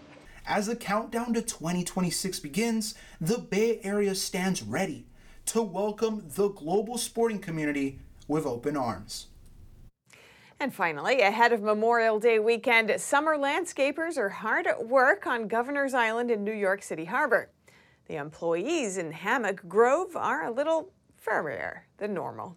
As 0.46 0.66
the 0.66 0.74
countdown 0.74 1.34
to 1.34 1.42
2026 1.42 2.40
begins, 2.40 2.94
the 3.20 3.36
Bay 3.36 3.80
Area 3.82 4.14
stands 4.14 4.62
ready 4.62 5.04
to 5.46 5.60
welcome 5.60 6.24
the 6.36 6.48
global 6.48 6.96
sporting 6.96 7.38
community 7.38 7.98
with 8.28 8.46
open 8.46 8.78
arms. 8.78 9.26
And 10.58 10.72
finally, 10.72 11.20
ahead 11.20 11.52
of 11.52 11.60
Memorial 11.60 12.18
Day 12.18 12.38
weekend, 12.38 12.98
summer 12.98 13.36
landscapers 13.36 14.16
are 14.16 14.30
hard 14.30 14.66
at 14.66 14.86
work 14.86 15.26
on 15.26 15.46
Governor's 15.46 15.92
Island 15.92 16.30
in 16.30 16.44
New 16.44 16.54
York 16.54 16.82
City 16.82 17.04
Harbor. 17.04 17.50
The 18.06 18.16
employees 18.16 18.96
in 18.96 19.12
Hammock 19.12 19.68
Grove 19.68 20.16
are 20.16 20.46
a 20.46 20.50
little 20.50 20.94
furrier 21.14 21.88
than 21.98 22.14
normal. 22.14 22.56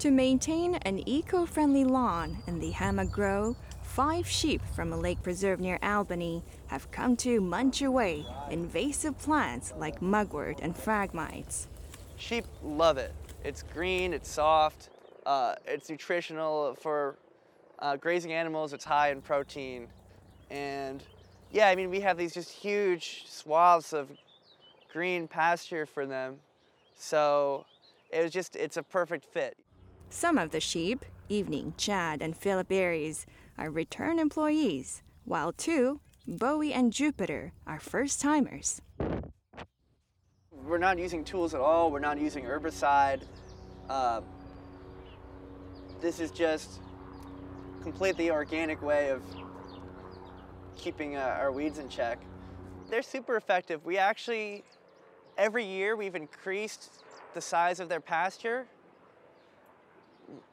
To 0.00 0.10
maintain 0.10 0.76
an 0.76 1.06
eco 1.06 1.44
friendly 1.44 1.84
lawn 1.84 2.42
in 2.46 2.58
the 2.58 2.70
Hammock 2.70 3.12
Grove, 3.12 3.54
five 3.82 4.26
sheep 4.26 4.62
from 4.74 4.94
a 4.94 4.96
lake 4.96 5.22
preserve 5.22 5.60
near 5.60 5.78
Albany 5.82 6.42
have 6.68 6.90
come 6.90 7.18
to 7.18 7.38
munch 7.42 7.82
away 7.82 8.24
invasive 8.50 9.18
plants 9.18 9.74
like 9.76 10.00
mugwort 10.00 10.60
and 10.62 10.74
phragmites. 10.74 11.66
Sheep 12.16 12.46
love 12.62 12.96
it. 12.96 13.12
It's 13.44 13.62
green, 13.62 14.14
it's 14.14 14.30
soft, 14.30 14.88
uh, 15.26 15.56
it's 15.66 15.90
nutritional 15.90 16.76
for 16.76 17.16
uh, 17.80 17.96
grazing 17.96 18.32
animals, 18.32 18.72
it's 18.72 18.86
high 18.86 19.10
in 19.10 19.20
protein. 19.20 19.86
And 20.48 21.02
yeah, 21.52 21.68
I 21.68 21.76
mean, 21.76 21.90
we 21.90 22.00
have 22.00 22.16
these 22.16 22.32
just 22.32 22.50
huge 22.50 23.24
swaths 23.28 23.92
of 23.92 24.08
green 24.90 25.28
pasture 25.28 25.84
for 25.84 26.06
them. 26.06 26.36
So 26.96 27.66
it 28.10 28.22
was 28.22 28.32
just, 28.32 28.56
it's 28.56 28.78
a 28.78 28.82
perfect 28.82 29.26
fit. 29.26 29.58
Some 30.12 30.38
of 30.38 30.50
the 30.50 30.58
sheep, 30.58 31.04
Evening, 31.28 31.72
Chad, 31.76 32.20
and 32.20 32.36
Philip 32.36 32.72
Aries, 32.72 33.26
are 33.56 33.70
return 33.70 34.18
employees, 34.18 35.04
while 35.24 35.52
two, 35.52 36.00
Bowie 36.26 36.72
and 36.72 36.92
Jupiter, 36.92 37.52
are 37.64 37.78
first 37.78 38.20
timers. 38.20 38.82
We're 40.50 40.78
not 40.78 40.98
using 40.98 41.24
tools 41.24 41.54
at 41.54 41.60
all, 41.60 41.92
we're 41.92 42.00
not 42.00 42.18
using 42.18 42.44
herbicide. 42.44 43.22
Uh, 43.88 44.22
this 46.00 46.18
is 46.18 46.32
just 46.32 46.80
completely 47.80 48.32
organic 48.32 48.82
way 48.82 49.10
of 49.10 49.22
keeping 50.76 51.14
uh, 51.14 51.36
our 51.38 51.52
weeds 51.52 51.78
in 51.78 51.88
check. 51.88 52.18
They're 52.90 53.02
super 53.02 53.36
effective. 53.36 53.84
We 53.84 53.96
actually, 53.96 54.64
every 55.38 55.64
year, 55.64 55.94
we've 55.94 56.16
increased 56.16 57.04
the 57.32 57.40
size 57.40 57.78
of 57.78 57.88
their 57.88 58.00
pasture 58.00 58.66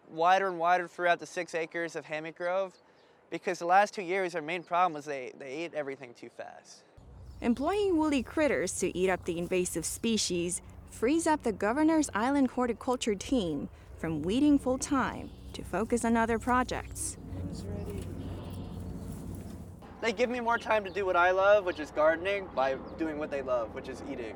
wider 0.09 0.47
and 0.47 0.59
wider 0.59 0.87
throughout 0.87 1.19
the 1.19 1.25
six 1.25 1.55
acres 1.55 1.95
of 1.95 2.05
Hammock 2.05 2.37
Grove 2.37 2.73
because 3.29 3.59
the 3.59 3.65
last 3.65 3.93
two 3.93 4.01
years 4.01 4.35
our 4.35 4.41
main 4.41 4.63
problem 4.63 4.93
was 4.93 5.05
they, 5.05 5.33
they 5.37 5.47
ate 5.47 5.73
everything 5.73 6.13
too 6.13 6.29
fast. 6.35 6.83
Employing 7.41 7.97
woolly 7.97 8.23
critters 8.23 8.73
to 8.79 8.95
eat 8.97 9.09
up 9.09 9.25
the 9.25 9.37
invasive 9.37 9.85
species 9.85 10.61
frees 10.89 11.27
up 11.27 11.43
the 11.43 11.51
Governor's 11.51 12.09
Island 12.13 12.51
horticulture 12.51 13.15
team 13.15 13.69
from 13.97 14.21
weeding 14.21 14.57
full 14.57 14.77
time 14.77 15.29
to 15.53 15.63
focus 15.63 16.05
on 16.05 16.17
other 16.17 16.39
projects. 16.39 17.17
They 20.01 20.13
give 20.13 20.29
me 20.29 20.39
more 20.39 20.57
time 20.57 20.83
to 20.83 20.89
do 20.89 21.05
what 21.05 21.15
I 21.15 21.31
love, 21.31 21.65
which 21.65 21.79
is 21.79 21.91
gardening, 21.91 22.47
by 22.55 22.75
doing 22.97 23.17
what 23.17 23.31
they 23.31 23.41
love, 23.41 23.73
which 23.73 23.89
is 23.89 24.01
eating. 24.09 24.35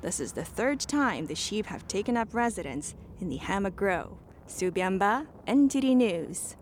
This 0.00 0.20
is 0.20 0.32
the 0.32 0.44
third 0.44 0.80
time 0.80 1.26
the 1.26 1.34
sheep 1.34 1.66
have 1.66 1.88
taken 1.88 2.16
up 2.16 2.34
residence 2.34 2.94
in 3.20 3.30
the 3.30 3.38
Hammock 3.38 3.74
Grove. 3.74 4.18
Subiamba, 4.48 5.26
NTD 5.46 5.94
News. 5.94 6.56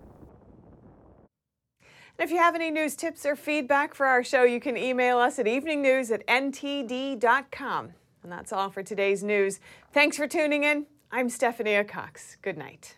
And 2.18 2.24
if 2.24 2.30
you 2.30 2.38
have 2.38 2.54
any 2.54 2.70
news 2.70 2.96
tips 2.96 3.24
or 3.24 3.36
feedback 3.36 3.94
for 3.94 4.06
our 4.06 4.24
show, 4.24 4.42
you 4.42 4.58
can 4.58 4.76
email 4.76 5.18
us 5.18 5.38
at 5.38 5.46
eveningnews 5.46 6.10
at 6.12 6.26
ntd.com. 6.26 7.92
And 8.22 8.32
that's 8.32 8.52
all 8.52 8.70
for 8.70 8.82
today's 8.82 9.22
news. 9.22 9.60
Thanks 9.92 10.16
for 10.16 10.26
tuning 10.26 10.64
in. 10.64 10.86
I'm 11.12 11.28
Stephanie 11.28 11.82
Cox. 11.84 12.36
Good 12.42 12.58
night. 12.58 12.96